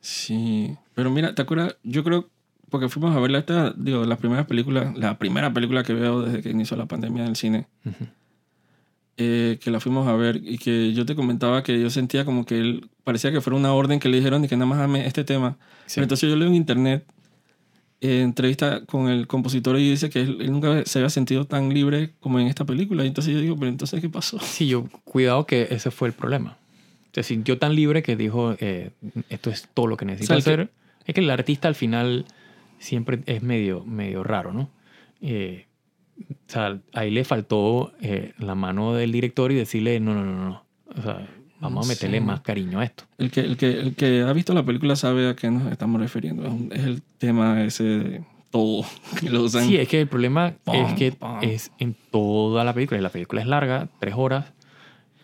Sí, 0.00 0.74
pero 0.94 1.10
mira, 1.10 1.34
¿te 1.34 1.42
acuerdas? 1.42 1.76
Yo 1.82 2.04
creo, 2.04 2.30
porque 2.70 2.88
fuimos 2.88 3.14
a 3.14 3.20
verla 3.20 3.40
esta, 3.40 3.74
digo, 3.76 4.06
las 4.06 4.20
primeras 4.20 4.46
películas, 4.46 4.96
la 4.96 5.18
primera 5.18 5.52
película 5.52 5.82
que 5.82 5.92
veo 5.92 6.22
desde 6.22 6.40
que 6.40 6.48
inició 6.48 6.78
la 6.78 6.86
pandemia 6.86 7.24
del 7.24 7.36
cine, 7.36 7.66
Ujú. 7.84 8.06
Eh, 9.16 9.58
que 9.62 9.70
la 9.70 9.80
fuimos 9.80 10.08
a 10.08 10.14
ver 10.14 10.40
y 10.42 10.58
que 10.58 10.92
yo 10.92 11.04
te 11.04 11.14
comentaba 11.14 11.62
que 11.62 11.80
yo 11.80 11.90
sentía 11.90 12.24
como 12.24 12.46
que 12.46 12.58
él, 12.58 12.88
parecía 13.04 13.30
que 13.30 13.40
fuera 13.40 13.58
una 13.58 13.72
orden 13.72 14.00
que 14.00 14.08
le 14.08 14.16
dijeron 14.16 14.42
de 14.42 14.48
que 14.48 14.56
nada 14.56 14.66
más 14.66 14.80
ame 14.80 15.06
este 15.06 15.24
tema. 15.24 15.58
Sí. 15.86 15.96
Pero 15.96 16.04
entonces 16.04 16.30
yo 16.30 16.36
leo 16.36 16.48
en 16.48 16.54
internet 16.54 17.04
eh, 18.04 18.22
entrevista 18.22 18.84
con 18.84 19.08
el 19.08 19.28
compositor 19.28 19.78
y 19.78 19.90
dice 19.90 20.10
que 20.10 20.22
él, 20.22 20.38
él 20.40 20.50
nunca 20.50 20.84
se 20.86 20.98
había 20.98 21.08
sentido 21.08 21.44
tan 21.44 21.72
libre 21.72 22.10
como 22.18 22.40
en 22.40 22.48
esta 22.48 22.64
película. 22.64 23.04
Y 23.04 23.06
entonces 23.06 23.32
yo 23.32 23.40
digo, 23.40 23.56
pero 23.56 23.68
entonces, 23.68 24.00
¿qué 24.00 24.08
pasó? 24.08 24.38
Sí, 24.42 24.66
yo, 24.66 24.88
cuidado 25.04 25.46
que 25.46 25.68
ese 25.70 25.92
fue 25.92 26.08
el 26.08 26.14
problema. 26.14 26.58
Se 27.12 27.22
sintió 27.22 27.58
tan 27.58 27.76
libre 27.76 28.02
que 28.02 28.16
dijo, 28.16 28.56
eh, 28.58 28.90
esto 29.28 29.50
es 29.50 29.68
todo 29.72 29.86
lo 29.86 29.96
que 29.96 30.04
necesito 30.04 30.34
O 30.34 30.40
sea, 30.40 30.52
hacer. 30.54 30.70
Es 31.06 31.14
que 31.14 31.20
el 31.20 31.30
artista 31.30 31.68
al 31.68 31.76
final 31.76 32.24
siempre 32.80 33.20
es 33.26 33.40
medio, 33.40 33.84
medio 33.84 34.24
raro, 34.24 34.52
¿no? 34.52 34.68
Eh, 35.20 35.66
o 36.18 36.52
sea, 36.52 36.78
ahí 36.92 37.10
le 37.10 37.24
faltó 37.24 37.92
eh, 38.00 38.32
la 38.38 38.54
mano 38.54 38.94
del 38.94 39.12
director 39.12 39.52
y 39.52 39.54
decirle, 39.54 40.00
no, 40.00 40.14
no, 40.14 40.24
no, 40.24 40.44
no. 40.44 40.64
O 40.96 41.02
sea, 41.02 41.26
vamos 41.60 41.86
a 41.86 41.88
meterle 41.88 42.20
más 42.20 42.40
cariño 42.40 42.80
a 42.80 42.84
esto. 42.84 43.04
El 43.18 43.30
que, 43.30 43.40
el, 43.40 43.56
que, 43.56 43.80
el 43.80 43.94
que 43.94 44.22
ha 44.22 44.32
visto 44.32 44.52
la 44.52 44.64
película 44.64 44.96
sabe 44.96 45.28
a 45.28 45.36
qué 45.36 45.50
nos 45.50 45.70
estamos 45.70 46.00
refiriendo. 46.00 46.44
Es, 46.70 46.84
el 46.84 47.02
tema 47.18 47.62
ese 47.64 47.84
de 47.84 48.24
todo 48.50 48.84
que 49.20 49.30
lo 49.30 49.42
usan. 49.42 49.66
Sí, 49.66 49.76
es 49.76 49.88
que 49.88 50.02
el 50.02 50.08
problema 50.08 50.54
Pam, 50.64 50.76
es 50.76 50.94
que 50.94 51.12
pam. 51.12 51.42
es 51.42 51.72
en 51.78 51.96
toda 52.10 52.64
la 52.64 52.74
película. 52.74 52.98
Y 52.98 53.02
la 53.02 53.10
película 53.10 53.40
es 53.40 53.46
larga, 53.46 53.88
tres 53.98 54.14
horas, 54.16 54.52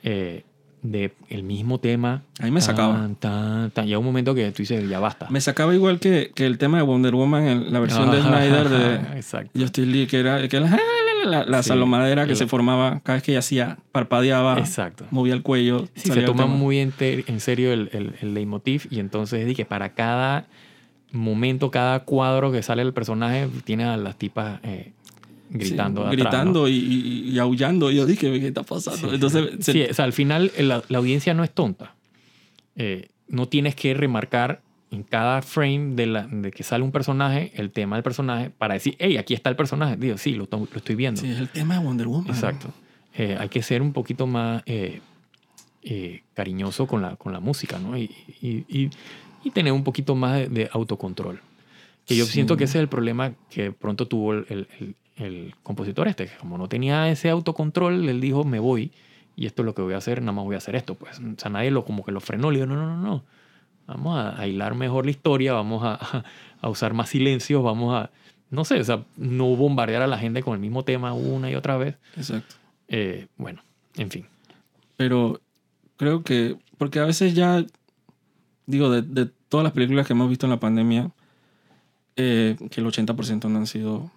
eh, 0.03 0.45
de 0.83 1.13
el 1.29 1.43
mismo 1.43 1.79
tema. 1.79 2.23
Ahí 2.41 2.51
me 2.51 2.61
sacaba. 2.61 2.95
Tan, 2.95 3.15
tan, 3.17 3.71
tan. 3.73 3.87
Llega 3.87 3.99
un 3.99 4.05
momento 4.05 4.35
que 4.35 4.51
tú 4.53 4.63
dices, 4.63 4.89
ya 4.89 5.01
basta. 5.01 5.27
Me 5.31 5.41
sacaba 5.41 5.75
igual 5.75 5.99
que, 6.01 6.31
que 6.35 6.47
el 6.47 6.59
tema 6.59 6.77
de 6.79 6.85
Wonder 6.85 7.15
Woman 7.15 7.45
en 7.49 7.73
la 7.73 7.81
versión 7.81 8.11
de 8.11 8.21
Snyder 8.23 8.69
de 8.69 8.95
Exacto. 9.17 9.51
Justice 9.59 9.87
League, 9.87 10.07
que 10.07 10.21
era, 10.21 10.47
que 10.49 10.57
era 10.57 10.67
la, 10.71 10.77
la, 11.25 11.31
la- 11.41 11.45
la 11.45 11.63
Sí. 11.63 11.69
salomadera 11.71 12.25
que 12.27 12.33
El- 12.33 12.37
se 12.37 12.47
formaba 12.47 13.01
cada 13.03 13.17
vez 13.17 13.23
que 13.25 13.33
ella 13.33 13.41
hacía, 13.41 13.79
parpadeaba, 13.93 14.59
Exacto. 14.59 15.05
movía 15.11 15.35
el 15.35 15.43
cuello. 15.43 15.89
Sí, 15.95 16.11
se 16.13 16.23
toma 16.23 16.47
muy 16.47 16.79
en, 16.79 16.93
serio 17.41 17.73
el, 17.73 17.91
el, 17.93 18.15
el 18.21 18.35
leitmotiv 18.35 18.87
y 18.91 19.01
entonces 19.01 19.45
di 19.47 19.55
que 19.57 19.65
para 19.65 19.95
cada 19.95 20.47
momento, 21.11 21.71
cada 21.71 22.01
cuadro 22.05 22.53
que 22.53 22.63
sale 22.63 22.83
el 22.83 22.93
personaje, 22.93 23.49
tiene 23.65 23.85
a 23.85 23.97
las 23.97 24.17
tipas 24.17 24.61
eh, 24.63 24.93
gritando. 25.51 26.03
Sí, 26.03 26.07
atrás, 26.07 26.19
¿no? 26.19 26.31
gritando 26.31 26.69
y, 26.69 26.75
y- 26.77 27.31
y 27.31 27.39
aullando. 27.39 27.91
Yo 27.91 28.07
dije, 28.07 28.41
¿qué 28.41 28.49
está 28.49 28.63
pasando? 28.63 29.09
Sí, 29.09 29.15
Entonces, 29.15 29.51
se- 29.61 29.73
Sí, 29.73 29.83
o 29.91 29.95
sea, 29.95 30.05
al 30.05 30.13
final 30.13 30.51
la, 30.59 30.83
la 30.89 30.99
audiencia 30.99 31.35
no 31.35 31.45
es 31.45 31.51
tonta. 31.53 31.95
Eh, 32.77 33.09
no 33.29 33.47
tienes 33.49 33.75
que 33.75 33.93
remarcar 33.95 34.63
en 34.91 35.03
cada 35.03 35.43
frame 35.43 35.95
de, 35.97 36.07
la, 36.07 36.27
de 36.27 36.51
que 36.51 36.63
sale 36.63 36.83
un 36.83 36.93
personaje 36.93 37.53
el 37.57 37.71
tema 37.71 37.97
del 37.97 38.03
personaje 38.03 38.51
para 38.51 38.75
decir, 38.75 38.97
hey, 38.99 39.17
aquí 39.19 39.35
está 39.35 39.51
el 39.51 39.57
personaje. 39.57 39.97
Digo, 39.97 40.17
sí, 40.17 40.33
lo, 40.35 40.49
lo 40.51 40.67
estoy 40.75 40.95
viendo. 40.95 41.21
sí, 41.21 41.29
es 41.31 41.39
el 41.39 41.49
tema 41.49 41.79
de 41.79 41.85
Wonder 41.85 42.07
Woman. 42.07 42.29
Exacto. 42.31 42.73
Eh, 43.15 43.37
hay 43.39 43.49
que 43.49 43.63
ser 43.63 43.83
un 43.83 43.93
poquito 43.93 44.27
más 44.27 44.63
eh, 44.67 45.01
eh, 45.83 46.23
cariñoso 46.35 46.87
con 46.87 47.03
la, 47.03 47.17
con 47.17 47.33
la 47.33 47.41
música, 47.41 47.79
¿no? 47.79 47.97
Y, 47.99 48.11
y- 48.41 48.65
y- 48.69 48.91
y 49.45 49.51
tener 49.51 49.73
un 49.73 49.85
poquito 49.85 50.15
más 50.15 50.37
de, 50.39 50.49
de 50.49 50.71
autocontrol. 50.73 51.41
Que 52.07 52.17
yo 52.17 52.25
Sí. 52.27 52.33
siento 52.33 52.57
que 52.57 52.65
ese 52.65 52.79
es 52.79 52.83
el 52.83 52.89
problema 52.89 53.35
que 53.51 53.71
pronto 53.73 54.07
tuvo 54.09 54.33
el, 54.35 54.47
el- 54.49 54.95
el- 55.19 55.55
compositor 55.63 56.09
este, 56.09 56.31
como 56.41 56.59
no 56.59 56.69
tenía 56.69 57.09
ese 57.11 57.31
autocontrol, 57.31 58.09
él 58.09 58.21
dijo, 58.21 58.45
me 58.45 58.59
voy 58.59 58.93
y 59.37 59.47
esto 59.47 59.63
es 59.63 59.67
lo 59.67 59.75
que 59.75 59.83
voy 59.83 59.95
a 59.95 59.99
hacer, 59.99 60.21
nada 60.21 60.33
más 60.33 60.45
voy 60.45 60.55
a 60.55 60.59
hacer 60.59 60.75
esto. 60.77 60.95
Pues, 60.97 61.19
o 61.19 61.23
sea, 61.37 61.51
nadie 61.51 61.71
lo, 61.71 61.85
como 61.85 62.05
que 62.05 62.11
lo 62.13 62.21
frenó, 62.21 62.51
le 62.51 62.59
dijo, 62.59 62.67
no, 62.67 62.77
no, 62.77 62.87
no, 62.97 62.97
no. 63.01 63.23
Vamos 63.87 64.19
a, 64.19 64.39
a 64.41 64.47
hilar 64.47 64.75
mejor 64.75 65.05
la 65.05 65.11
historia, 65.13 65.53
vamos 65.53 65.83
a, 65.85 66.25
a 66.61 66.69
usar 66.69 66.93
más 66.93 67.09
silencios, 67.11 67.63
vamos 67.63 67.95
a, 67.95 68.11
no 68.51 68.65
sé, 68.65 68.81
o 68.81 68.85
sea, 68.85 69.05
no 69.17 69.47
bombardear 69.57 70.03
a 70.03 70.07
la 70.07 70.19
gente 70.19 70.43
con 70.43 70.55
el 70.55 70.61
mismo 70.61 70.85
tema 70.85 71.13
una 71.13 71.51
y 71.51 71.55
otra 71.55 71.77
vez. 71.77 71.97
Exacto. 72.17 72.57
Eh, 72.89 73.27
bueno, 73.37 73.63
en 73.97 74.11
fin. 74.11 74.27
Pero 74.97 75.41
creo 75.97 76.23
que, 76.25 76.57
porque 76.77 76.99
a 76.99 77.05
veces 77.05 77.35
ya, 77.35 77.65
digo, 78.67 78.91
de, 78.91 79.03
de 79.03 79.31
todas 79.49 79.63
las 79.65 79.73
películas 79.73 80.07
que 80.07 80.13
hemos 80.15 80.29
visto 80.29 80.47
en 80.47 80.51
la 80.51 80.61
pandemia, 80.61 81.11
eh, 82.17 82.57
que 82.71 82.81
el 82.81 82.87
80% 82.87 83.49
no 83.49 83.59
han 83.59 83.67
sido, 83.67 84.11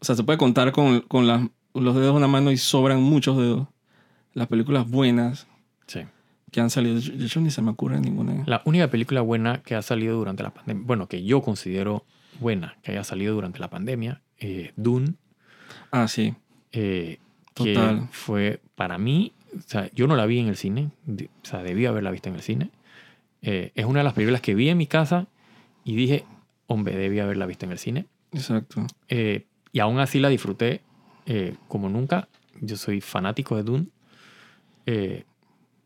o 0.00 0.04
sea, 0.04 0.14
se 0.14 0.24
puede 0.24 0.38
contar 0.38 0.72
con, 0.72 1.00
con 1.02 1.26
las- 1.26 1.42
los 1.74 1.94
dedos 1.94 2.12
de 2.12 2.16
una 2.18 2.28
mano 2.28 2.50
y 2.50 2.56
sobran 2.56 3.02
muchos 3.02 3.36
dedos. 3.36 3.68
Las 4.34 4.46
películas 4.48 4.88
buenas 4.88 5.46
Sí. 5.86 6.00
que 6.50 6.60
han 6.60 6.70
salido, 6.70 7.00
de 7.00 7.24
hecho 7.26 7.40
ni 7.40 7.50
se 7.50 7.62
me 7.62 7.70
ocurre 7.70 8.00
ninguna. 8.00 8.42
La 8.46 8.62
única 8.64 8.88
película 8.88 9.20
buena 9.20 9.62
que 9.62 9.74
ha 9.74 9.82
salido 9.82 10.16
durante 10.16 10.42
la 10.42 10.50
pandemia, 10.50 10.82
bueno, 10.86 11.08
que 11.08 11.24
yo 11.24 11.40
considero 11.42 12.04
buena 12.40 12.76
que 12.82 12.92
haya 12.92 13.04
salido 13.04 13.34
durante 13.34 13.58
la 13.58 13.68
pandemia, 13.70 14.22
eh, 14.38 14.72
Dune, 14.76 15.14
Ah, 15.90 16.08
sí. 16.08 16.34
eh, 16.72 17.18
Total. 17.54 18.00
que 18.00 18.06
fue 18.12 18.60
para 18.74 18.98
mí, 18.98 19.32
o 19.56 19.60
sea, 19.66 19.90
yo 19.94 20.06
no 20.06 20.14
la 20.16 20.26
vi 20.26 20.38
en 20.38 20.48
el 20.48 20.56
cine, 20.56 20.90
o 21.08 21.44
sea, 21.46 21.62
debí 21.62 21.86
haberla 21.86 22.10
visto 22.10 22.28
en 22.28 22.34
el 22.36 22.42
cine. 22.42 22.70
Eh, 23.42 23.72
es 23.74 23.84
una 23.86 24.00
de 24.00 24.04
las 24.04 24.12
películas 24.14 24.40
que 24.40 24.54
vi 24.54 24.68
en 24.68 24.78
mi 24.78 24.86
casa 24.86 25.26
y 25.84 25.96
dije, 25.96 26.24
hombre, 26.66 26.96
debí 26.96 27.18
haberla 27.20 27.46
visto 27.46 27.66
en 27.66 27.72
el 27.72 27.78
cine. 27.78 28.06
Exacto. 28.32 28.86
Eh, 29.08 29.46
y 29.78 29.80
aún 29.80 30.00
así 30.00 30.18
la 30.18 30.28
disfruté 30.28 30.80
eh, 31.26 31.54
como 31.68 31.88
nunca. 31.88 32.26
Yo 32.60 32.76
soy 32.76 33.00
fanático 33.00 33.54
de 33.56 33.62
Dune. 33.62 33.86
eh, 34.86 35.24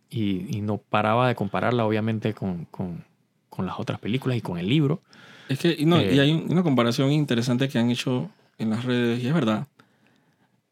y, 0.09 0.57
y 0.57 0.61
no 0.63 0.79
paraba 0.79 1.29
de 1.29 1.35
compararla, 1.35 1.85
obviamente, 1.85 2.33
con, 2.35 2.65
con- 2.67 3.05
con 3.51 3.67
las 3.67 3.79
otras 3.79 3.99
películas 4.01 4.39
y 4.39 4.41
con 4.41 4.57
el 4.59 4.67
libro. 4.69 5.03
Es 5.49 5.59
que, 5.59 5.75
y, 5.79 5.85
no, 5.85 6.01
Eh, 6.01 6.15
y 6.15 6.19
hay 6.21 6.33
un- 6.33 6.51
una 6.51 6.63
comparación 6.63 7.13
interesante 7.13 7.69
que 7.69 7.79
han 7.79 7.91
hecho 7.91 8.31
en 8.59 8.71
las 8.71 8.85
redes, 8.87 9.23
y 9.23 9.27
es 9.27 9.35
verdad, 9.35 9.67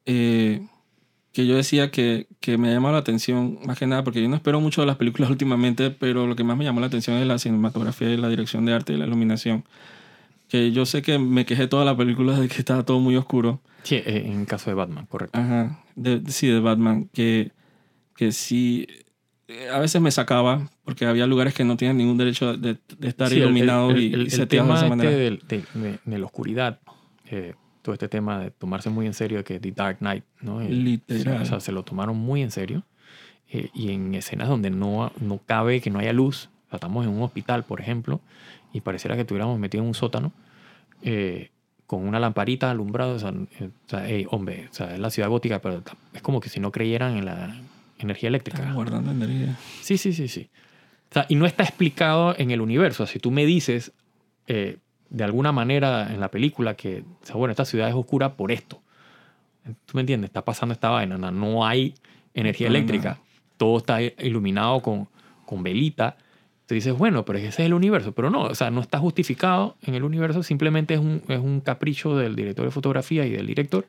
eh, 0.07 0.66
que 1.33 1.47
yo 1.47 1.57
decía 1.57 1.91
que, 1.91 2.27
que 2.41 2.59
me 2.59 2.73
llamado 2.73 2.95
la 2.95 3.01
atención, 3.01 3.59
más 3.64 3.79
que 3.79 3.87
nada, 3.87 4.03
porque 4.03 4.21
yo 4.23 4.29
no 4.29 4.37
espero 4.37 4.61
mucho 4.61 4.81
de 4.81 4.87
las 4.87 4.97
películas 4.97 5.31
últimamente, 5.37 5.91
pero 5.91 6.27
lo 6.27 6.37
que 6.37 6.45
más 6.45 6.57
me 6.57 6.64
llamó 6.64 6.81
la 6.81 6.87
atención 6.87 7.16
es 7.18 7.27
la 7.27 7.39
cinematografía 7.39 8.11
y 8.11 8.16
la 8.16 8.29
dirección 8.29 8.64
de 8.64 8.73
arte 8.75 8.93
y 8.93 8.97
la 8.97 9.07
iluminación. 9.07 9.64
Que 10.51 10.72
yo 10.72 10.84
sé 10.84 11.01
que 11.01 11.18
me 11.18 11.46
quejé 11.46 11.66
toda 11.68 11.84
la 11.84 11.96
película 11.96 12.38
de 12.38 12.48
que 12.48 12.59
estaba 12.59 12.84
todo 12.84 12.98
muy 13.01 13.16
oscuro. 13.16 13.61
Sí, 13.84 13.94
eh, 13.96 14.24
en 14.26 14.44
caso 14.44 14.68
de 14.70 14.74
Batman, 14.74 15.07
correcto. 15.07 15.38
Ajá, 15.38 15.82
de, 15.96 16.22
sí, 16.28 16.48
de 16.48 16.61
Batman, 16.61 17.09
que, 17.14 17.53
que 18.16 18.32
sí, 18.32 18.86
eh, 19.48 19.68
a 19.72 19.78
veces 19.78 20.03
me 20.03 20.11
sacaba 20.11 20.68
porque 20.84 21.07
había 21.07 21.26
lugares 21.26 21.55
que 21.55 21.64
no 21.64 21.76
tienen 21.76 21.96
ningún 21.96 22.18
derecho 22.18 22.57
de, 22.57 22.76
de 22.98 23.09
estar 23.09 23.28
Sí, 23.28 23.36
el- 23.36 23.42
iluminados 23.44 23.94
el, 23.94 24.03
y, 24.03 24.07
el- 24.12 24.20
y 24.20 24.24
el 24.24 24.30
seteados 24.30 24.48
tema 24.68 24.80
de 24.80 24.86
esa 24.86 24.86
este 24.86 24.96
manera. 24.96 25.11
del- 25.16 25.42
de, 25.48 25.64
de- 25.80 25.98
de 26.05 26.18
la 26.18 26.26
oscuridad, 26.26 26.80
eh, 27.30 27.55
todo 27.82 27.94
este 27.94 28.09
tema 28.09 28.38
de 28.40 28.51
tomarse 28.51 28.90
muy 28.90 29.07
en 29.07 29.14
serio 29.14 29.42
que 29.44 29.59
The 29.61 29.70
Dark 29.72 29.98
Knight, 30.01 30.24
¿no? 30.42 30.61
Eh, 30.61 30.68
Literal. 30.68 31.40
O 31.42 31.44
sea, 31.46 31.61
se 31.61 31.72
lo 31.72 31.82
tomaron 31.84 32.18
muy 32.18 32.42
en 32.42 32.51
serio. 32.51 32.84
eh, 33.53 33.68
y 33.74 33.90
en 33.90 34.14
escenas 34.14 34.48
donde 34.48 34.70
no, 34.70 35.11
no 35.20 35.38
cabe 35.44 35.80
que 35.80 35.90
no 35.90 35.98
haya 35.98 36.12
luz, 36.12 36.51
o 36.66 36.70
sea, 36.70 36.76
estamos 36.76 37.05
en 37.05 37.11
un 37.12 37.22
hospital, 37.22 37.64
por 37.64 37.80
ejemplo, 37.80 38.20
y 38.73 38.81
pareciera 38.81 39.14
que 39.16 39.23
estuviéramos 39.23 39.59
metidos 39.59 39.83
en 39.85 39.89
un 39.89 39.95
sótano, 39.95 40.33
eh, 41.03 41.51
con 41.87 42.07
una 42.07 42.21
lamparita 42.21 42.71
alumbrada, 42.71 43.14
o 43.14 43.18
sea, 43.18 43.31
eh, 43.31 43.71
o 43.87 43.89
sea, 43.89 44.09
ey, 44.09 44.27
hombre, 44.31 44.68
o 44.71 44.75
sea, 44.75 44.95
es 44.95 45.01
la 45.01 45.11
ciudad 45.11 45.29
gótica, 45.29 45.61
pero 45.61 45.83
es 46.12 46.23
como 46.23 46.41
que 46.41 46.49
si 46.49 46.61
no 46.61 46.71
creyeran 46.71 47.16
en 47.16 47.25
la 47.25 47.57
energía 47.99 48.29
eléctrica. 48.29 48.59
Estamos 48.59 48.77
guardando 48.77 49.11
energía. 49.11 49.57
Sí, 49.83 49.99
sí, 49.99 50.12
sí, 50.12 50.29
sí. 50.29 50.49
O 51.11 51.14
sea, 51.14 51.27
y 51.29 51.35
no 51.35 51.47
está 51.47 51.64
explicado 51.64 52.35
en 52.39 52.53
el 52.53 52.61
universo. 52.61 53.07
Si 53.07 53.18
tú 53.18 53.33
me 53.33 53.45
dices 53.45 53.93
eh, 54.47 54.79
de 55.09 55.25
alguna 55.25 55.51
manera 55.51 56.12
en 56.12 56.21
la 56.21 56.31
película 56.31 56.75
que, 56.75 57.01
o 57.23 57.27
sea, 57.27 57.35
bueno, 57.35 57.51
esta 57.51 57.64
ciudad 57.64 57.89
es 57.89 57.95
oscura 57.95 58.35
por 58.35 58.53
esto. 58.53 58.81
¿Tú 59.64 59.95
me 59.95 60.01
entiendes? 60.01 60.29
Está 60.29 60.45
pasando 60.45 60.73
esta 60.73 60.91
vaina. 60.91 61.18
No, 61.18 61.31
no 61.33 61.66
hay 61.66 61.95
energía 62.35 62.68
Para 62.68 62.79
eléctrica. 62.79 63.09
nada. 63.11 63.21
Todo 63.57 63.79
está 63.79 64.01
iluminado 64.01 64.81
con, 64.81 65.09
con 65.45 65.62
velita. 65.62 66.16
Tú 66.71 66.75
dices, 66.75 66.97
bueno, 66.97 67.25
pero 67.25 67.41
ese 67.41 67.49
es 67.49 67.59
el 67.59 67.75
universo. 67.75 68.12
Pero 68.12 68.31
no, 68.31 68.43
o 68.43 68.55
sea, 68.55 68.71
no 68.71 68.81
está 68.81 69.01
justificado 69.01 69.77
en 69.83 69.97
el 69.97 70.05
universo. 70.05 70.45
Simplemente 70.45 70.95
es 70.95 71.01
un, 71.01 71.21
es 71.27 71.41
un 71.41 71.61
capricho 71.61 72.16
del 72.16 72.37
director 72.37 72.64
de 72.64 72.71
fotografía 72.71 73.27
y 73.27 73.31
del 73.31 73.49
director. 73.49 73.89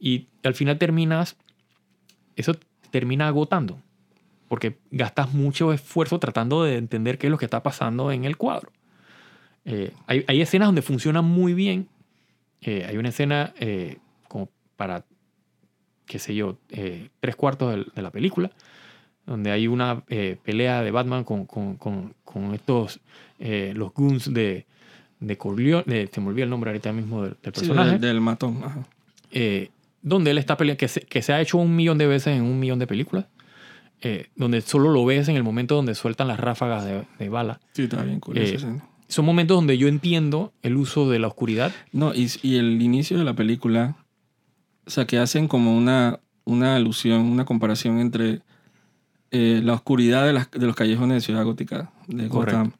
Y 0.00 0.28
al 0.42 0.54
final 0.54 0.78
terminas, 0.78 1.36
eso 2.34 2.56
termina 2.90 3.28
agotando 3.28 3.78
porque 4.48 4.78
gastas 4.90 5.34
mucho 5.34 5.74
esfuerzo 5.74 6.18
tratando 6.18 6.64
de 6.64 6.78
entender 6.78 7.18
qué 7.18 7.26
es 7.26 7.30
lo 7.30 7.36
que 7.36 7.44
está 7.44 7.62
pasando 7.62 8.10
en 8.10 8.24
el 8.24 8.38
cuadro. 8.38 8.72
Eh, 9.66 9.92
hay, 10.06 10.24
hay 10.28 10.40
escenas 10.40 10.68
donde 10.68 10.80
funciona 10.80 11.20
muy 11.20 11.52
bien. 11.52 11.88
Eh, 12.62 12.86
hay 12.88 12.96
una 12.96 13.10
escena 13.10 13.52
eh, 13.60 13.98
como 14.28 14.48
para, 14.76 15.04
qué 16.06 16.18
sé 16.18 16.34
yo, 16.34 16.56
eh, 16.70 17.10
tres 17.20 17.36
cuartos 17.36 17.70
del- 17.70 17.92
de, 17.94 18.00
la 18.00 18.10
película, 18.10 18.50
donde 19.28 19.50
hay 19.50 19.66
una 19.68 20.02
eh, 20.08 20.36
pelea 20.42 20.82
de 20.82 20.90
Batman 20.90 21.22
con, 21.24 21.44
con- 21.46 21.76
con- 21.76 22.14
con 22.24 22.54
estos, 22.54 22.98
eh, 23.38 23.72
los 23.76 23.92
goons 23.92 24.32
de, 24.32 24.66
de 25.20 25.36
Corleone, 25.36 26.08
se 26.10 26.20
me 26.20 26.28
olvidó 26.28 26.44
el 26.44 26.50
nombre 26.50 26.70
ahorita 26.70 26.92
mismo 26.92 27.22
del, 27.22 27.30
del 27.42 27.52
Sí, 27.54 27.60
personaje 27.60 27.90
del, 27.92 28.00
del 28.00 28.20
matón. 28.20 28.60
ajá. 28.64 28.86
eh, 29.30 29.70
donde 30.00 30.30
él 30.30 30.38
está 30.38 30.56
peleando, 30.56 30.78
que 30.78 30.88
se, 30.88 31.00
que 31.02 31.22
se 31.22 31.32
ha 31.32 31.40
hecho 31.40 31.58
un 31.58 31.74
millón 31.76 31.98
de 31.98 32.06
veces 32.06 32.36
en 32.36 32.42
un 32.42 32.58
millón 32.58 32.78
de 32.78 32.86
películas, 32.86 33.26
eh, 34.00 34.28
donde 34.36 34.60
solo 34.60 34.90
lo 34.90 35.04
ves 35.04 35.28
en 35.28 35.36
el 35.36 35.42
momento 35.42 35.74
donde 35.74 35.94
sueltan 35.94 36.28
las 36.28 36.38
ráfagas 36.40 36.84
de, 36.84 37.02
de 37.18 37.28
bala. 37.28 37.60
Sí, 37.74 37.82
está 37.82 38.02
bien 38.04 38.20
cool 38.20 38.38
Eh. 38.38 38.56
Son 39.08 39.24
momentos 39.24 39.56
donde 39.56 39.76
yo 39.78 39.88
entiendo 39.88 40.52
el 40.62 40.76
uso 40.76 41.08
de 41.10 41.18
la 41.18 41.26
oscuridad. 41.28 41.72
No, 41.92 42.14
y, 42.14 42.28
y 42.42 42.56
el 42.58 42.80
inicio 42.82 43.18
de 43.18 43.24
la 43.24 43.34
película, 43.34 43.96
o 44.86 44.90
sea, 44.90 45.06
que 45.06 45.18
hacen 45.18 45.48
como 45.48 45.76
una, 45.76 46.20
una 46.44 46.76
alusión, 46.76 47.22
una 47.22 47.44
comparación 47.44 47.98
entre 48.00 48.40
eh, 49.30 49.60
la 49.62 49.74
oscuridad 49.74 50.26
de, 50.26 50.32
las- 50.32 50.50
de 50.50 50.66
los 50.66 50.74
callejones 50.76 51.16
de 51.16 51.20
Ciudad 51.20 51.44
Gótica, 51.44 51.90
de 52.06 52.28
Correcto. 52.28 52.58
Gotham. 52.58 52.72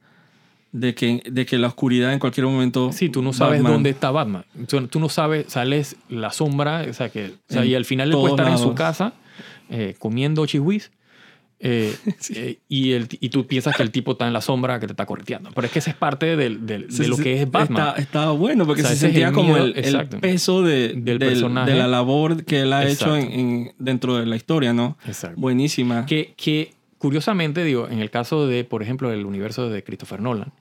De 0.70 0.94
que, 0.94 1.22
de 1.30 1.46
que 1.46 1.56
la 1.56 1.68
oscuridad 1.68 2.12
en 2.12 2.18
cualquier 2.18 2.46
momento... 2.46 2.92
Sí, 2.92 3.08
tú 3.08 3.22
no 3.22 3.32
sabes 3.32 3.60
Batman- 3.62 3.72
dónde 3.72 3.90
está 3.90 4.10
Batman. 4.10 4.44
Tú, 4.66 5.00
no 5.00 5.08
sabes, 5.08 5.46
sales 5.48 5.96
la 6.10 6.30
sombra, 6.30 6.84
o 6.88 6.92
sea, 6.92 7.08
que, 7.08 7.32
o 7.48 7.52
sea, 7.52 7.62
En 7.62 7.70
y 7.70 7.74
al 7.74 7.86
final 7.86 8.08
él 8.08 8.14
puede 8.14 8.34
estar 8.34 8.48
en 8.48 8.58
su 8.58 8.74
casa 8.74 9.14
eh, 9.70 9.94
comiendo 9.98 10.44
chihuis. 10.46 10.90
Eh, 11.60 11.94
eh, 12.34 12.58
y, 12.68 12.92
el, 12.92 13.08
y 13.20 13.28
tú 13.30 13.46
piensas 13.46 13.76
que 13.76 13.82
el 13.82 13.90
tipo 13.90 14.12
está 14.12 14.26
en 14.26 14.32
la 14.32 14.40
sombra 14.40 14.78
que 14.80 14.86
te 14.86 14.92
está 14.92 15.06
correteando. 15.06 15.50
Pero 15.54 15.66
es 15.66 15.72
que 15.72 15.78
esa 15.80 15.90
es 15.90 15.96
parte 15.96 16.36
del, 16.36 16.66
del- 16.66 16.90
Sí, 16.92 17.02
de 17.02 17.08
lo 17.08 17.16
sí, 17.16 17.22
que 17.24 17.42
es 17.42 17.50
Batman. 17.50 17.88
Está, 17.88 18.00
estaba 18.00 18.32
bueno 18.32 18.64
porque 18.66 18.82
O 18.82 18.84
sea, 18.86 18.90
se 18.94 19.06
ese 19.06 19.06
sentía 19.06 19.32
como 19.32 19.56
el, 19.56 19.72
el 19.76 19.78
exacto. 19.78 20.20
peso 20.20 20.62
de, 20.62 20.88
Del 20.94 21.04
del- 21.04 21.18
personaje. 21.18 21.70
de 21.72 21.76
la 21.76 21.88
labor 21.88 22.44
que 22.44 22.60
él 22.60 22.72
ha 22.72 22.86
hecho 22.88 23.16
en, 23.16 23.22
Exacto. 23.22 23.40
en- 23.40 23.72
dentro 23.78 24.16
de 24.18 24.26
la 24.26 24.36
historia, 24.36 24.72
¿no? 24.72 24.96
Exacto. 25.06 25.40
Buenísima. 25.40 26.06
Que, 26.06 26.34
que 26.36 26.74
curiosamente, 26.98 27.64
digo, 27.64 27.88
en 27.88 27.98
el 28.00 28.10
caso 28.10 28.46
de, 28.46 28.64
por 28.64 28.82
ejemplo, 28.82 29.12
el 29.12 29.24
universo 29.26 29.68
de 29.68 29.82
Christopher 29.82 30.20
Nolan, 30.20 30.52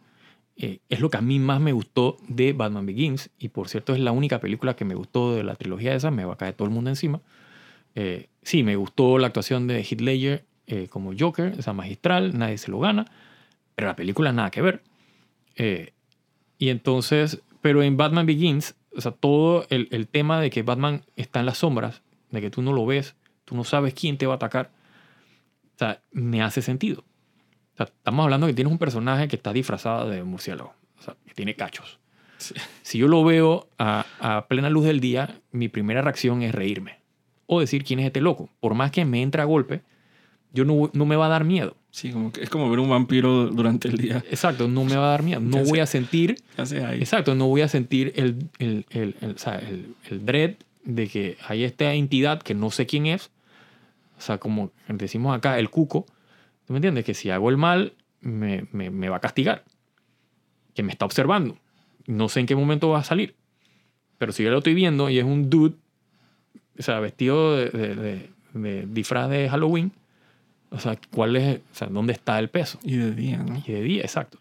eh, 0.59 0.79
es 0.89 0.99
lo 0.99 1.11
que 1.11 1.17
a 1.17 1.21
mí 1.21 1.37
más 1.37 1.61
me 1.61 1.71
gustó 1.71 2.17
de 2.27 2.53
Batman 2.53 2.87
Begins. 2.87 3.29
Y 3.37 3.49
por 3.49 3.69
cierto, 3.69 3.93
es 3.93 3.99
la 3.99 4.11
única 4.11 4.39
película 4.39 4.75
que 4.75 4.85
me 4.85 4.95
gustó 4.95 5.35
de 5.35 5.43
la 5.43 5.55
trilogía 5.55 5.93
esa. 5.93 6.09
Me 6.09 6.25
va 6.25 6.33
a 6.33 6.37
caer 6.37 6.55
todo 6.55 6.67
el 6.67 6.73
mundo 6.73 6.89
encima. 6.89 7.21
Eh, 7.93 8.29
sí, 8.41 8.63
me 8.63 8.75
gustó 8.75 9.17
la 9.19 9.27
actuación 9.27 9.67
de 9.67 9.81
Heath 9.83 10.01
Ledger 10.01 10.45
eh, 10.67 10.87
como 10.89 11.13
Joker, 11.17 11.55
esa 11.57 11.73
magistral, 11.73 12.37
nadie 12.37 12.57
se 12.57 12.69
lo 12.69 12.79
gana. 12.79 13.05
Pero 13.75 13.87
la 13.87 13.95
película 13.95 14.31
nada 14.31 14.51
que 14.51 14.61
ver. 14.61 14.83
Eh, 15.55 15.93
y 16.57 16.69
entonces, 16.69 17.41
pero 17.61 17.83
en 17.83 17.97
Batman 17.97 18.25
Begins, 18.25 18.75
o 18.95 19.01
sea, 19.01 19.11
todo 19.11 19.65
el, 19.69 19.87
el 19.91 20.07
tema 20.07 20.39
de 20.41 20.49
que 20.49 20.63
Batman 20.63 21.03
está 21.15 21.39
en 21.39 21.45
las 21.45 21.59
sombras, 21.59 22.01
de 22.31 22.41
que 22.41 22.49
tú 22.49 22.61
no 22.61 22.73
lo 22.73 22.85
ves, 22.85 23.15
tú 23.45 23.55
no 23.55 23.63
sabes 23.63 23.93
quién 23.93 24.17
te 24.17 24.25
va 24.25 24.33
a 24.33 24.35
atacar, 24.35 24.71
o 25.75 25.77
sea, 25.77 26.01
me 26.11 26.41
hace 26.41 26.61
sentido. 26.61 27.03
O 27.73 27.77
sea, 27.77 27.85
estamos 27.85 28.23
hablando 28.23 28.47
que 28.47 28.53
tienes 28.53 28.71
un 28.71 28.79
personaje 28.79 29.27
que 29.27 29.35
está 29.35 29.53
disfrazado 29.53 30.09
de 30.09 30.23
murciélago, 30.23 30.73
o 30.97 31.01
sea, 31.01 31.15
que 31.25 31.33
tiene 31.33 31.55
cachos. 31.55 31.99
Sí. 32.37 32.55
Si 32.81 32.97
yo 32.97 33.07
lo 33.07 33.23
veo 33.23 33.69
a, 33.77 34.05
a 34.19 34.47
plena 34.47 34.69
luz 34.69 34.85
del 34.85 34.99
día, 34.99 35.39
mi 35.51 35.69
primera 35.69 36.01
reacción 36.01 36.41
es 36.41 36.53
reírme 36.53 36.99
o 37.45 37.59
decir 37.59 37.83
quién 37.83 37.99
es 37.99 38.07
este 38.07 38.21
loco. 38.21 38.49
Por 38.59 38.75
más 38.75 38.91
que 38.91 39.05
me 39.05 39.21
entre 39.21 39.41
a 39.41 39.45
golpe, 39.45 39.81
yo 40.53 40.65
no, 40.65 40.89
no 40.93 41.05
me 41.05 41.15
va 41.15 41.25
a 41.27 41.29
dar 41.29 41.43
miedo. 41.43 41.75
Sí, 41.91 42.11
como 42.11 42.31
que 42.31 42.43
es 42.43 42.49
como 42.49 42.69
ver 42.69 42.79
un 42.79 42.89
vampiro 42.89 43.47
durante 43.47 43.87
el 43.87 43.97
día. 43.97 44.23
Exacto, 44.29 44.67
no 44.67 44.83
me 44.85 44.95
va 44.95 45.07
a 45.07 45.11
dar 45.11 45.23
miedo. 45.23 45.39
No 45.39 45.57
¿Qué 45.63 45.69
voy 45.69 45.79
a 45.79 45.85
sentir 45.85 46.35
¿Qué 46.55 46.61
hace 46.61 46.85
ahí? 46.85 46.99
Exacto, 46.99 47.33
no 47.35 47.47
voy 47.47 47.61
a 47.61 47.67
sentir 47.67 48.13
el, 48.15 48.49
el, 48.59 48.85
el, 48.91 49.15
el- 49.21 49.35
el, 49.67 49.95
el 50.09 50.25
dread 50.25 50.55
de 50.83 51.07
que 51.07 51.37
hay 51.47 51.63
esta 51.63 51.93
entidad 51.93 52.41
que 52.41 52.53
no 52.53 52.71
sé 52.71 52.85
quién 52.85 53.07
es. 53.07 53.31
O 54.17 54.21
sea, 54.21 54.37
como 54.37 54.71
decimos 54.87 55.35
acá, 55.35 55.59
el 55.59 55.69
cuco. 55.69 56.05
¿Tú 56.65 56.73
me 56.73 56.77
entiendes? 56.77 57.03
Que 57.05 57.13
si 57.13 57.29
hago 57.29 57.49
el 57.49 57.57
mal, 57.57 57.93
me, 58.21 58.65
me, 58.71 58.89
me 58.89 59.09
va 59.09 59.17
a 59.17 59.19
castigar. 59.21 59.63
Que 60.73 60.83
me 60.83 60.91
está 60.91 61.05
observando. 61.05 61.57
No 62.05 62.29
sé 62.29 62.39
en 62.41 62.45
qué 62.45 62.55
momento 62.55 62.89
va 62.89 62.99
a 62.99 63.03
salir. 63.03 63.35
Pero 64.17 64.31
si 64.31 64.43
yo 64.43 64.49
lo 64.51 64.59
estoy 64.59 64.73
viendo 64.73 65.09
y 65.09 65.19
es 65.19 65.25
un 65.25 65.49
dude, 65.49 65.75
o 66.79 66.81
sea, 66.83 66.99
vestido 66.99 67.55
de, 67.55 67.69
de- 67.69 67.95
de- 67.95 68.29
de 68.53 68.85
disfraz 68.87 69.29
de 69.29 69.49
Halloween, 69.49 69.91
o 70.69 70.79
sea, 70.79 70.99
¿cuál 71.11 71.35
es, 71.35 71.59
o 71.71 71.75
sea, 71.75 71.87
dónde 71.87 72.13
está 72.13 72.39
el 72.39 72.49
peso? 72.49 72.79
Y 72.83 72.97
de 72.97 73.11
día, 73.11 73.37
¿no? 73.37 73.61
y 73.65 73.71
de 73.71 73.81
día, 73.81 74.01
exacto. 74.01 74.37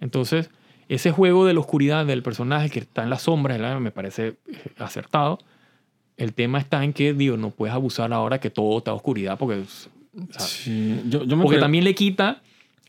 Entonces, 0.00 0.50
ese 0.88 1.10
juego 1.10 1.46
de 1.46 1.54
la 1.54 1.60
oscuridad 1.60 2.04
del 2.06 2.22
personaje 2.22 2.70
que 2.70 2.80
está 2.80 3.02
en 3.02 3.10
las 3.10 3.22
sombras 3.22 3.58
¿verdad? 3.58 3.80
me 3.80 3.90
parece 3.90 4.36
eh, 4.46 4.72
acertado. 4.78 5.38
El 6.16 6.34
tema 6.34 6.58
está 6.58 6.84
en 6.84 6.92
que, 6.92 7.14
digo, 7.14 7.36
no 7.36 7.50
puedes 7.50 7.74
abusar 7.74 8.12
ahora 8.12 8.38
que 8.38 8.50
todo 8.50 8.78
está 8.78 8.90
a 8.90 8.94
oscuridad 8.94 9.38
porque, 9.38 9.60
o 9.60 9.64
sea, 9.64 9.92
Sí. 10.38 11.00
Yo, 11.08 11.24
yo 11.24 11.36
me 11.36 11.42
porque 11.42 11.58
también 11.58 11.84
le 11.84 11.94
quita 11.94 12.42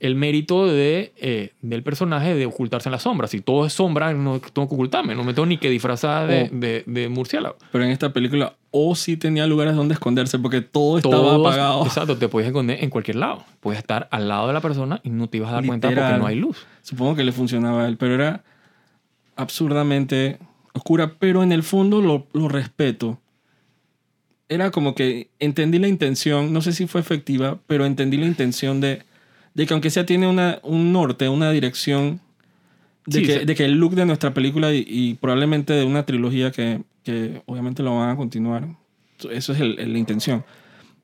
el 0.05 0.15
mérito 0.15 0.65
de, 0.67 1.13
eh, 1.17 1.53
del 1.61 1.81
personaje 1.81 2.35
de 2.35 2.45
ocultarse 2.45 2.89
en 2.89 2.91
la 2.91 2.99
sombra. 2.99 3.27
Si 3.27 3.39
todo 3.41 3.65
es 3.65 3.73
sombra, 3.73 4.13
no 4.13 4.39
tengo 4.39 4.67
que 4.67 4.75
ocultarme. 4.75 5.15
No 5.15 5.23
me 5.23 5.33
tengo 5.33 5.45
ni 5.45 5.57
que 5.57 5.69
disfrazar 5.69 6.27
de, 6.27 6.43
Oh. 6.51 6.55
de- 6.55 6.83
de 6.85 7.09
murciélago. 7.09 7.55
Pero 7.71 7.85
en 7.85 7.91
esta 7.91 8.11
película, 8.11 8.55
o 8.71 8.95
sí 8.95 9.15
tenía 9.17 9.47
lugares 9.47 9.75
donde 9.75 9.93
esconderse 9.93 10.37
porque 10.39 10.61
todo 10.61 10.97
estaba 10.97 11.35
apagado. 11.35 11.85
Exacto, 11.85 12.17
te 12.17 12.27
puedes 12.27 12.47
esconder 12.47 12.83
en 12.83 12.89
cualquier 12.89 13.15
lado. 13.17 13.43
Puedes 13.61 13.79
estar 13.79 14.07
al 14.11 14.27
lado 14.27 14.47
de 14.47 14.53
la 14.53 14.61
persona 14.61 14.99
y 15.03 15.09
no 15.09 15.27
te 15.29 15.37
ibas 15.37 15.51
a 15.51 15.53
dar 15.53 15.65
cuenta 15.65 15.87
porque 15.87 16.01
Literal. 16.01 16.19
no 16.19 16.27
hay 16.27 16.35
luz. 16.35 16.65
Supongo 16.81 17.15
que 17.15 17.23
le 17.23 17.31
funcionaba 17.31 17.85
a 17.85 17.87
él, 17.87 17.97
pero 17.97 18.15
era 18.15 18.43
absurdamente 19.35 20.37
oscura. 20.73 21.13
Pero 21.19 21.43
en 21.43 21.51
el 21.51 21.63
fondo 21.63 22.01
lo, 22.01 22.27
lo 22.33 22.47
respeto. 22.49 23.19
Era 24.49 24.71
como 24.71 24.93
que 24.95 25.29
entendí 25.39 25.79
la 25.79 25.87
intención, 25.87 26.53
no 26.53 26.61
sé 26.61 26.73
si 26.73 26.85
fue 26.87 27.01
efectiva, 27.01 27.57
pero 27.67 27.85
entendí 27.85 28.17
la 28.17 28.25
intención 28.27 28.81
de, 28.81 29.01
de 29.53 29.65
que 29.67 29.73
aunque 29.73 29.89
sea 29.89 30.05
tiene 30.05 30.27
una, 30.27 30.59
un 30.63 30.91
norte, 30.91 31.29
una 31.29 31.51
dirección, 31.51 32.19
de, 33.05 33.19
Sí, 33.19 33.25
que, 33.25 33.39
sí. 33.39 33.45
de 33.45 33.55
que 33.55 33.65
el 33.65 33.73
look 33.73 33.95
de 33.95 34.05
nuestra 34.05 34.33
película 34.33 34.73
y, 34.73 34.85
y 34.87 35.13
probablemente 35.15 35.73
de 35.73 35.83
una 35.85 36.05
trilogía 36.05 36.51
que, 36.51 36.81
que 37.03 37.41
obviamente 37.45 37.83
lo 37.83 37.95
van 37.97 38.09
a 38.11 38.15
continuar, 38.15 38.67
eso 39.31 39.53
es 39.53 39.59
el- 39.59 39.77
el- 39.79 39.93
la 39.93 39.99
intención, 39.99 40.43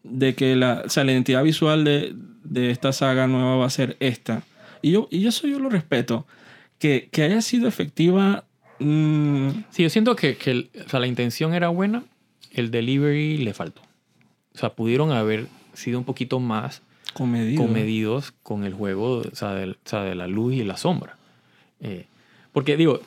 de 0.04 0.34
que 0.34 0.56
la, 0.56 0.84
o 0.86 0.90
sea, 0.90 1.04
la 1.04 1.12
identidad 1.12 1.44
visual 1.44 1.84
de, 1.84 2.16
de 2.44 2.72
esta 2.72 2.94
saga 2.94 3.28
nueva 3.28 3.58
va 3.58 3.66
a 3.66 3.70
ser 3.70 3.98
esta. 4.00 4.44
Y, 4.82 4.92
yo, 4.92 5.08
y 5.12 5.28
eso 5.28 5.46
yo 5.48 5.60
lo 5.60 5.70
respeto. 5.70 6.26
Que, 6.80 7.10
que 7.12 7.24
haya 7.24 7.42
sido 7.42 7.68
efectiva, 7.68 8.46
mm, 8.80 9.50
Sí, 9.72 9.84
yo 9.84 9.90
siento 9.90 10.16
que, 10.16 10.38
que 10.38 10.70
o 10.86 10.90
sea, 10.90 11.02
la 11.02 11.08
intención 11.08 11.54
era 11.54 11.68
buena, 11.68 12.04
el 12.54 12.72
delivery 12.72 13.38
le 13.40 13.54
faltó. 13.54 13.82
O 14.56 14.58
sea, 14.58 14.70
pudieron 14.74 15.12
haber 15.12 15.48
sido 15.74 16.00
un 16.00 16.06
poquito 16.06 16.40
más 16.40 16.82
comedido. 17.20 17.62
comedidos 17.62 18.34
con 18.42 18.64
el 18.64 18.74
juego 18.74 19.20
o 19.20 19.36
sea, 19.36 19.54
de 19.54 20.16
la 20.16 20.28
luz 20.28 20.54
y 20.54 20.64
la 20.64 20.78
sombra. 20.78 21.18
Eh, 21.82 22.08
porque 22.52 22.78
digo, 22.78 22.94
o 22.94 23.02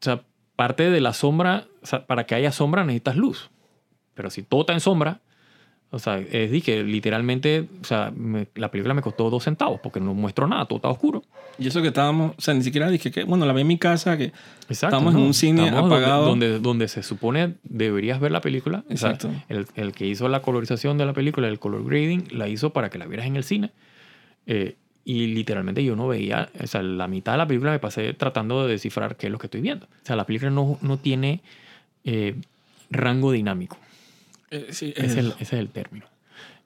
sea, 0.00 0.22
parte 0.56 0.90
de 0.90 1.00
la 1.00 1.12
sombra, 1.12 1.66
para 2.06 2.24
que 2.24 2.34
haya 2.34 2.52
sombra 2.52 2.84
necesitas 2.84 3.16
luz. 3.16 3.50
Pero 4.14 4.30
si 4.30 4.42
todo 4.42 4.60
está 4.60 4.72
en 4.72 4.80
sombra, 4.80 5.20
O 5.94 5.98
sea, 6.00 6.18
es 6.18 6.62
que 6.64 6.82
literalmente, 6.82 7.68
o 7.80 7.84
sea, 7.84 8.12
me- 8.16 8.48
la 8.56 8.70
película 8.70 8.94
me 8.94 9.02
costó 9.02 9.30
dos 9.30 9.44
centavos 9.44 9.80
porque 9.80 10.00
no 10.00 10.12
muestro 10.12 10.46
nada, 10.48 10.66
todo 10.66 10.76
está 10.78 10.88
oscuro. 10.88 11.22
Y 11.58 11.68
eso 11.68 11.80
que 11.82 11.88
estábamos, 11.88 12.32
o 12.36 12.40
sea, 12.40 12.52
ni 12.52 12.62
siquiera 12.64 12.90
dije 12.90 13.12
que, 13.12 13.22
bueno, 13.22 13.46
la 13.46 13.52
vi 13.52 13.60
en 13.60 13.68
mi 13.68 13.78
casa, 13.78 14.18
que 14.18 14.24
Exacto. 14.68 14.96
Estamos 14.96 15.14
en 15.14 15.20
un 15.20 15.34
cine 15.34 15.66
Estamos 15.66 15.90
apagado. 15.90 16.26
Donde, 16.26 16.58
donde, 16.58 16.88
se 16.88 17.02
supone 17.04 17.54
deberías 17.62 18.18
ver 18.18 18.32
la 18.32 18.40
película. 18.40 18.82
O 18.90 18.96
sea, 18.96 19.10
Exacto. 19.12 19.30
el, 19.48 19.66
el 19.76 19.92
que 19.92 20.06
hizo 20.06 20.28
la 20.28 20.42
colorización 20.42 20.98
de 20.98 21.06
la 21.06 21.12
película, 21.12 21.46
el 21.48 21.58
color 21.60 21.84
grading, 21.84 22.24
la 22.32 22.48
hizo 22.48 22.70
para 22.70 22.90
que 22.90 22.98
la 22.98 23.06
vieras 23.06 23.26
en 23.26 23.36
el 23.36 23.44
cine. 23.44 23.70
Eh, 24.46 24.74
y 25.04 25.26
literalmente 25.28 25.84
yo 25.84 25.96
no 25.96 26.08
veía, 26.08 26.48
o 26.60 26.66
sea, 26.66 26.82
la 26.82 27.06
mitad 27.08 27.32
de 27.32 27.38
la 27.38 27.46
película 27.46 27.70
me 27.72 27.78
pasé 27.78 28.14
tratando 28.14 28.64
de 28.66 28.72
descifrar 28.72 29.16
qué 29.16 29.26
es 29.26 29.32
lo 29.32 29.38
que 29.38 29.46
estoy 29.46 29.60
viendo. 29.60 29.86
O 29.86 30.06
sea, 30.06 30.16
la 30.16 30.24
película 30.26 30.50
no, 30.50 30.78
no 30.82 30.96
tiene 30.96 31.40
eh, 32.04 32.34
rango 32.90 33.30
dinámico. 33.30 33.76
Eh, 34.54 34.66
sí, 34.72 34.92
es, 34.96 35.16
el, 35.16 35.28
es- 35.28 35.34
ese 35.34 35.42
es 35.42 35.52
el 35.54 35.68
término. 35.70 36.06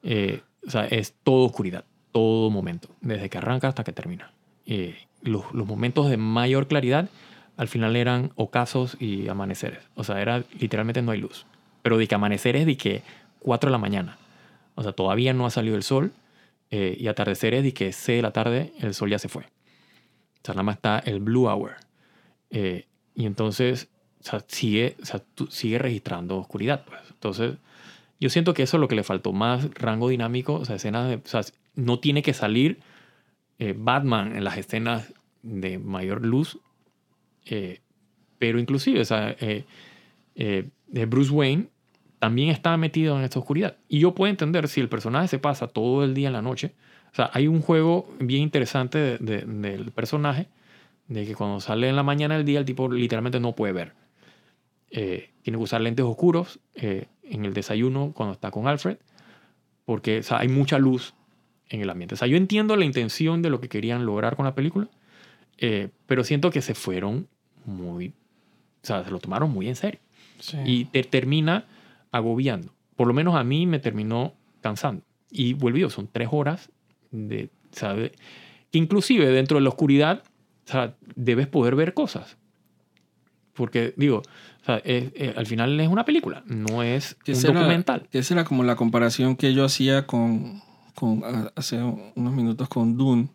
Eh, 0.03 0.43
o 0.67 0.71
sea, 0.71 0.87
es 0.87 1.15
todo 1.23 1.47
oscuridad, 1.47 1.85
todo 2.13 2.51
momento, 2.51 2.89
desde 3.01 3.29
que 3.31 3.39
arranca 3.39 3.69
hasta 3.69 3.85
que 3.85 3.93
termina. 3.93 4.33
Eh, 4.67 4.97
los, 5.23 5.53
los 5.53 5.67
momentos 5.67 6.09
de 6.11 6.17
mayor 6.17 6.69
claridad 6.69 7.09
al 7.57 7.69
final 7.69 7.97
eran 7.97 8.31
ocasos 8.37 8.97
y 9.01 9.29
amaneceres. 9.29 9.81
O 9.95 10.05
sea, 10.05 10.21
era 10.21 10.45
literalmente 10.61 11.03
no 11.03 11.11
hay 11.13 11.21
luz. 11.21 11.47
Pero 11.83 11.99
de 11.99 12.07
que 12.07 12.15
amaneceres 12.15 12.67
de 12.67 12.77
que 12.77 13.03
4 13.41 13.69
de 13.69 13.73
la 13.73 13.79
mañana. 13.79 14.19
O 14.77 14.83
sea, 14.83 14.93
todavía 14.93 15.33
no 15.33 15.47
ha 15.47 15.51
salido 15.51 15.75
el 15.77 15.83
sol. 15.83 16.13
eh, 16.71 16.97
y 17.01 17.09
atardeceres 17.09 17.63
de 17.65 17.73
que 17.73 17.93
6 17.93 18.19
de 18.19 18.23
la 18.23 18.31
tarde 18.33 18.73
el 18.81 18.93
sol 18.95 19.09
ya 19.11 19.19
se 19.19 19.29
fue. 19.29 19.45
O 19.45 20.45
sea, 20.45 20.55
nada 20.55 20.63
más 20.65 20.77
está 20.77 20.99
el 21.01 21.19
blue 21.21 21.49
hour. 21.49 21.73
Eh, 22.51 22.87
y 23.15 23.25
entonces, 23.27 23.89
sigue, 24.47 24.97
sigue 25.49 25.79
registrando 25.79 26.37
oscuridad. 26.39 26.85
Pues. 26.85 27.01
Entonces, 27.11 27.57
yo 28.21 28.31
siento 28.31 28.55
que 28.55 28.63
eso 28.65 28.77
es 28.77 28.81
lo 28.81 28.89
que 28.89 28.97
le 28.97 29.05
faltó 29.05 29.33
más 29.33 29.69
rango 29.75 30.09
dinámico, 30.09 30.55
o 30.55 30.65
sea, 30.65 30.77
escenas 30.77 31.09
de, 31.09 31.17
o 31.17 31.21
sea, 31.25 31.43
no 31.75 32.01
tiene 32.01 32.23
que 32.23 32.35
salir 32.35 32.81
eh, 33.59 33.75
Batman 33.77 34.37
en 34.37 34.45
las 34.45 34.57
escenas 34.59 35.13
de 35.43 35.79
mayor 35.79 36.25
luz, 36.25 36.59
eh, 37.47 37.81
pero 38.39 38.59
inclusive, 38.59 39.01
o 39.01 39.05
sea, 39.05 39.37
eh, 39.41 39.65
Bruce 41.07 41.31
Wayne 41.33 41.69
también 42.19 42.49
está 42.51 42.77
metido 42.77 43.17
en 43.17 43.25
esta 43.25 43.39
oscuridad. 43.39 43.77
Y 43.89 44.01
yo 44.01 44.15
puedo 44.15 44.31
entender 44.31 44.69
si 44.69 44.81
el 44.81 44.89
personaje 44.89 45.29
se 45.29 45.39
pasa 45.39 45.69
todo 45.69 46.05
el 46.05 46.15
día 46.15 46.29
en 46.29 46.33
la 46.33 46.43
noche. 46.43 46.75
O 47.13 47.15
sea, 47.15 47.31
hay 47.33 47.47
un 47.47 47.63
juego 47.63 48.09
bien 48.21 48.43
interesante 48.43 48.99
de- 48.99 49.19
de- 49.19 49.45
del 49.47 49.93
personaje, 49.93 50.49
de 51.07 51.25
que 51.27 51.35
cuando 51.35 51.61
sale 51.61 51.89
en 51.89 51.97
la 51.97 52.03
mañana 52.03 52.37
del 52.37 52.45
día, 52.45 52.59
el 52.59 52.65
tipo 52.65 52.89
literalmente 52.91 53.41
no 53.41 53.55
puede 53.55 53.73
ver. 53.73 53.93
Eh, 54.91 55.31
tiene 55.43 55.59
que 55.59 55.65
usar 55.65 55.81
lentes 55.81 56.05
oscuros 56.05 56.61
eh, 56.75 57.07
en 57.23 57.45
el 57.45 57.53
desayuno 57.53 58.13
cuando 58.15 58.33
está 58.33 58.51
con 58.51 58.67
Alfred, 58.67 58.99
porque 59.85 60.19
o 60.19 60.23
sea, 60.23 60.39
hay 60.39 60.49
mucha 60.49 60.79
luz 60.79 61.15
en 61.69 61.81
el 61.81 61.91
ambiente. 61.91 62.15
O 62.15 62.19
sea, 62.19 62.29
yo 62.29 62.37
entiendo 62.37 62.77
la 62.77 62.85
intención 62.85 63.43
de 63.43 63.51
lo 63.51 63.61
que 63.61 63.69
querían 63.69 64.07
lograr 64.07 64.37
con 64.37 64.45
la 64.45 64.55
película, 64.55 64.89
eh, 65.59 65.91
pero 66.07 66.25
siento 66.25 66.51
que 66.51 66.63
se 66.63 66.75
fueron 66.75 67.29
muy, 67.67 68.09
o 68.83 68.87
sea, 68.87 69.05
se 69.05 69.11
lo 69.11 69.19
tomaron 69.19 69.51
muy 69.51 69.69
en 69.69 69.77
serio 69.77 70.01
sí. 70.41 70.57
y 70.65 70.85
te 70.87 71.03
termina 71.03 71.67
agobiando. 72.11 72.73
Por 72.97 73.07
lo 73.07 73.15
menos 73.15 73.35
a 73.37 73.45
mí 73.45 73.67
me 73.67 73.79
terminó 73.79 74.35
cansando. 74.61 75.03
Y 75.31 75.53
volvió, 75.53 75.91
son 75.91 76.09
tres 76.11 76.29
horas 76.31 76.71
de, 77.11 77.51
¿sabe? 77.71 78.13
Que 78.71 78.79
inclusive 78.79 79.27
dentro 79.29 79.59
de 79.59 79.63
la 79.63 79.69
oscuridad, 79.69 80.23
o 80.67 80.71
sea, 80.71 80.97
debes 81.15 81.47
poder 81.47 81.77
ver 81.77 81.95
cosas. 81.95 82.39
Porque, 83.53 83.93
digo, 83.97 84.23
o 84.69 84.73
sea, 84.73 84.83
es- 84.85 85.13
es- 85.15 85.37
al 85.37 85.47
final 85.47 85.81
es 85.81 85.89
una 85.89 86.05
película, 86.05 86.43
no 86.47 86.83
es 86.83 87.17
un 87.27 87.33
esa 87.33 87.49
era- 87.49 87.61
documental. 87.61 88.07
que 88.11 88.19
esa 88.19 88.35
era 88.35 88.45
como 88.45 88.65
la 88.65 88.77
comparación 88.77 89.35
que 89.35 89.55
yo 89.55 89.65
hacía 89.65 90.07
con, 90.07 90.61
con 90.95 91.23
hace 91.57 91.83
unos 91.83 92.35
minutos 92.35 92.69
con 92.69 92.97
Dune, 92.99 93.29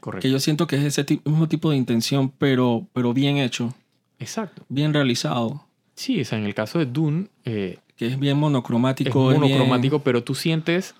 Correcto. 0.00 0.22
que 0.22 0.30
yo 0.30 0.38
siento 0.38 0.66
que 0.66 0.76
es 0.76 0.84
ese 0.84 1.04
mismo 1.24 1.48
tipo 1.48 1.70
de 1.70 1.76
intención, 1.76 2.30
pero, 2.38 2.86
pero 2.92 3.12
bien 3.12 3.38
hecho, 3.38 3.74
Exacto. 4.18 4.62
bien 4.68 4.94
realizado, 4.94 5.64
Sí, 5.96 6.20
o 6.20 6.24
sea, 6.24 6.38
en 6.38 6.44
el 6.44 6.54
caso 6.54 6.78
de 6.80 6.86
Dune, 6.86 7.28
eh, 7.44 7.78
que 7.96 8.06
es 8.08 8.18
bien 8.18 8.36
es 8.36 8.40
monocromático. 8.40 9.30
es 9.32 9.38
bien- 9.38 9.52
monocromático, 9.52 10.00
pero 10.00 10.24
tú 10.24 10.34
sientes, 10.34 10.94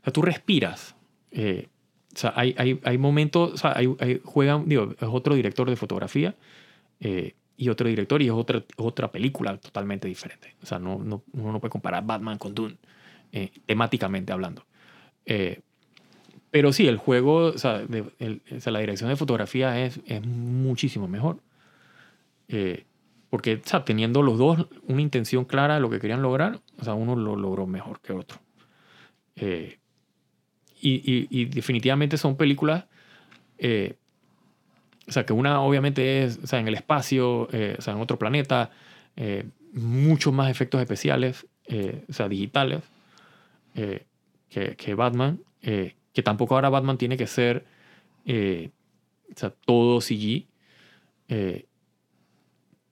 o 0.00 0.04
sea, 0.04 0.12
tú 0.12 0.20
respiras. 0.22 0.94
Eh, 1.30 1.68
o 2.14 2.18
sea, 2.18 2.32
hay, 2.36 2.54
hay, 2.58 2.78
hay 2.84 2.98
momentos, 2.98 3.52
o 3.54 3.56
sea, 3.56 3.72
hay, 3.76 3.88
hay- 4.00 4.20
juegan, 4.24 4.68
digo, 4.68 4.92
es 4.92 5.08
otro 5.10 5.34
director 5.34 5.68
de 5.68 5.76
fotografía 5.76 6.34
eh, 7.00 7.34
y 7.56 7.68
otro 7.68 7.88
director 7.88 8.20
y 8.22 8.26
es 8.26 8.32
otra, 8.32 8.64
otra 8.76 9.10
película 9.12 9.56
totalmente 9.58 10.08
diferente. 10.08 10.54
O 10.62 10.66
sea, 10.66 10.78
no, 10.78 10.98
no, 10.98 11.22
uno 11.32 11.52
no 11.52 11.60
puede 11.60 11.70
comparar 11.70 12.04
Batman 12.04 12.38
con 12.38 12.54
Dune, 12.54 12.76
eh, 13.32 13.50
temáticamente 13.66 14.32
hablando. 14.32 14.64
Eh, 15.26 15.60
pero 16.50 16.72
sí, 16.72 16.86
el 16.88 16.98
juego, 16.98 17.46
o 17.46 17.58
sea, 17.58 17.80
de- 17.80 18.04
el- 18.20 18.42
o 18.56 18.60
sea, 18.60 18.72
la 18.72 18.80
dirección 18.80 19.10
de 19.10 19.16
fotografía 19.16 19.84
es, 19.84 20.00
es 20.06 20.24
muchísimo 20.26 21.08
mejor. 21.08 21.40
Eh, 22.48 22.84
porque, 23.30 23.54
o 23.56 23.60
sea, 23.68 23.84
teniendo 23.84 24.22
los 24.22 24.38
dos 24.38 24.68
una 24.86 25.02
intención 25.02 25.44
clara 25.44 25.74
de 25.74 25.80
lo 25.80 25.90
que 25.90 25.98
querían 25.98 26.22
lograr, 26.22 26.60
o 26.78 26.84
sea, 26.84 26.94
uno 26.94 27.16
lo 27.16 27.36
logró 27.36 27.66
mejor 27.66 28.00
que 28.00 28.12
otro. 28.12 28.38
Eh, 29.36 29.78
y, 30.80 30.94
y- 31.10 31.28
y 31.30 31.44
definitivamente 31.46 32.16
son 32.18 32.36
películas, 32.36 32.86
eh, 33.58 33.96
o 35.06 35.12
sea, 35.12 35.26
que 35.26 35.32
una 35.32 35.60
obviamente 35.60 36.24
es, 36.24 36.38
o 36.42 36.46
sea, 36.46 36.60
en 36.60 36.68
el 36.68 36.74
espacio, 36.74 37.48
eh, 37.52 37.76
o 37.78 37.82
sea, 37.82 37.94
en 37.94 38.00
otro 38.00 38.18
planeta, 38.18 38.70
eh, 39.16 39.44
muchos 39.72 40.32
más 40.32 40.50
efectos 40.50 40.80
especiales, 40.80 41.46
eh, 41.66 42.04
o 42.08 42.12
sea, 42.12 42.28
digitales, 42.28 42.82
eh, 43.74 44.06
que, 44.48 44.76
que 44.76 44.94
Batman, 44.94 45.40
eh, 45.62 45.96
que 46.12 46.22
tampoco 46.22 46.54
ahora 46.54 46.68
Batman 46.68 46.96
tiene 46.96 47.16
que 47.16 47.26
ser, 47.26 47.64
eh, 48.24 48.70
o 49.34 49.38
sea, 49.38 49.50
todo 49.50 50.00
CG, 50.00 50.46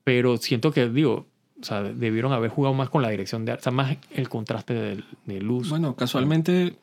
pero 0.04 0.36
siento 0.38 0.72
que, 0.72 0.88
digo, 0.88 1.28
o 1.60 1.64
sea, 1.64 1.82
debieron 1.82 2.32
haber 2.32 2.50
jugado 2.50 2.74
más 2.74 2.90
con 2.90 3.02
la 3.02 3.10
dirección 3.10 3.44
de 3.44 3.52
arte, 3.52 3.60
o 3.60 3.64
sea, 3.64 3.72
más 3.72 3.96
el 4.10 4.28
contraste 4.28 4.74
de, 4.74 5.04
de 5.26 5.40
luz. 5.40 5.70
Bueno, 5.70 5.94
casualmente 5.94 6.74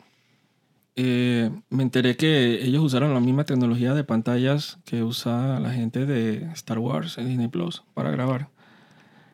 eh, 0.95 1.49
me 1.69 1.83
enteré 1.83 2.15
que 2.17 2.63
ellos 2.65 2.83
usaron 2.83 3.13
la 3.13 3.19
misma 3.19 3.45
tecnología 3.45 3.93
de 3.93 4.03
pantallas 4.03 4.79
que 4.85 5.03
usa 5.03 5.59
la 5.59 5.71
gente 5.71 6.05
de 6.05 6.43
Star 6.53 6.79
Wars 6.79 7.17
en 7.17 7.27
Disney 7.27 7.47
Plus 7.47 7.83
para 7.93 8.11
grabar 8.11 8.49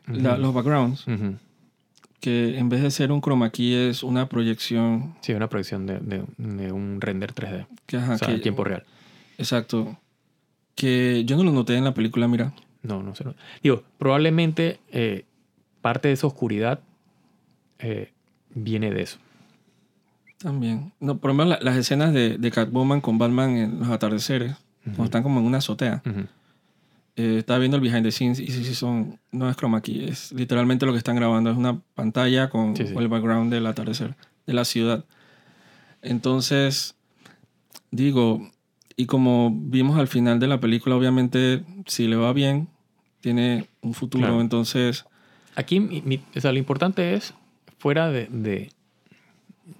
la- 0.06 0.36
los 0.38 0.54
backgrounds. 0.54 1.04
Que 2.20 2.58
en 2.58 2.68
vez 2.68 2.82
de 2.82 2.90
ser 2.90 3.12
un 3.12 3.20
chroma 3.20 3.50
key 3.50 3.74
es 3.74 4.02
una 4.02 4.28
proyección 4.28 5.14
Sí, 5.20 5.32
una 5.32 5.48
proyección 5.48 5.86
de, 5.86 5.98
de- 6.00 6.24
de 6.38 6.72
un 6.72 7.00
render 7.00 7.32
3D, 7.34 7.66
que, 7.86 7.96
ajá, 7.98 8.14
o 8.14 8.18
sea, 8.18 8.28
que- 8.28 8.34
en 8.34 8.40
tiempo 8.42 8.64
real. 8.64 8.84
Exacto. 9.38 9.98
Que 10.74 11.24
yo 11.24 11.36
no 11.36 11.44
lo 11.44 11.52
noté 11.52 11.76
en 11.76 11.84
la 11.84 11.94
película, 11.94 12.26
mira. 12.28 12.52
No, 12.82 13.02
no 13.02 13.14
sé. 13.14 13.24
no. 13.24 13.34
Digo, 13.62 13.82
probablemente 13.98 14.78
eh, 14.90 15.24
parte 15.82 16.08
de 16.08 16.14
esa 16.14 16.26
oscuridad 16.26 16.80
eh, 17.78 18.12
viene 18.54 18.90
de 18.90 19.02
eso. 19.02 19.18
También. 20.38 20.92
No, 21.00 21.18
por 21.18 21.30
lo 21.30 21.34
menos 21.34 21.58
la- 21.58 21.64
las 21.70 21.76
escenas 21.78 22.12
de, 22.12 22.36
de 22.38 22.50
Catwoman 22.50 23.00
con 23.00 23.18
Batman 23.18 23.56
en 23.56 23.78
los 23.80 23.88
atardeceres, 23.88 24.52
Ujú. 24.52 24.58
cuando 24.84 25.04
están 25.04 25.22
como 25.22 25.40
en 25.40 25.46
una 25.46 25.58
azotea. 25.58 26.02
Ujú. 26.06 26.26
Eh, 27.16 27.36
estaba 27.38 27.58
viendo 27.58 27.78
el 27.78 27.82
behind 27.82 28.02
the 28.04 28.12
scenes 28.12 28.38
y 28.38 28.48
sí, 28.48 28.62
sí 28.64 28.74
son, 28.74 29.18
no 29.32 29.48
es 29.48 29.56
chroma 29.56 29.80
key, 29.80 30.04
es 30.04 30.32
literalmente 30.32 30.84
lo 30.84 30.92
que 30.92 30.98
están 30.98 31.16
grabando, 31.16 31.50
es 31.50 31.56
una 31.56 31.80
pantalla 31.94 32.50
con 32.50 32.76
Sí, 32.76 32.86
sí. 32.86 32.94
el 32.94 33.08
background 33.08 33.50
del 33.50 33.66
atardecer 33.66 34.14
de 34.46 34.52
la 34.52 34.66
ciudad. 34.66 35.04
Entonces, 36.02 36.94
digo, 37.90 38.50
y 38.96 39.06
como 39.06 39.50
vimos 39.54 39.98
al 39.98 40.08
final 40.08 40.38
de 40.38 40.46
la 40.46 40.60
película, 40.60 40.96
obviamente, 40.96 41.64
si 41.86 42.06
le 42.06 42.16
va 42.16 42.32
bien, 42.32 42.68
tiene 43.20 43.66
un 43.80 43.94
futuro, 43.94 44.24
Claro. 44.26 44.40
entonces, 44.40 45.04
Aquí 45.58 45.80
mi- 45.80 46.02
mi- 46.02 46.22
o 46.36 46.40
sea, 46.42 46.52
lo 46.52 46.58
importante 46.58 47.14
es, 47.14 47.32
fuera 47.78 48.10
de, 48.10 48.26
de, 48.30 48.70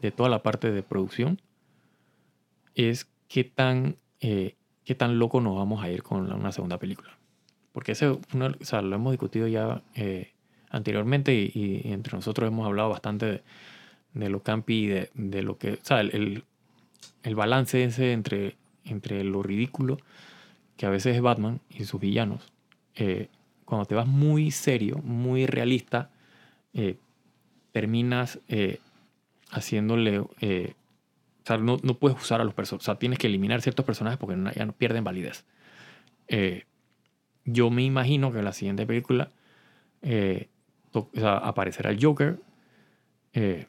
de 0.00 0.10
toda 0.10 0.28
la 0.28 0.42
parte 0.42 0.70
de 0.70 0.82
producción, 0.82 1.40
es 2.74 3.08
qué 3.28 3.44
tan, 3.44 3.96
eh, 4.20 4.54
qué 4.84 4.94
tan 4.94 5.18
loco 5.18 5.40
nos 5.40 5.56
vamos 5.56 5.82
a 5.82 5.90
ir 5.90 6.02
con 6.02 6.30
una 6.32 6.52
segunda 6.52 6.78
película. 6.78 7.16
Porque 7.72 7.92
ese, 7.92 8.08
o 8.08 8.20
sea, 8.60 8.82
lo 8.82 8.96
hemos 8.96 9.12
discutido 9.12 9.46
ya 9.48 9.82
eh, 9.94 10.32
anteriormente 10.70 11.34
y, 11.34 11.82
entre 11.84 12.16
nosotros 12.16 12.48
hemos 12.48 12.66
hablado 12.66 12.90
bastante 12.90 13.26
de, 13.26 13.42
de 14.14 14.28
lo 14.28 14.42
campi 14.42 14.84
y 14.84 14.86
de, 14.86 15.10
de 15.14 15.42
lo 15.42 15.58
que, 15.58 15.72
o 15.72 15.78
sea, 15.82 16.00
el, 16.00 16.44
el, 17.22 17.34
balance 17.34 17.82
ese 17.84 18.12
entre, 18.12 18.56
entre 18.84 19.24
lo 19.24 19.42
ridículo 19.42 19.98
que 20.76 20.86
a 20.86 20.90
veces 20.90 21.16
es 21.16 21.22
Batman 21.22 21.60
y 21.70 21.84
sus 21.84 22.00
villanos. 22.00 22.52
eh, 22.94 23.28
cuando 23.64 23.84
te 23.84 23.96
vas 23.96 24.06
muy 24.06 24.52
serio, 24.52 24.98
muy 24.98 25.44
realista, 25.46 26.08
terminas 27.72 28.38
haciéndole... 29.56 30.24
eh, 30.40 30.74
o 31.42 31.46
sea, 31.46 31.58
no, 31.58 31.76
no 31.82 31.94
puedes 31.94 32.20
usar 32.20 32.40
a 32.40 32.44
los 32.44 32.54
personajes. 32.54 32.84
O 32.84 32.86
sea, 32.86 32.98
tienes 32.98 33.18
que 33.18 33.28
eliminar 33.28 33.62
ciertos 33.62 33.84
personajes 33.84 34.18
porque 34.18 34.36
ya 34.56 34.66
no 34.66 34.72
pierden 34.72 35.04
validez. 35.04 35.44
Eh, 36.28 36.64
yo 37.44 37.70
me 37.70 37.82
imagino 37.84 38.32
que 38.32 38.38
en 38.40 38.44
la 38.44 38.52
siguiente 38.52 38.84
película 38.84 39.30
eh, 40.02 40.48
o 40.92 41.08
sea, 41.14 41.36
aparecerá 41.36 41.90
el 41.90 42.02
Joker. 42.02 42.40
eh, 43.32 43.66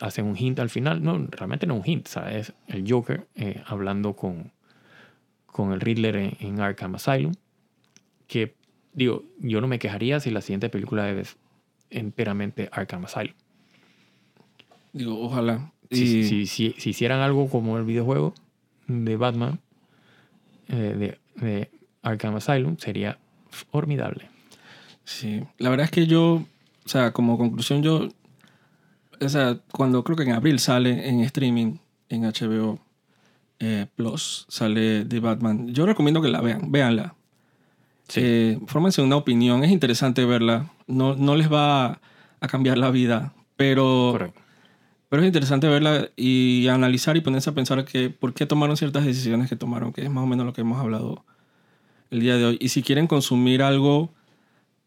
hacen 0.00 0.26
un 0.26 0.36
hint 0.36 0.58
al 0.60 0.70
final. 0.70 1.02
No, 1.02 1.26
realmente 1.30 1.66
no 1.66 1.74
un 1.74 1.82
hint, 1.84 2.06
¿sabes? 2.06 2.52
El 2.68 2.84
Joker 2.88 3.26
eh, 3.34 3.62
hablando 3.66 4.14
con, 4.14 4.52
con 5.46 5.72
el 5.72 5.80
Riddler 5.80 6.16
en, 6.16 6.36
en 6.40 6.60
Arkham 6.60 6.94
Asylum. 6.94 7.32
Que, 8.28 8.54
digo, 8.92 9.24
yo 9.38 9.60
no 9.60 9.66
me 9.66 9.78
quejaría 9.78 10.20
si 10.20 10.30
la 10.30 10.40
siguiente 10.40 10.68
película 10.68 11.10
es 11.10 11.36
enteramente 11.90 12.68
Arkham 12.72 13.04
Asylum. 13.04 13.34
Digo, 14.96 15.20
ojalá. 15.20 15.72
Si, 15.90 16.24
si, 16.24 16.46
si, 16.46 16.74
si 16.78 16.90
hicieran 16.90 17.20
algo 17.20 17.50
como 17.50 17.76
el 17.76 17.84
videojuego 17.84 18.32
de 18.88 19.16
Batman 19.16 19.60
eh, 20.68 21.18
de, 21.36 21.46
de 21.46 21.70
Arkham 22.02 22.36
Asylum, 22.36 22.78
sería 22.78 23.18
formidable. 23.50 24.30
Sí, 25.04 25.42
la 25.58 25.68
verdad 25.68 25.84
es 25.84 25.90
que 25.90 26.06
yo, 26.06 26.34
o 26.34 26.88
sea, 26.88 27.12
como 27.12 27.36
conclusión, 27.36 27.82
yo, 27.82 28.08
o 29.20 29.28
sea, 29.28 29.58
cuando 29.70 30.02
creo 30.02 30.16
que 30.16 30.22
en 30.22 30.32
abril 30.32 30.58
sale 30.58 31.08
en 31.08 31.20
streaming 31.20 31.76
en 32.08 32.22
HBO 32.22 32.80
eh, 33.60 33.86
Plus, 33.94 34.46
sale 34.48 35.04
The 35.04 35.20
Batman, 35.20 35.74
yo 35.74 35.84
recomiendo 35.84 36.22
que 36.22 36.28
la 36.28 36.40
vean, 36.40 36.72
véanla. 36.72 37.14
Sí. 38.08 38.20
Eh, 38.24 38.58
fórmense 38.66 39.02
una 39.02 39.16
opinión, 39.16 39.62
es 39.62 39.70
interesante 39.70 40.24
verla, 40.24 40.72
no, 40.86 41.14
no 41.14 41.36
les 41.36 41.52
va 41.52 42.00
a 42.40 42.48
cambiar 42.48 42.78
la 42.78 42.90
vida, 42.90 43.34
pero, 43.56 44.10
Correcto. 44.12 44.45
Pero 45.08 45.22
es 45.22 45.26
interesante 45.26 45.68
verla 45.68 46.08
y 46.16 46.66
analizar 46.68 47.16
y 47.16 47.20
ponerse 47.20 47.50
a 47.50 47.54
pensar 47.54 47.84
que 47.84 48.10
por 48.10 48.34
qué 48.34 48.46
tomaron 48.46 48.76
ciertas 48.76 49.04
decisiones 49.04 49.48
que 49.48 49.56
tomaron, 49.56 49.92
que 49.92 50.02
es 50.02 50.10
más 50.10 50.24
o 50.24 50.26
menos 50.26 50.46
lo 50.46 50.52
que 50.52 50.62
hemos 50.62 50.80
hablado 50.80 51.24
el 52.10 52.20
día 52.20 52.36
de 52.36 52.44
hoy. 52.44 52.58
Y 52.60 52.68
si 52.70 52.82
quieren 52.82 53.06
consumir 53.06 53.62
algo 53.62 54.10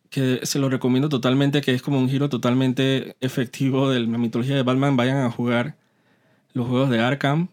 que 0.09 0.39
se 0.43 0.57
lo 0.59 0.70
recomiendo 0.70 1.07
totalmente, 1.09 1.61
que 1.61 1.74
es 1.74 1.82
como 1.82 1.99
un 1.99 2.09
giro 2.09 2.30
totalmente 2.30 3.15
efectivo 3.22 3.89
de 3.89 3.99
la 4.01 4.17
mitología 4.17 4.55
de 4.55 4.63
Batman, 4.63 4.97
vayan 4.97 5.17
a 5.17 5.30
jugar 5.32 5.76
los 6.53 6.67
juegos 6.67 6.89
de 6.89 6.99
Arkham, 6.99 7.47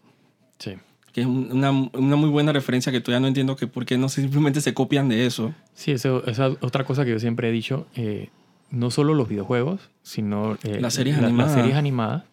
Sí. 0.57 0.73
que 1.13 1.21
es 1.21 1.27
un- 1.27 1.49
una, 1.51 1.69
una 1.71 2.15
muy 2.15 2.29
buena 2.29 2.51
referencia 2.51 2.91
que 2.91 2.99
todavía 2.99 3.21
no 3.21 3.27
entiendo 3.27 3.55
que 3.55 3.67
por 3.67 3.85
qué 3.85 3.97
no 3.99 4.09
simplemente 4.09 4.59
se 4.61 4.73
copian 4.73 5.07
de 5.07 5.27
eso. 5.27 5.53
Sí, 5.75 5.91
eso, 5.91 6.25
esa 6.25 6.47
es 6.47 6.57
otra 6.61 6.83
cosa 6.83 7.05
que 7.05 7.11
yo 7.11 7.19
siempre 7.19 7.49
he 7.49 7.51
dicho. 7.51 7.85
eh, 7.95 8.29
no 8.71 8.91
solo 8.91 9.13
los 9.13 9.29
videojuegos, 9.29 9.89
sino 10.01 10.57
eh, 10.63 10.79
Las 10.81 10.95
series 10.95 11.17
la- 11.21 11.27
animadas. 11.27 11.51
Las 11.53 11.61
series 11.61 11.77
animadas, 11.77 12.23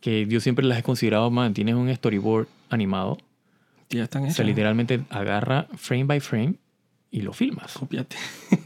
que 0.00 0.26
yo 0.26 0.40
siempre 0.40 0.64
las 0.64 0.78
he 0.78 0.82
considerado 0.82 1.30
más. 1.30 1.52
Tienes 1.52 1.74
un 1.74 1.94
storyboard 1.94 2.48
animado, 2.70 3.18
Ya 3.90 4.04
están 4.04 4.22
o 4.22 4.24
hechas. 4.26 4.36
sea, 4.36 4.44
literalmente 4.46 5.00
agarra 5.10 5.66
frame 5.76 6.04
by 6.04 6.20
frame 6.20 6.54
y 7.10 7.22
lo 7.22 7.32
filmas. 7.32 7.72
Cópiate. 7.74 8.16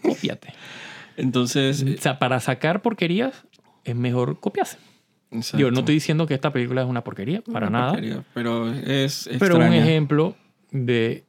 Cópiate. 0.03 0.53
Entonces, 1.17 1.83
o 1.99 2.01
sea, 2.01 2.19
para 2.19 2.41
sacar 2.41 2.83
porquerías 2.83 3.45
es 3.85 3.95
mejor 3.97 4.41
copiarse. 4.41 4.79
exacto. 5.31 5.59
Yo 5.59 5.71
no 5.71 5.81
estoy 5.81 5.95
diciendo 5.95 6.27
que 6.27 6.35
esta 6.35 6.53
película 6.53 6.83
es 6.83 6.89
una 6.89 7.05
porquería, 7.05 7.43
para 7.43 7.69
Una 7.69 7.79
nada. 7.79 7.93
porquería, 7.93 8.25
Pero 8.35 8.73
es 8.73 9.29
Pero 9.39 9.57
un 9.57 9.63
extraña. 9.63 9.77
ejemplo 9.85 10.37
de, 10.71 11.25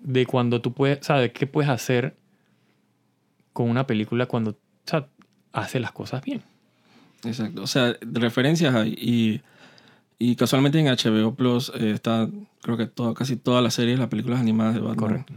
de 0.00 0.26
cuando 0.26 0.60
tú 0.60 0.72
puedes, 0.72 1.04
¿sabes? 1.04 1.32
¿Qué 1.32 1.46
puedes 1.46 1.70
hacer 1.70 2.16
con 3.52 3.68
una 3.70 3.86
película 3.86 4.26
cuando 4.26 4.50
o 4.52 4.56
sea, 4.84 5.08
hace 5.52 5.80
las 5.80 5.92
cosas 5.92 6.22
bien? 6.22 6.42
Exacto. 7.26 7.62
O 7.62 7.66
sea, 7.66 7.96
referencias 8.00 8.74
hay. 8.74 8.94
Y, 8.98 9.40
y 10.18 10.36
casualmente 10.36 10.78
en 10.78 10.86
HBO 10.86 11.34
Plus 11.34 11.70
eh, 11.74 11.90
está, 11.90 12.28
creo 12.62 12.76
que 12.76 12.86
todo, 12.86 13.14
casi 13.14 13.36
todas 13.36 13.62
las 13.62 13.74
series, 13.74 13.98
las 13.98 14.08
películas 14.08 14.40
animadas 14.40 14.74
de 14.74 14.80
Batman. 14.80 14.96
Correcto. 14.96 15.34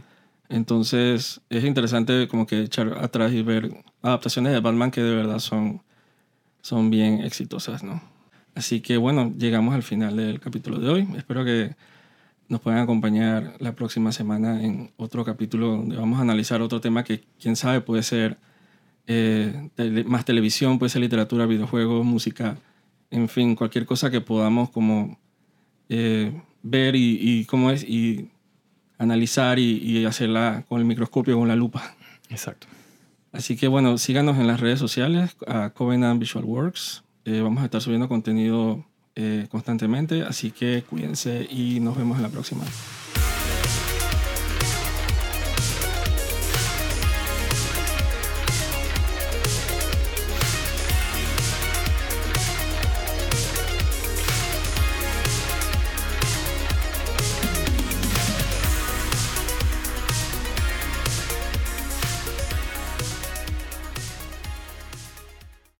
Entonces 0.48 1.40
es 1.48 1.64
interesante 1.64 2.26
como 2.26 2.46
que 2.46 2.62
echar 2.62 2.98
atrás 2.98 3.32
y 3.32 3.42
ver 3.42 3.84
adaptaciones 4.02 4.52
de 4.52 4.60
Batman 4.60 4.90
que 4.90 5.00
de 5.00 5.14
verdad 5.14 5.38
son, 5.38 5.80
son 6.60 6.90
bien 6.90 7.20
exitosas, 7.20 7.84
¿no? 7.84 8.02
Así 8.56 8.80
que 8.80 8.96
bueno, 8.96 9.32
llegamos 9.38 9.74
al 9.74 9.84
final 9.84 10.16
del 10.16 10.40
capítulo 10.40 10.80
de 10.80 10.88
hoy. 10.88 11.08
Espero 11.16 11.44
que 11.44 11.76
nos 12.48 12.60
puedan 12.60 12.80
acompañar 12.80 13.54
la 13.60 13.76
próxima 13.76 14.10
semana 14.10 14.64
en 14.64 14.90
otro 14.96 15.24
capítulo 15.24 15.68
donde 15.68 15.96
vamos 15.96 16.18
a 16.18 16.22
analizar 16.22 16.60
otro 16.62 16.80
tema 16.80 17.04
que 17.04 17.22
quién 17.40 17.54
sabe 17.54 17.80
puede 17.80 18.02
ser 18.02 18.36
eh, 19.06 19.70
tele- 19.74 20.04
más 20.04 20.24
televisión, 20.24 20.78
puede 20.78 20.90
ser 20.90 21.02
literatura, 21.02 21.46
videojuegos, 21.46 22.04
música, 22.04 22.56
en 23.10 23.28
fin, 23.28 23.56
cualquier 23.56 23.86
cosa 23.86 24.10
que 24.10 24.20
podamos 24.20 24.70
como 24.70 25.18
eh, 25.88 26.32
ver 26.62 26.94
y, 26.94 27.18
y 27.20 27.44
cómo 27.44 27.70
es 27.70 27.82
y 27.82 28.28
analizar 28.98 29.58
y, 29.58 29.78
y 29.78 30.04
hacerla 30.04 30.64
con 30.68 30.78
el 30.78 30.84
microscopio, 30.84 31.36
con 31.36 31.48
la 31.48 31.56
lupa. 31.56 31.96
Exacto. 32.28 32.66
Así 33.32 33.56
que 33.56 33.68
bueno, 33.68 33.96
síganos 33.98 34.38
en 34.38 34.46
las 34.46 34.60
redes 34.60 34.78
sociales, 34.78 35.36
a 35.46 35.70
Covenant 35.70 36.20
Visual 36.20 36.44
Works. 36.44 37.02
Eh, 37.24 37.40
vamos 37.40 37.62
a 37.62 37.66
estar 37.66 37.80
subiendo 37.80 38.08
contenido 38.08 38.84
eh, 39.14 39.46
constantemente, 39.50 40.22
así 40.22 40.50
que 40.50 40.82
cuídense 40.88 41.46
y 41.50 41.80
nos 41.80 41.96
vemos 41.96 42.16
en 42.16 42.22
la 42.22 42.28
próxima. 42.28 42.64